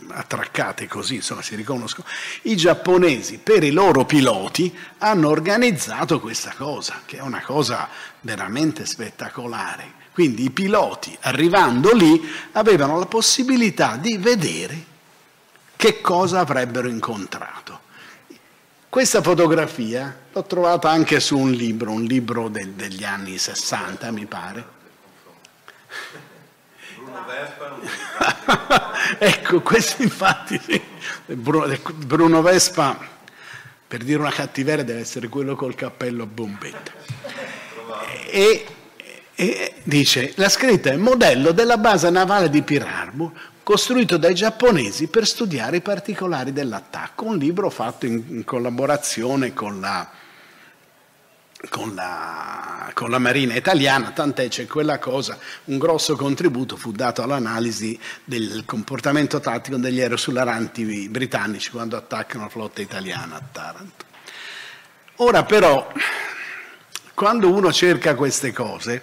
attraccate 0.08 0.86
così, 0.86 1.16
insomma 1.16 1.42
si 1.42 1.54
riconoscono, 1.54 2.06
i 2.42 2.56
giapponesi 2.56 3.38
per 3.38 3.62
i 3.62 3.70
loro 3.70 4.04
piloti 4.04 4.76
hanno 4.98 5.28
organizzato 5.28 6.20
questa 6.20 6.52
cosa, 6.56 7.02
che 7.04 7.18
è 7.18 7.20
una 7.20 7.42
cosa 7.42 7.88
veramente 8.20 8.86
spettacolare. 8.86 10.02
Quindi 10.12 10.44
i 10.44 10.50
piloti 10.50 11.16
arrivando 11.22 11.92
lì 11.92 12.20
avevano 12.52 12.98
la 12.98 13.06
possibilità 13.06 13.96
di 13.96 14.16
vedere 14.16 14.92
che 15.76 16.00
cosa 16.00 16.40
avrebbero 16.40 16.88
incontrato. 16.88 17.80
Questa 18.88 19.20
fotografia 19.22 20.16
l'ho 20.32 20.44
trovata 20.44 20.88
anche 20.88 21.18
su 21.18 21.36
un 21.36 21.50
libro, 21.50 21.90
un 21.90 22.04
libro 22.04 22.48
del, 22.48 22.70
degli 22.70 23.02
anni 23.02 23.38
60 23.38 24.10
mi 24.12 24.24
pare. 24.24 24.64
Vespa 27.22 29.04
ecco, 29.18 29.60
questo 29.60 30.02
infatti. 30.02 30.60
Bruno 31.26 32.42
Vespa, 32.42 32.98
per 33.86 34.02
dire 34.02 34.18
una 34.18 34.30
cattiveria, 34.30 34.84
deve 34.84 35.00
essere 35.00 35.28
quello 35.28 35.54
col 35.54 35.74
cappello 35.74 36.24
a 36.24 36.26
bombetta. 36.26 36.92
E, 38.30 38.66
e 39.34 39.74
dice, 39.82 40.32
la 40.36 40.48
scritta 40.48 40.90
è 40.90 40.96
modello 40.96 41.52
della 41.52 41.78
base 41.78 42.10
navale 42.10 42.50
di 42.50 42.62
Pirarbo, 42.62 43.32
costruito 43.62 44.16
dai 44.16 44.34
giapponesi 44.34 45.06
per 45.06 45.26
studiare 45.26 45.76
i 45.78 45.80
particolari 45.80 46.52
dell'attacco, 46.52 47.24
un 47.24 47.36
libro 47.36 47.70
fatto 47.70 48.06
in 48.06 48.44
collaborazione 48.44 49.54
con 49.54 49.80
la 49.80 50.22
con 51.68 51.94
la, 51.94 52.90
con 52.94 53.10
la, 53.10 53.18
Marina 53.18 53.54
italiana, 53.54 54.10
tant'è 54.10 54.48
c'è 54.48 54.66
quella 54.66 54.98
cosa, 54.98 55.38
un 55.64 55.78
grosso 55.78 56.16
contributo 56.16 56.76
fu 56.76 56.92
dato 56.92 57.22
all'analisi 57.22 57.98
del 58.24 58.64
comportamento 58.64 59.40
tattico 59.40 59.76
degli 59.76 60.00
aerosularanti 60.00 61.08
britannici 61.08 61.70
quando 61.70 61.96
attaccano 61.96 62.44
la 62.44 62.50
flotta 62.50 62.80
italiana 62.80 63.36
a 63.36 63.42
Taranto. 63.50 64.04
Ora 65.16 65.44
però, 65.44 65.92
quando 67.14 67.52
uno 67.52 67.72
cerca 67.72 68.14
queste 68.14 68.52
cose, 68.52 69.02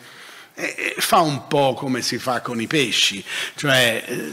eh, 0.53 0.95
fa 0.97 1.21
un 1.21 1.47
po' 1.47 1.73
come 1.73 2.01
si 2.01 2.17
fa 2.17 2.41
con 2.41 2.59
i 2.59 2.67
pesci, 2.67 3.23
cioè 3.55 4.03
eh, 4.05 4.31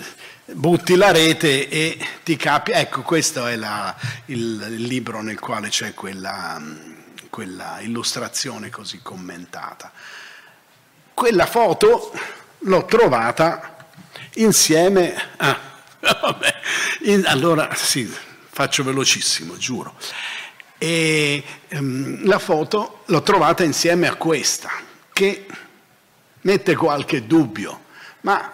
butti 0.54 0.96
la 0.96 1.12
rete 1.12 1.68
e 1.68 1.98
ti 2.24 2.36
capi. 2.36 2.72
Ecco, 2.72 3.02
questo 3.02 3.46
è 3.46 3.54
la, 3.54 3.94
il, 4.26 4.66
il 4.70 4.82
libro 4.82 5.22
nel 5.22 5.38
quale 5.38 5.68
c'è 5.68 5.94
quella 5.94 6.60
quella 7.30 7.80
illustrazione 7.80 8.70
così 8.70 9.00
commentata. 9.02 9.92
Quella 11.14 11.46
foto 11.46 12.12
l'ho 12.60 12.84
trovata 12.84 13.86
insieme 14.34 15.14
a... 15.36 15.60
Vabbè, 16.00 16.54
in, 17.02 17.24
allora 17.26 17.74
sì, 17.74 18.12
faccio 18.50 18.84
velocissimo, 18.84 19.56
giuro. 19.56 19.96
E 20.78 21.42
um, 21.70 22.24
la 22.24 22.38
foto 22.38 23.02
l'ho 23.06 23.22
trovata 23.22 23.64
insieme 23.64 24.06
a 24.06 24.14
questa, 24.14 24.70
che 25.12 25.46
mette 26.42 26.76
qualche 26.76 27.26
dubbio, 27.26 27.84
ma 28.20 28.52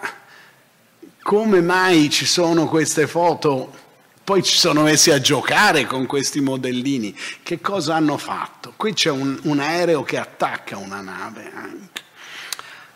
come 1.21 1.61
mai 1.61 2.09
ci 2.09 2.25
sono 2.25 2.67
queste 2.67 3.07
foto 3.07 3.84
poi 4.25 4.41
ci 4.41 4.57
sono 4.57 4.81
messi 4.81 5.11
a 5.11 5.21
giocare 5.21 5.85
con 5.85 6.07
questi 6.07 6.41
modellini. 6.41 7.15
Che 7.43 7.61
cosa 7.61 7.93
hanno 7.93 8.17
fatto? 8.17 8.73
Qui 8.75 8.91
c'è 8.91 9.11
un, 9.11 9.39
un 9.43 9.59
aereo 9.59 10.01
che 10.01 10.17
attacca 10.17 10.77
una 10.77 10.99
nave 10.99 11.51
anche. 11.53 12.01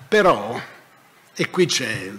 Però, 0.07 0.59
e 1.35 1.49
qui 1.51 1.67
c'è 1.67 2.11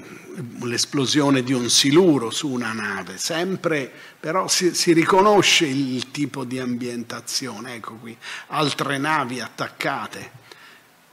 l'esplosione 0.63 1.43
di 1.43 1.53
un 1.53 1.69
siluro 1.69 2.31
su 2.31 2.51
una 2.51 2.73
nave, 2.73 3.19
sempre, 3.19 3.91
però 4.21 4.47
si, 4.47 4.77
si, 4.77 4.93
riconosce 4.93 5.67
il 5.67 6.13
tipo 6.13 6.45
di 6.45 6.61
ambientazione, 6.61 7.75
ecco 7.75 7.95
qui, 7.95 8.17
altre 8.47 8.97
navi 8.99 9.41
attaccate, 9.41 10.31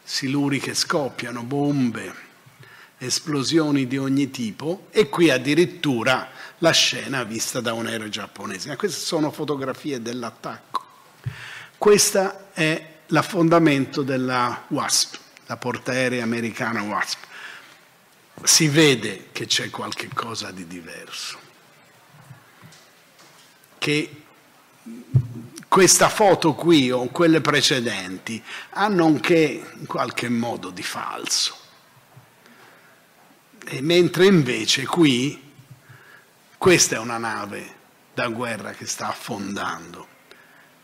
siluri 0.04 0.60
che 0.60 0.76
scoppiano, 0.76 1.42
bombe, 1.42 2.14
esplosioni 3.00 3.88
di 3.88 3.98
ogni 3.98 4.30
tipo 4.30 4.86
e 4.92 5.10
qui 5.10 5.32
addirittura 5.32 6.37
la 6.60 6.72
scena 6.72 7.24
vista 7.24 7.60
da 7.60 7.74
un 7.74 7.86
aereo 7.86 8.10
giapponese. 8.10 8.76
Queste 8.76 9.00
sono 9.00 9.32
fotografie 9.32 10.02
dell'attacco. 10.02 10.86
Questo 11.78 12.54
è 12.54 12.96
l'affondamento 13.08 14.02
della 14.02 14.66
WASP, 14.70 15.18
la 15.46 15.58
portaerei 15.58 16.22
americana 16.22 16.82
WASP. 16.82 17.26
Si 18.44 18.68
vede 18.68 19.30
che 19.32 19.46
c'è 19.46 19.70
qualche 19.70 20.10
cosa 20.14 20.52
di 20.52 20.68
diverso. 20.68 21.40
Che 23.78 24.22
questa 25.68 26.10
foto 26.10 26.54
qui 26.54 26.90
o 26.92 27.08
quelle 27.08 27.42
precedenti 27.42 28.42
hanno 28.72 29.06
anche 29.06 29.74
in 29.78 29.86
qualche 29.86 30.30
modo 30.30 30.70
di 30.70 30.84
falso. 30.84 31.56
E 33.66 33.82
mentre 33.82 34.26
invece 34.26 34.86
qui 34.86 35.47
questa 36.68 36.98
è 36.98 37.00
una 37.00 37.18
nave 37.18 37.76
da 38.14 38.28
guerra 38.28 38.72
che 38.72 38.86
sta 38.86 39.08
affondando, 39.08 40.06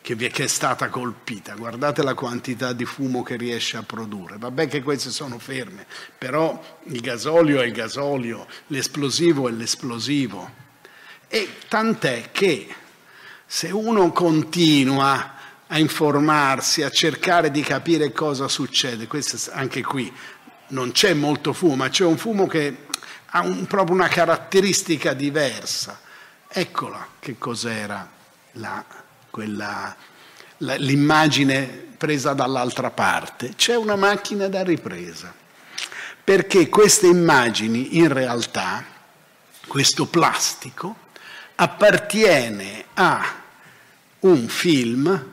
che, 0.02 0.16
è 0.16 0.48
stata 0.48 0.88
colpita. 0.88 1.56
Guardate 1.56 2.04
la 2.04 2.14
quantità 2.14 2.72
di 2.72 2.86
fumo 2.86 3.22
che 3.22 3.36
riesce 3.36 3.76
a 3.76 3.84
produrre. 3.84 4.38
Vabbè 4.38 4.70
che 4.70 4.82
queste 4.82 5.10
sono 5.10 5.40
ferme, 5.40 5.86
però 6.18 6.80
il 6.84 7.02
gasolio 7.02 7.60
è 7.60 7.66
il 7.66 7.74
gasolio, 7.74 8.48
l'esplosivo 8.68 9.50
è 9.50 9.52
l'esplosivo. 9.52 10.50
E 11.28 11.50
tant'è 11.68 12.30
che 12.32 12.74
se 13.46 13.70
uno 13.70 14.14
continua 14.14 15.34
a 15.68 15.78
informarsi, 15.80 16.82
a 16.82 16.90
cercare 16.90 17.52
di 17.52 17.62
capire 17.62 18.14
cosa 18.14 18.48
succede, 18.48 19.06
questo 19.08 19.52
anche 19.52 19.84
qui 19.84 20.10
non 20.68 20.94
c'è 20.94 21.14
molto 21.14 21.52
fumo, 21.52 21.76
ma 21.76 21.90
c'è 21.90 22.06
un 22.06 22.18
fumo 22.18 22.48
che 22.48 22.86
ha 23.36 23.42
un, 23.42 23.66
proprio 23.66 23.96
una 23.96 24.08
caratteristica 24.08 25.14
diversa. 25.14 26.00
Eccola 26.48 27.08
che 27.20 27.38
cos'era 27.38 28.08
la, 28.54 28.86
quella, 29.30 29.96
la, 30.58 30.76
l'immagine 30.76 31.66
presa 31.98 32.34
dall'altra 32.34 32.92
parte. 32.92 33.54
C'è 33.56 33.76
una 33.76 33.96
macchina 33.96 34.48
da 34.48 34.62
ripresa, 34.64 35.34
perché 36.24 36.70
queste 36.70 37.08
immagini 37.08 37.98
in 37.98 38.12
realtà, 38.14 38.86
questo 39.66 40.06
plastico, 40.06 40.96
appartiene 41.56 42.86
a 42.94 43.42
un 44.20 44.48
film, 44.48 45.32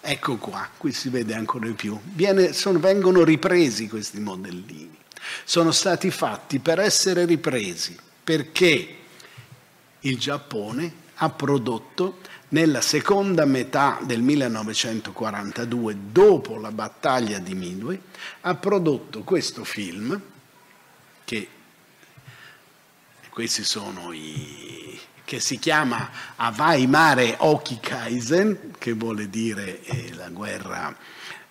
ecco 0.00 0.36
qua, 0.36 0.68
qui 0.76 0.92
si 0.92 1.08
vede 1.08 1.34
ancora 1.34 1.66
di 1.66 1.72
più, 1.72 1.98
Viene, 2.02 2.52
sono, 2.52 2.78
vengono 2.78 3.24
ripresi 3.24 3.88
questi 3.88 4.20
modellini, 4.20 4.98
sono 5.44 5.70
stati 5.72 6.10
fatti 6.10 6.58
per 6.58 6.78
essere 6.78 7.24
ripresi 7.24 7.96
perché 8.22 8.96
il 10.00 10.18
Giappone 10.18 11.08
ha 11.16 11.30
prodotto 11.30 12.18
nella 12.50 12.80
seconda 12.80 13.44
metà 13.44 13.98
del 14.02 14.22
1942, 14.22 15.96
dopo 16.10 16.56
la 16.56 16.72
battaglia 16.72 17.38
di 17.38 17.54
Midway, 17.54 18.00
ha 18.40 18.54
prodotto 18.56 19.22
questo 19.22 19.62
film, 19.64 20.20
che 21.24 21.48
questi 23.28 23.62
sono 23.62 24.12
i, 24.12 24.98
che 25.24 25.38
si 25.38 25.58
chiama 25.58 26.10
Avai 26.36 26.86
Mare 26.88 27.36
Oki 27.38 27.78
Kaisen, 27.80 28.72
che 28.78 28.94
vuole 28.94 29.30
dire 29.30 29.82
eh, 29.84 30.12
la 30.14 30.28
guerra 30.28 30.96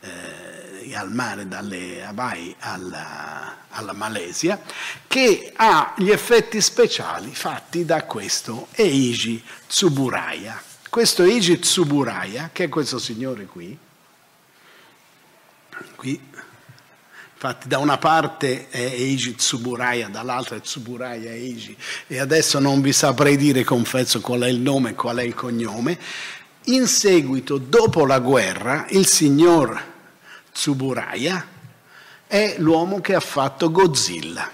eh, 0.01 0.95
al 0.95 1.11
mare 1.11 1.47
dalle 1.47 2.03
Hawaii 2.03 2.55
alla, 2.59 3.57
alla, 3.69 3.93
Malesia, 3.93 4.61
che 5.07 5.53
ha 5.55 5.93
gli 5.97 6.09
effetti 6.09 6.61
speciali 6.61 7.33
fatti 7.33 7.85
da 7.85 8.03
questo 8.03 8.67
Eiji 8.71 9.43
Tsuburaya. 9.67 10.61
Questo 10.89 11.23
Eiji 11.23 11.59
Tsuburaya, 11.59 12.49
che 12.51 12.65
è 12.65 12.69
questo 12.69 12.97
signore 12.97 13.45
qui, 13.45 13.77
qui 15.95 16.19
Infatti 17.41 17.69
da 17.69 17.77
una 17.77 17.97
parte 17.97 18.67
è 18.67 18.81
Eiji 18.81 19.35
Tsuburaya, 19.35 20.09
dall'altra 20.09 20.57
è 20.57 20.59
Tsuburaya 20.59 21.31
Eiji 21.31 21.73
e 22.07 22.19
adesso 22.19 22.59
non 22.59 22.81
vi 22.81 22.91
saprei 22.91 23.37
dire, 23.37 23.63
confesso, 23.63 24.19
qual 24.19 24.41
è 24.41 24.49
il 24.49 24.59
nome 24.59 24.89
e 24.89 24.93
qual 24.93 25.19
è 25.19 25.23
il 25.23 25.33
cognome. 25.33 25.97
In 26.69 26.85
seguito, 26.85 27.57
dopo 27.57 28.05
la 28.05 28.19
guerra, 28.19 28.85
il 28.89 29.07
signor 29.07 29.81
Tsuburaya 30.51 31.47
è 32.27 32.55
l'uomo 32.59 33.01
che 33.01 33.15
ha 33.15 33.19
fatto 33.19 33.71
Godzilla. 33.71 34.47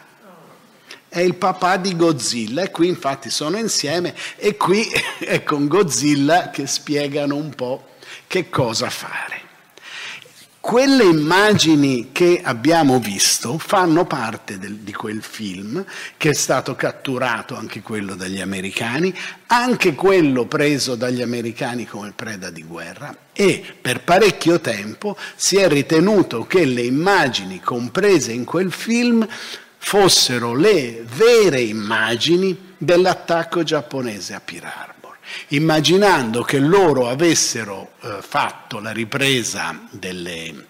È 1.09 1.20
il 1.20 1.36
papà 1.36 1.76
di 1.76 1.93
Godzilla 1.93 2.61
e 2.63 2.72
qui 2.72 2.88
infatti 2.88 3.30
sono 3.30 3.57
insieme 3.57 4.16
e 4.38 4.55
qui 4.55 4.88
è 5.20 5.43
con 5.43 5.68
Godzilla 5.68 6.51
che 6.51 6.68
spiegano 6.68 7.36
un 7.36 7.53
po' 7.53 7.95
che 8.28 8.49
cosa 8.49 8.89
fare. 8.89 9.45
Quelle 10.66 11.03
immagini 11.03 12.09
che 12.11 12.41
abbiamo 12.43 12.99
visto 12.99 13.59
fanno 13.59 14.05
parte 14.05 14.57
del, 14.57 14.78
di 14.78 14.93
quel 14.93 15.22
film 15.22 15.86
che 16.18 16.30
è 16.30 16.34
stato 16.34 16.76
catturato 16.76 17.55
anche 17.55 17.84
quello 17.84 18.16
dagli 18.16 18.41
americani, 18.41 19.13
anche 19.45 19.93
quello 19.93 20.47
preso 20.47 20.95
dagli 20.95 21.22
americani 21.22 21.86
come 21.86 22.13
preda 22.16 22.49
di 22.49 22.63
guerra. 22.63 23.16
E 23.32 23.63
per 23.80 24.01
parecchio 24.01 24.59
tempo 24.59 25.16
si 25.36 25.57
è 25.57 25.68
ritenuto 25.68 26.47
che 26.47 26.66
le 26.66 26.82
immagini 26.82 27.59
comprese 27.59 28.32
in 28.32 28.43
quel 28.43 28.72
film 28.72 29.26
fossero 29.78 30.55
le 30.55 31.05
vere 31.16 31.61
immagini 31.61 32.74
dell'attacco 32.76 33.61
giapponese 33.61 34.34
a 34.34 34.41
Pearl 34.43 34.95
immaginando 35.49 36.43
che 36.43 36.59
loro 36.59 37.09
avessero 37.09 37.91
eh, 38.01 38.17
fatto 38.21 38.80
la 38.80 38.91
ripresa 38.91 39.88
delle, 39.91 40.67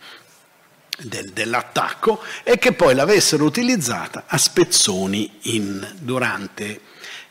del, 0.97 1.31
dell'attacco 1.31 2.21
e 2.43 2.57
che 2.57 2.73
poi 2.73 2.95
l'avessero 2.95 3.43
utilizzata 3.43 4.25
a 4.27 4.37
spezzoni 4.37 5.39
in, 5.43 5.87
durante 5.99 6.81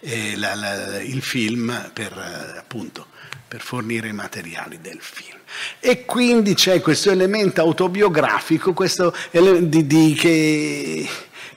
eh, 0.00 0.36
la, 0.36 0.54
la, 0.54 1.00
il 1.00 1.22
film 1.22 1.90
per, 1.92 2.12
eh, 2.12 2.58
appunto, 2.58 3.06
per 3.48 3.60
fornire 3.60 4.08
i 4.08 4.12
materiali 4.12 4.80
del 4.80 4.98
film. 5.00 5.38
E 5.78 6.04
quindi 6.04 6.54
c'è 6.54 6.80
questo 6.80 7.10
elemento 7.10 7.60
autobiografico 7.60 8.72
questo, 8.72 9.14
di, 9.30 9.86
di, 9.86 10.14
che, 10.14 11.08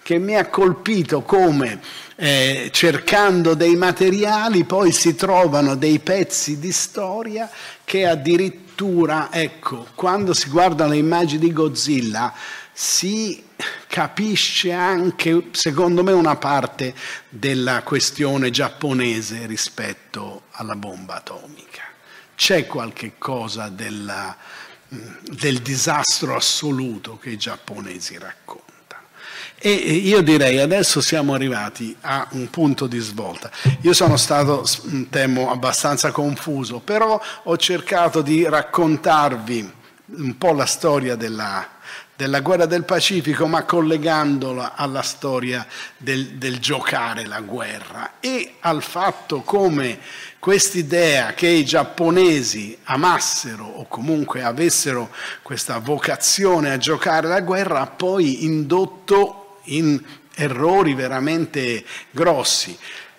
che 0.04 0.18
mi 0.20 0.38
ha 0.38 0.48
colpito 0.48 1.24
come 1.24 1.82
eh, 2.20 2.70
cercando 2.74 3.54
dei 3.54 3.76
materiali 3.76 4.64
poi 4.64 4.92
si 4.92 5.14
trovano 5.14 5.76
dei 5.76 6.00
pezzi 6.00 6.58
di 6.58 6.72
storia 6.72 7.50
che 7.84 8.08
addirittura, 8.08 9.32
ecco, 9.32 9.88
quando 9.94 10.34
si 10.34 10.50
guardano 10.50 10.92
le 10.92 10.98
immagini 10.98 11.40
di 11.40 11.54
Godzilla 11.54 12.34
si 12.74 13.44
capisce 13.88 14.72
anche, 14.72 15.50
secondo 15.52 16.04
me, 16.04 16.12
una 16.12 16.36
parte 16.36 16.94
della 17.30 17.84
questione 17.84 18.50
giapponese 18.50 19.46
rispetto 19.46 20.44
alla 20.52 20.76
bomba 20.76 21.16
atomica. 21.16 21.84
C'è 22.36 22.66
qualche 22.66 23.14
cosa 23.18 23.70
della, 23.70 24.36
del 24.88 25.60
disastro 25.60 26.36
assoluto 26.36 27.18
che 27.18 27.32
i 27.32 27.38
giapponesi 27.38 28.18
raccontano. 28.18 28.77
E 29.60 29.72
io 29.72 30.22
direi 30.22 30.60
adesso 30.60 31.02
siamo 31.02 31.34
arrivati 31.34 31.96
a 32.02 32.28
un 32.32 32.48
punto 32.52 32.86
di 32.86 33.00
svolta. 33.00 33.50
Io 33.82 33.94
sono 33.94 34.16
stato, 34.16 34.64
temo, 35.10 35.50
abbastanza 35.50 36.12
confuso, 36.12 36.80
però 36.80 37.20
ho 37.44 37.58
cercato 37.58 38.22
di 38.22 38.48
raccontarvi 38.48 39.74
un 40.18 40.38
po' 40.38 40.54
la 40.54 40.68
storia 40.68 41.16
della, 41.16 41.68
della 42.16 42.42
guerra 42.42 42.68
del 42.68 42.84
Pacifico, 42.84 43.48
ma 43.48 43.64
collegandola 43.64 44.76
alla 44.76 45.02
storia 45.02 45.66
del, 45.98 46.36
del 46.36 46.60
giocare 46.60 47.26
la 47.26 47.42
guerra 47.42 48.14
e 48.20 48.58
al 48.60 48.84
fatto 48.84 49.42
come 49.42 49.98
quest'idea 50.38 51.34
che 51.34 51.48
i 51.48 51.66
giapponesi 51.66 52.78
amassero 52.84 53.66
o 53.66 53.88
comunque 53.88 54.44
avessero 54.44 55.10
questa 55.42 55.80
vocazione 55.80 56.72
a 56.72 56.78
giocare 56.78 57.28
la 57.28 57.42
guerra 57.42 57.82
ha 57.82 57.88
poi 57.88 58.46
indotto 58.46 59.42
in 59.68 60.02
errori 60.36 60.94
veramente 60.94 61.84
grossi. 62.12 62.78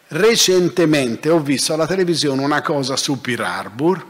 Recentemente 0.08 1.28
ho 1.28 1.40
visto 1.40 1.74
alla 1.74 1.86
televisione 1.86 2.42
una 2.42 2.62
cosa 2.62 2.96
su 2.96 3.20
Pearl 3.20 3.44
Harbor 3.44 4.06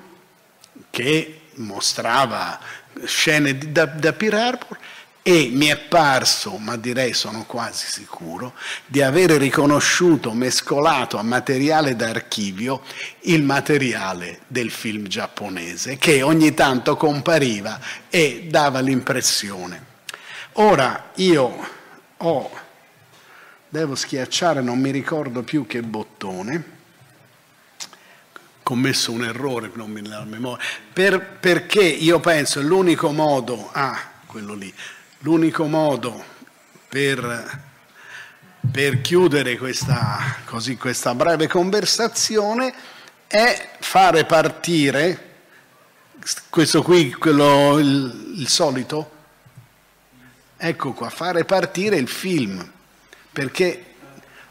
che 0.90 1.40
mostrava 1.54 2.58
scene 3.04 3.56
da, 3.58 3.86
da 3.86 4.12
Pearl 4.12 4.36
Harbor 4.36 4.78
e 5.22 5.50
mi 5.52 5.66
è 5.66 5.76
parso, 5.76 6.56
ma 6.56 6.76
direi 6.76 7.12
sono 7.12 7.44
quasi 7.44 7.86
sicuro, 7.86 8.54
di 8.86 9.02
avere 9.02 9.36
riconosciuto, 9.36 10.32
mescolato 10.32 11.18
a 11.18 11.22
materiale 11.22 11.96
d'archivio, 11.96 12.80
il 13.22 13.42
materiale 13.42 14.40
del 14.46 14.70
film 14.70 15.06
giapponese 15.06 15.98
che 15.98 16.22
ogni 16.22 16.54
tanto 16.54 16.96
compariva 16.96 17.78
e 18.08 18.46
dava 18.48 18.80
l'impressione. 18.80 19.84
Ora 20.52 21.10
io 21.16 21.76
ho, 22.18 22.50
devo 23.68 23.94
schiacciare, 23.94 24.60
non 24.60 24.78
mi 24.78 24.90
ricordo 24.90 25.42
più 25.42 25.66
che 25.66 25.82
bottone, 25.82 26.76
commesso 28.62 29.12
un 29.12 29.24
errore, 29.24 29.70
non 29.74 29.90
mi 29.90 30.06
la 30.06 30.24
memoria, 30.24 30.64
per, 30.92 31.38
perché 31.40 31.82
io 31.82 32.20
penso 32.20 32.60
l'unico 32.60 33.12
modo, 33.12 33.70
ah, 33.72 33.98
quello 34.26 34.54
lì, 34.54 34.72
l'unico 35.20 35.66
modo 35.66 36.24
per, 36.88 37.60
per 38.70 39.00
chiudere 39.00 39.56
questa, 39.56 40.36
così, 40.44 40.76
questa 40.76 41.14
breve 41.14 41.46
conversazione 41.46 42.74
è 43.26 43.70
fare 43.80 44.24
partire, 44.24 45.26
questo 46.48 46.82
qui, 46.82 47.12
quello, 47.12 47.78
il, 47.78 48.34
il 48.38 48.48
solito, 48.48 49.17
Ecco 50.60 50.92
qua, 50.92 51.08
fare 51.08 51.44
partire 51.44 51.94
il 51.94 52.08
film, 52.08 52.68
perché 53.30 53.84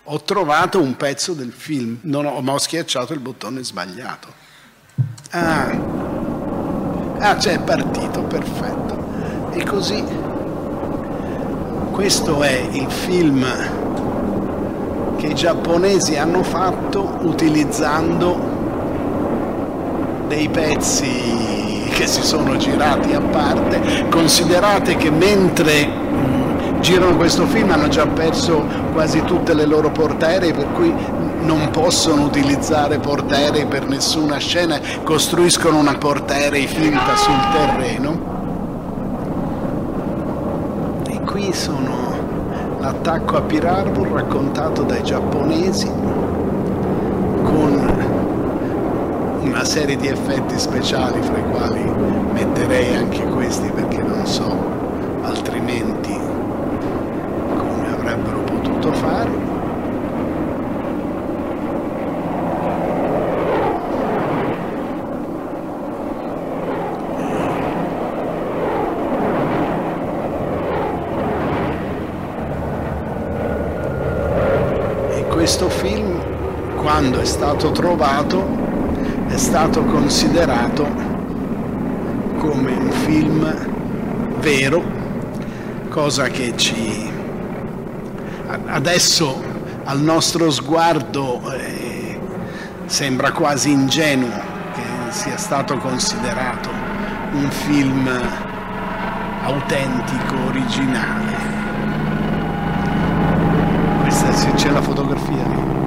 ho 0.03 0.21
trovato 0.21 0.81
un 0.81 0.95
pezzo 0.95 1.33
del 1.33 1.51
film, 1.51 1.97
non 2.03 2.25
ho, 2.25 2.39
ma 2.39 2.53
ho 2.53 2.57
schiacciato 2.57 3.11
il 3.11 3.19
bottone 3.19 3.61
sbagliato. 3.61 4.33
Ah, 5.31 5.69
ah 7.19 7.35
c'è 7.35 7.59
partito, 7.59 8.21
perfetto. 8.21 9.51
E 9.51 9.65
così, 9.65 10.01
questo 11.91 12.41
è 12.41 12.55
il 12.71 12.89
film 12.89 13.45
che 15.17 15.27
i 15.27 15.35
giapponesi 15.35 16.15
hanno 16.15 16.41
fatto 16.41 17.17
utilizzando 17.23 18.55
dei 20.27 20.47
pezzi 20.47 21.56
che 21.89 22.07
si 22.07 22.23
sono 22.23 22.57
girati 22.57 23.13
a 23.13 23.19
parte. 23.21 24.05
Considerate 24.09 24.95
che 24.95 25.09
mentre 25.09 25.89
girano 26.79 27.15
questo 27.15 27.45
film 27.45 27.71
hanno 27.71 27.87
già 27.87 28.05
perso 28.05 28.63
quasi 28.93 29.23
tutte 29.23 29.53
le 29.53 29.65
loro 29.65 29.91
portaerei 29.91 30.53
per 30.53 30.71
cui 30.73 30.93
non 31.41 31.69
possono 31.71 32.23
utilizzare 32.23 32.99
portaerei 32.99 33.65
per 33.65 33.87
nessuna 33.87 34.37
scena, 34.37 34.79
costruiscono 35.03 35.77
una 35.77 35.95
portaerei 35.95 36.67
finta 36.67 37.15
sul 37.15 37.39
terreno. 37.51 38.35
E 41.07 41.21
qui 41.21 41.53
sono 41.53 42.15
l'attacco 42.79 43.37
a 43.37 43.41
Pearl 43.41 43.65
Harbor 43.65 44.07
raccontato 44.09 44.83
dai 44.83 45.03
giapponesi 45.03 45.89
con 47.43 48.15
una 49.47 49.63
serie 49.63 49.95
di 49.95 50.07
effetti 50.07 50.59
speciali 50.59 51.21
fra 51.21 51.37
i 51.37 51.43
quali 51.49 51.81
metterei 52.33 52.95
anche 52.95 53.23
questi 53.23 53.69
perché 53.69 54.01
non 54.01 54.25
so 54.25 54.55
altrimenti 55.21 56.15
come 57.55 57.93
avrebbero 57.93 58.39
potuto 58.39 58.91
fare. 58.93 59.55
Questo 75.29 75.69
film, 75.69 76.19
quando 76.75 77.21
è 77.21 77.25
stato 77.25 77.71
trovato, 77.71 78.66
è 79.27 79.37
stato 79.37 79.83
considerato 79.83 80.85
come 82.37 82.71
un 82.71 82.91
film 82.91 83.55
vero, 84.39 84.83
cosa 85.89 86.27
che 86.27 86.53
ci 86.55 87.11
adesso 88.67 89.43
al 89.83 89.99
nostro 90.01 90.49
sguardo 90.49 91.51
eh, 91.51 92.19
sembra 92.85 93.31
quasi 93.31 93.71
ingenuo 93.71 94.29
che 94.73 94.83
sia 95.09 95.37
stato 95.37 95.77
considerato 95.77 96.69
un 97.31 97.49
film 97.49 98.09
autentico, 99.43 100.35
originale. 100.47 101.35
Questa 104.01 104.51
c'è 104.55 104.71
la 104.71 104.81
fotografia 104.81 105.43
lì. 105.47 105.77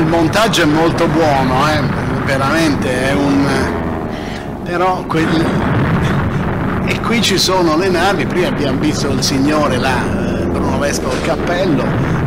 Il 0.00 0.06
montaggio 0.06 0.62
è 0.62 0.64
molto 0.64 1.06
buono, 1.08 1.68
eh? 1.68 1.80
veramente 2.24 3.10
è 3.10 3.12
un... 3.12 3.46
però 4.64 5.04
quel... 5.04 5.28
e 6.86 7.00
qui 7.00 7.20
ci 7.20 7.36
sono 7.36 7.76
le 7.76 7.90
navi, 7.90 8.24
prima 8.24 8.48
abbiamo 8.48 8.78
visto 8.78 9.08
il 9.10 9.22
signore 9.22 9.76
là, 9.76 9.96
Bruno 10.50 10.78
Vespa 10.78 11.12
il 11.12 11.22
cappello. 11.22 12.18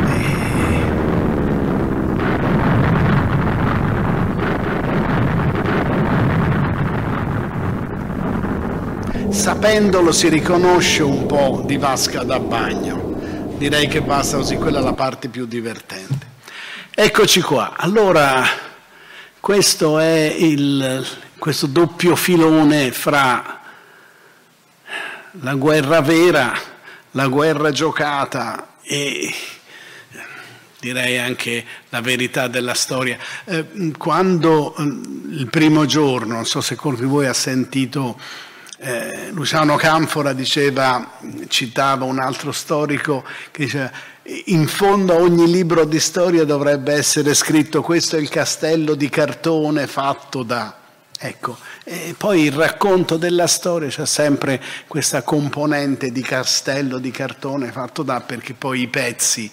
Sapendolo 9.30 10.12
si 10.12 10.30
riconosce 10.30 11.02
un 11.02 11.26
po' 11.26 11.64
di 11.66 11.78
vasca 11.78 12.24
da 12.24 12.40
bagno. 12.40 13.16
Direi 13.58 13.88
che 13.88 14.02
basta 14.02 14.38
così, 14.38 14.56
quella 14.58 14.80
è 14.80 14.84
la 14.84 14.94
parte 14.94 15.28
più 15.28 15.46
divertente. 15.46 16.13
Eccoci 17.06 17.42
qua, 17.42 17.74
allora 17.76 18.48
questo 19.42 20.00
è 20.00 20.34
il, 20.38 21.06
questo 21.38 21.68
doppio 21.68 22.16
filone 22.16 22.94
fra 22.94 23.60
la 25.32 25.54
guerra 25.56 26.00
vera, 26.00 26.58
la 27.12 27.28
guerra 27.28 27.72
giocata 27.72 28.76
e 28.82 29.34
direi 30.80 31.20
anche 31.20 31.66
la 31.90 32.00
verità 32.00 32.48
della 32.48 32.74
storia. 32.74 33.18
Eh, 33.44 33.92
quando 33.98 34.74
il 34.78 35.50
primo 35.52 35.86
giorno, 35.86 36.36
non 36.36 36.46
so 36.46 36.62
se 36.62 36.78
qualcuno 36.78 37.06
di 37.06 37.14
voi 37.14 37.26
ha 37.26 37.34
sentito 37.34 38.18
eh, 38.78 39.30
Luciano 39.32 39.76
Canfora 39.76 40.32
diceva, 40.32 41.18
citava 41.48 42.06
un 42.06 42.20
altro 42.20 42.54
storico 42.54 43.26
che 43.52 43.64
diceva 43.64 43.92
in 44.26 44.68
fondo 44.68 45.14
a 45.14 45.18
ogni 45.18 45.52
libro 45.52 45.84
di 45.84 46.00
storia 46.00 46.46
dovrebbe 46.46 46.94
essere 46.94 47.34
scritto 47.34 47.82
questo 47.82 48.16
è 48.16 48.20
il 48.20 48.30
castello 48.30 48.96
di 48.96 49.10
cartone 49.10 49.88
fatto 49.88 50.44
da... 50.44 50.78
Ecco, 51.26 51.58
e 51.86 52.16
poi 52.18 52.44
il 52.44 52.52
racconto 52.52 53.16
della 53.16 53.48
storia 53.48 53.88
c'è 53.88 54.06
sempre 54.06 54.62
questa 54.88 55.22
componente 55.22 56.12
di 56.12 56.22
castello 56.22 56.98
di 56.98 57.12
cartone 57.12 57.72
fatto 57.72 58.04
da 58.04 58.20
perché 58.20 58.54
poi 58.54 58.82
i 58.82 58.88
pezzi 58.88 59.50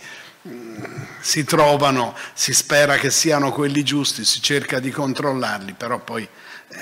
mm, 0.49 0.85
si 1.21 1.45
trovano, 1.45 2.17
si 2.35 2.53
spera 2.53 2.97
che 2.97 3.11
siano 3.11 3.53
quelli 3.53 3.85
giusti, 3.85 4.25
si 4.25 4.43
cerca 4.43 4.81
di 4.81 4.91
controllarli, 4.91 5.75
però 5.75 6.01
poi 6.01 6.27
eh, 6.69 6.79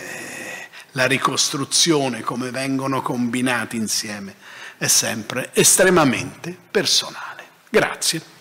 la 0.92 1.06
ricostruzione, 1.06 2.22
come 2.22 2.50
vengono 2.50 3.02
combinati 3.02 3.76
insieme, 3.76 4.34
è 4.78 4.86
sempre 4.86 5.50
estremamente 5.52 6.56
personale. 6.70 7.37
Grazie. 7.70 8.36